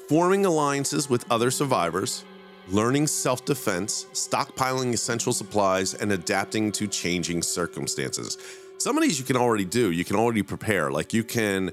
forming 0.08 0.46
alliances 0.46 1.08
with 1.08 1.24
other 1.30 1.50
survivors, 1.50 2.24
learning 2.70 3.06
self 3.06 3.44
defense, 3.44 4.06
stockpiling 4.12 4.92
essential 4.92 5.32
supplies, 5.32 5.94
and 5.94 6.12
adapting 6.12 6.72
to 6.72 6.86
changing 6.86 7.42
circumstances. 7.42 8.38
Some 8.78 8.96
of 8.96 9.02
these 9.02 9.18
you 9.18 9.24
can 9.24 9.36
already 9.36 9.64
do. 9.64 9.90
You 9.90 10.04
can 10.04 10.16
already 10.16 10.42
prepare. 10.42 10.90
Like 10.90 11.12
you 11.12 11.24
can 11.24 11.72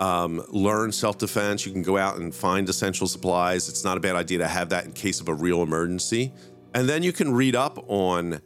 um, 0.00 0.44
learn 0.48 0.92
self 0.92 1.18
defense. 1.18 1.66
You 1.66 1.72
can 1.72 1.82
go 1.82 1.96
out 1.96 2.16
and 2.16 2.34
find 2.34 2.68
essential 2.68 3.08
supplies. 3.08 3.68
It's 3.68 3.84
not 3.84 3.96
a 3.96 4.00
bad 4.00 4.16
idea 4.16 4.38
to 4.38 4.48
have 4.48 4.68
that 4.70 4.84
in 4.84 4.92
case 4.92 5.20
of 5.20 5.28
a 5.28 5.34
real 5.34 5.62
emergency. 5.62 6.32
And 6.74 6.88
then 6.88 7.02
you 7.02 7.12
can 7.12 7.32
read 7.32 7.54
up 7.54 7.78
on 7.88 8.40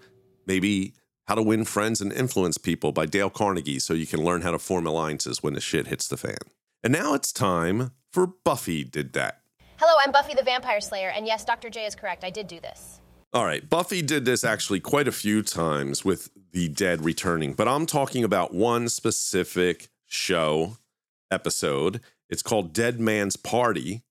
maybe 0.47 0.95
how 1.27 1.35
to 1.35 1.43
Win 1.43 1.65
Friends 1.65 2.01
and 2.01 2.13
Influence 2.13 2.59
People 2.59 2.93
by 2.93 3.07
Dale 3.07 3.31
Carnegie 3.31 3.79
so 3.79 3.95
you 3.95 4.07
can 4.07 4.25
learn 4.25 4.43
how 4.43 4.51
to 4.51 4.59
form 4.59 4.87
alliances 4.87 5.43
when 5.43 5.55
the 5.55 5.61
shit 5.61 5.87
hits 5.87 6.09
the 6.09 6.17
fan. 6.17 6.39
And 6.83 6.93
now 6.93 7.15
it's 7.15 7.33
time 7.33 7.93
for 8.11 8.27
Buffy 8.27 8.85
Did 8.85 9.13
That. 9.15 9.38
Hello, 9.81 9.95
I'm 10.05 10.11
Buffy 10.11 10.35
the 10.35 10.43
Vampire 10.43 10.81
Slayer, 10.81 11.11
and 11.11 11.25
yes, 11.25 11.45
Dr. 11.45 11.71
J 11.71 11.87
is 11.87 11.95
correct. 11.95 12.25
I 12.25 12.31
did 12.31 12.49
do 12.49 12.59
this. 12.59 13.01
All 13.33 13.45
right, 13.45 13.71
Buffy 13.71 14.03
did 14.03 14.25
this 14.25 14.43
actually 14.43 14.81
quite 14.81 15.07
a 15.07 15.13
few 15.13 15.41
times 15.41 16.05
with 16.05 16.31
the 16.51 16.69
dead 16.69 17.05
returning, 17.05 17.53
but 17.53 17.69
I'm 17.69 17.87
talking 17.87 18.25
about 18.25 18.53
one 18.53 18.89
specific 18.89 19.87
show 20.05 20.79
episode. 21.31 22.01
It's 22.29 22.43
called 22.43 22.73
Dead 22.73 22.99
Man's 22.99 23.37
Party, 23.37 24.03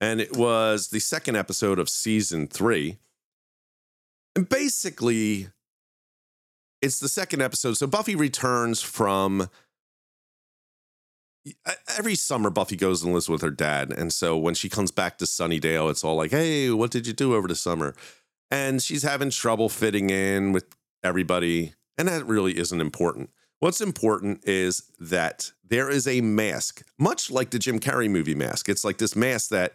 and 0.00 0.22
it 0.22 0.38
was 0.38 0.88
the 0.88 1.00
second 1.00 1.36
episode 1.36 1.78
of 1.78 1.90
season 1.90 2.46
three. 2.46 2.96
And 4.34 4.48
basically, 4.48 5.48
it's 6.80 6.98
the 6.98 7.10
second 7.10 7.42
episode. 7.42 7.74
So 7.74 7.86
Buffy 7.86 8.16
returns 8.16 8.80
from 8.80 9.50
every 11.96 12.14
summer 12.14 12.50
Buffy 12.50 12.76
goes 12.76 13.02
and 13.02 13.12
lives 13.12 13.28
with 13.28 13.42
her 13.42 13.50
dad. 13.50 13.92
And 13.92 14.12
so 14.12 14.36
when 14.36 14.54
she 14.54 14.68
comes 14.68 14.90
back 14.90 15.18
to 15.18 15.24
Sunnydale, 15.24 15.90
it's 15.90 16.04
all 16.04 16.16
like, 16.16 16.30
hey, 16.30 16.70
what 16.70 16.90
did 16.90 17.06
you 17.06 17.12
do 17.12 17.34
over 17.34 17.48
the 17.48 17.54
summer? 17.54 17.94
And 18.50 18.82
she's 18.82 19.02
having 19.02 19.30
trouble 19.30 19.68
fitting 19.68 20.10
in 20.10 20.52
with 20.52 20.66
everybody. 21.02 21.74
And 21.96 22.08
that 22.08 22.26
really 22.26 22.58
isn't 22.58 22.80
important. 22.80 23.30
What's 23.60 23.80
important 23.80 24.44
is 24.44 24.90
that 24.98 25.52
there 25.62 25.90
is 25.90 26.08
a 26.08 26.20
mask, 26.20 26.82
much 26.98 27.30
like 27.30 27.50
the 27.50 27.58
Jim 27.58 27.78
Carrey 27.78 28.10
movie 28.10 28.34
mask. 28.34 28.68
It's 28.68 28.84
like 28.84 28.98
this 28.98 29.14
mask 29.14 29.50
that 29.50 29.74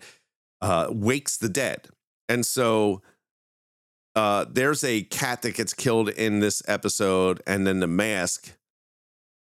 uh, 0.62 0.88
wakes 0.90 1.38
the 1.38 1.50
dead. 1.50 1.90
And 2.28 2.46
so 2.46 3.02
uh, 4.16 4.46
there's 4.50 4.84
a 4.84 5.04
cat 5.04 5.42
that 5.44 5.56
gets 5.56 5.74
killed 5.74 6.10
in 6.10 6.40
this 6.40 6.64
episode, 6.68 7.42
and 7.46 7.68
then 7.68 7.80
the 7.80 7.88
mask 7.88 8.54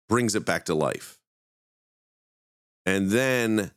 brings 0.07 0.35
it 0.35 0.45
back 0.45 0.65
to 0.65 0.75
life. 0.75 1.20
And 2.85 3.11
then 3.11 3.71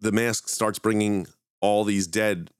the 0.00 0.12
mask 0.12 0.48
starts 0.48 0.78
bringing 0.78 1.26
all 1.60 1.84
these 1.84 2.06
dead 2.06 2.50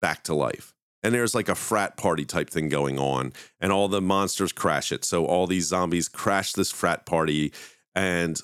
back 0.00 0.24
to 0.24 0.34
life. 0.34 0.74
And 1.02 1.14
there's 1.14 1.34
like 1.34 1.48
a 1.48 1.54
frat 1.54 1.96
party 1.96 2.24
type 2.24 2.48
thing 2.48 2.68
going 2.68 2.98
on, 2.98 3.32
and 3.60 3.72
all 3.72 3.88
the 3.88 4.00
monsters 4.00 4.52
crash 4.52 4.92
it. 4.92 5.04
So 5.04 5.26
all 5.26 5.46
these 5.46 5.66
zombies 5.66 6.08
crash 6.08 6.52
this 6.52 6.70
frat 6.70 7.06
party, 7.06 7.52
and 7.94 8.40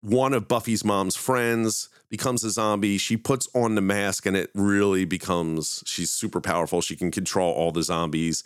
one 0.00 0.32
of 0.32 0.48
Buffy's 0.48 0.84
mom's 0.84 1.16
friends 1.16 1.90
becomes 2.08 2.44
a 2.44 2.50
zombie. 2.50 2.98
She 2.98 3.16
puts 3.16 3.46
on 3.54 3.74
the 3.74 3.82
mask, 3.82 4.24
and 4.24 4.36
it 4.36 4.50
really 4.54 5.04
becomes 5.04 5.84
she's 5.86 6.10
super 6.10 6.40
powerful. 6.40 6.80
She 6.80 6.96
can 6.96 7.10
control 7.10 7.52
all 7.52 7.72
the 7.72 7.82
zombies. 7.82 8.42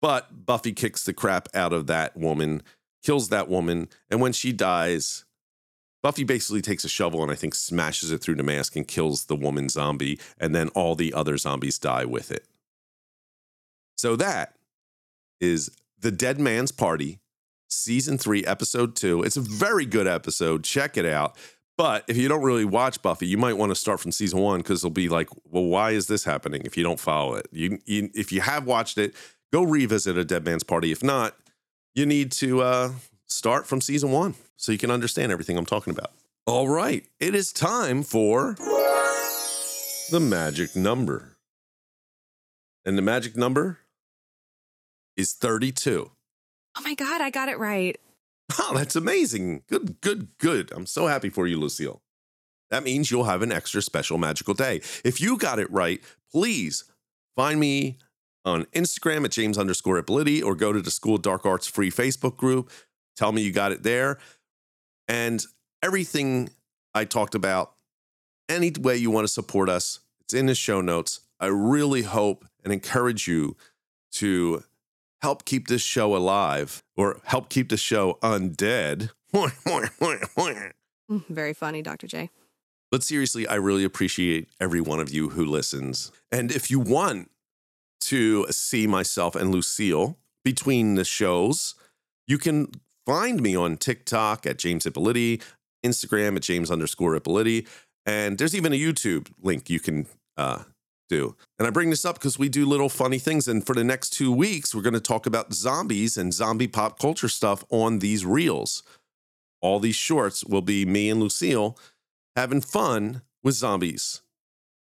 But 0.00 0.46
Buffy 0.46 0.72
kicks 0.72 1.04
the 1.04 1.12
crap 1.12 1.48
out 1.54 1.74
of 1.74 1.86
that 1.88 2.16
woman, 2.16 2.62
kills 3.04 3.28
that 3.28 3.48
woman, 3.48 3.88
and 4.10 4.22
when 4.22 4.32
she 4.32 4.52
dies, 4.52 5.25
Buffy 6.06 6.22
basically 6.22 6.62
takes 6.62 6.84
a 6.84 6.88
shovel 6.88 7.20
and 7.24 7.32
I 7.32 7.34
think 7.34 7.52
smashes 7.52 8.12
it 8.12 8.18
through 8.18 8.36
the 8.36 8.44
mask 8.44 8.76
and 8.76 8.86
kills 8.86 9.24
the 9.24 9.34
woman 9.34 9.68
zombie, 9.68 10.20
and 10.38 10.54
then 10.54 10.68
all 10.68 10.94
the 10.94 11.12
other 11.12 11.36
zombies 11.36 11.80
die 11.80 12.04
with 12.04 12.30
it. 12.30 12.46
So 13.96 14.14
that 14.14 14.54
is 15.40 15.68
The 15.98 16.12
Dead 16.12 16.38
Man's 16.38 16.70
Party, 16.70 17.18
season 17.68 18.18
three, 18.18 18.44
episode 18.44 18.94
two. 18.94 19.24
It's 19.24 19.36
a 19.36 19.40
very 19.40 19.84
good 19.84 20.06
episode. 20.06 20.62
Check 20.62 20.96
it 20.96 21.06
out. 21.06 21.36
But 21.76 22.04
if 22.06 22.16
you 22.16 22.28
don't 22.28 22.44
really 22.44 22.64
watch 22.64 23.02
Buffy, 23.02 23.26
you 23.26 23.36
might 23.36 23.54
want 23.54 23.70
to 23.70 23.74
start 23.74 23.98
from 23.98 24.12
season 24.12 24.38
one 24.38 24.60
because 24.60 24.84
it'll 24.84 24.90
be 24.90 25.08
like, 25.08 25.28
well, 25.50 25.64
why 25.64 25.90
is 25.90 26.06
this 26.06 26.22
happening 26.22 26.62
if 26.64 26.76
you 26.76 26.84
don't 26.84 27.00
follow 27.00 27.34
it? 27.34 27.48
You, 27.50 27.80
you, 27.84 28.10
if 28.14 28.30
you 28.30 28.42
have 28.42 28.64
watched 28.64 28.96
it, 28.96 29.16
go 29.52 29.64
revisit 29.64 30.16
A 30.16 30.24
Dead 30.24 30.44
Man's 30.44 30.62
Party. 30.62 30.92
If 30.92 31.02
not, 31.02 31.34
you 31.96 32.06
need 32.06 32.30
to 32.30 32.62
uh, 32.62 32.92
start 33.26 33.66
from 33.66 33.80
season 33.80 34.10
one 34.10 34.34
so 34.56 34.72
you 34.72 34.78
can 34.78 34.90
understand 34.90 35.32
everything 35.32 35.56
I'm 35.56 35.66
talking 35.66 35.92
about. 35.92 36.12
All 36.46 36.68
right, 36.68 37.04
it 37.18 37.34
is 37.34 37.52
time 37.52 38.02
for 38.02 38.54
the 40.10 40.20
magic 40.20 40.76
number. 40.76 41.36
And 42.84 42.96
the 42.96 43.02
magic 43.02 43.36
number 43.36 43.80
is 45.16 45.32
32. 45.32 46.10
Oh 46.78 46.82
my 46.82 46.94
God, 46.94 47.20
I 47.20 47.30
got 47.30 47.48
it 47.48 47.58
right. 47.58 47.98
Oh, 48.60 48.74
that's 48.76 48.94
amazing. 48.94 49.64
Good, 49.66 50.00
good, 50.00 50.28
good. 50.38 50.70
I'm 50.70 50.86
so 50.86 51.08
happy 51.08 51.30
for 51.30 51.48
you, 51.48 51.58
Lucille. 51.58 52.00
That 52.70 52.84
means 52.84 53.10
you'll 53.10 53.24
have 53.24 53.42
an 53.42 53.50
extra 53.50 53.82
special 53.82 54.18
magical 54.18 54.54
day. 54.54 54.82
If 55.04 55.20
you 55.20 55.36
got 55.36 55.58
it 55.58 55.68
right, 55.68 56.00
please 56.30 56.84
find 57.34 57.58
me 57.58 57.98
on 58.44 58.66
Instagram 58.66 59.24
at 59.24 59.32
James 59.32 59.58
underscore 59.58 60.00
Ippoliti 60.00 60.44
or 60.44 60.54
go 60.54 60.72
to 60.72 60.80
the 60.80 60.92
School 60.92 61.16
of 61.16 61.22
Dark 61.22 61.44
Arts 61.44 61.66
free 61.66 61.90
Facebook 61.90 62.36
group. 62.36 62.70
Tell 63.16 63.32
me 63.32 63.42
you 63.42 63.52
got 63.52 63.72
it 63.72 63.82
there. 63.82 64.18
And 65.08 65.42
everything 65.82 66.50
I 66.94 67.04
talked 67.04 67.34
about, 67.34 67.72
any 68.48 68.72
way 68.78 68.96
you 68.96 69.10
want 69.10 69.26
to 69.26 69.32
support 69.32 69.68
us, 69.68 70.00
it's 70.20 70.34
in 70.34 70.46
the 70.46 70.54
show 70.54 70.80
notes. 70.80 71.20
I 71.40 71.46
really 71.46 72.02
hope 72.02 72.44
and 72.64 72.72
encourage 72.72 73.28
you 73.28 73.56
to 74.12 74.64
help 75.22 75.44
keep 75.44 75.68
this 75.68 75.82
show 75.82 76.16
alive 76.16 76.82
or 76.96 77.20
help 77.24 77.48
keep 77.48 77.68
the 77.68 77.76
show 77.76 78.18
undead. 78.22 79.10
Mm, 81.10 81.24
Very 81.28 81.52
funny, 81.52 81.82
Dr. 81.82 82.06
J. 82.06 82.30
But 82.90 83.02
seriously, 83.02 83.46
I 83.46 83.56
really 83.56 83.84
appreciate 83.84 84.48
every 84.60 84.80
one 84.80 85.00
of 85.00 85.10
you 85.10 85.30
who 85.30 85.44
listens. 85.44 86.10
And 86.32 86.50
if 86.50 86.70
you 86.70 86.80
want 86.80 87.30
to 88.02 88.46
see 88.50 88.86
myself 88.86 89.34
and 89.36 89.50
Lucille 89.52 90.16
between 90.44 90.94
the 90.94 91.04
shows, 91.04 91.74
you 92.26 92.38
can 92.38 92.70
find 93.06 93.40
me 93.40 93.56
on 93.56 93.76
TikTok 93.76 94.44
at 94.44 94.58
James 94.58 94.84
Ippoliti, 94.84 95.42
Instagram 95.84 96.36
at 96.36 96.42
James 96.42 96.70
underscore 96.70 97.18
Ippoliti, 97.18 97.66
and 98.04 98.36
there's 98.36 98.54
even 98.54 98.72
a 98.72 98.78
YouTube 98.78 99.28
link 99.40 99.70
you 99.70 99.80
can 99.80 100.06
uh, 100.36 100.64
do. 101.08 101.36
And 101.58 101.66
I 101.66 101.70
bring 101.70 101.90
this 101.90 102.04
up 102.04 102.16
because 102.16 102.38
we 102.38 102.48
do 102.48 102.66
little 102.66 102.88
funny 102.88 103.18
things. 103.18 103.48
And 103.48 103.64
for 103.64 103.74
the 103.74 103.84
next 103.84 104.10
two 104.10 104.32
weeks, 104.32 104.74
we're 104.74 104.82
going 104.82 104.94
to 104.94 105.00
talk 105.00 105.26
about 105.26 105.52
zombies 105.52 106.16
and 106.16 106.32
zombie 106.32 106.68
pop 106.68 106.98
culture 106.98 107.28
stuff 107.28 107.64
on 107.70 107.98
these 108.00 108.26
reels. 108.26 108.82
All 109.60 109.80
these 109.80 109.96
shorts 109.96 110.44
will 110.44 110.62
be 110.62 110.84
me 110.84 111.10
and 111.10 111.20
Lucille 111.20 111.78
having 112.36 112.60
fun 112.60 113.22
with 113.42 113.54
zombies. 113.54 114.22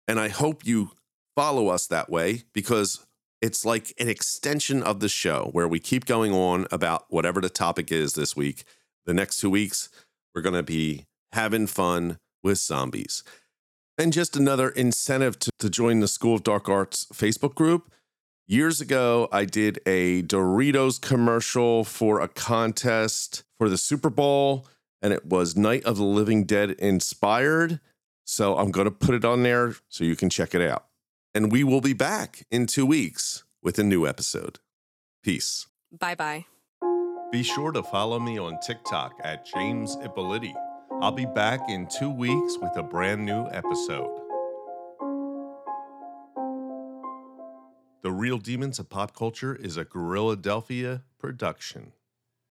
And 0.08 0.20
I 0.20 0.30
hope 0.30 0.66
you 0.66 0.92
follow 1.36 1.68
us 1.68 1.88
that 1.88 2.10
way 2.10 2.44
because 2.54 3.06
it's 3.42 3.66
like 3.66 3.94
an 4.00 4.10
extension 4.10 4.84
of 4.84 5.00
the 5.00 5.10
show 5.10 5.50
where 5.52 5.68
we 5.68 5.80
keep 5.80 6.06
going 6.06 6.34
on 6.34 6.68
about 6.72 7.06
whatever 7.10 7.40
the 7.40 7.50
topic 7.50 7.92
is 7.92 8.14
this 8.14 8.36
week. 8.36 8.64
The 9.06 9.14
next 9.14 9.38
two 9.38 9.50
weeks, 9.50 9.90
we're 10.34 10.42
going 10.42 10.56
to 10.56 10.64
be 10.64 11.06
having 11.32 11.68
fun 11.68 12.18
with 12.44 12.58
zombies. 12.58 13.24
And 13.98 14.14
just 14.14 14.36
another 14.36 14.70
incentive 14.70 15.40
to, 15.40 15.52
to 15.60 15.70
join 15.70 16.00
the 16.00 16.08
School 16.08 16.36
of 16.36 16.44
Dark 16.44 16.70
Arts 16.70 17.06
Facebook 17.14 17.56
group. 17.56 17.92
Years 18.48 18.82
ago, 18.82 19.28
I 19.32 19.46
did 19.46 19.80
a 19.86 20.24
Doritos 20.24 21.00
commercial 21.00 21.84
for 21.84 22.20
a 22.20 22.28
contest 22.28 23.44
for 23.58 23.70
the 23.70 23.78
Super 23.78 24.10
Bowl, 24.10 24.68
and 25.02 25.14
it 25.14 25.26
was 25.26 25.56
Night 25.56 25.84
of 25.86 25.98
the 25.98 26.04
Living 26.04 26.46
Dead 26.46 26.72
inspired. 26.72 27.80
So 28.26 28.58
I'm 28.58 28.72
going 28.72 28.86
to 28.86 28.92
put 28.92 29.16
it 29.16 29.24
on 29.24 29.44
there 29.44 29.76
so 29.88 30.04
you 30.04 30.16
can 30.16 30.30
check 30.30 30.56
it 30.56 30.62
out. 30.62 30.89
And 31.36 31.52
we 31.52 31.64
will 31.64 31.82
be 31.82 31.94
back 31.94 32.46
in 32.50 32.66
two 32.66 32.86
weeks 32.86 33.44
with 33.62 33.78
a 33.78 33.84
new 33.84 34.08
episode. 34.08 34.60
Peace. 35.24 35.68
Bye 35.92 36.16
bye. 36.16 36.46
Be 37.32 37.44
sure 37.44 37.72
to 37.72 37.84
follow 37.84 38.20
me 38.20 38.40
on 38.40 38.60
TikTok 38.66 39.14
at 39.24 39.46
James 39.46 39.96
Ippoliti. 39.98 40.54
I'll 41.02 41.12
be 41.12 41.28
back 41.28 41.70
in 41.70 41.88
two 41.88 42.10
weeks 42.10 42.58
with 42.58 42.76
a 42.76 42.84
brand 42.84 43.24
new 43.26 43.48
episode. 43.52 44.20
The 48.02 48.12
Real 48.12 48.40
Demons 48.40 48.80
of 48.80 48.90
Pop 48.90 49.16
Culture 49.16 49.56
is 49.56 49.78
a 49.78 49.86
Guerilladelphia 49.86 51.04
production. 51.20 51.94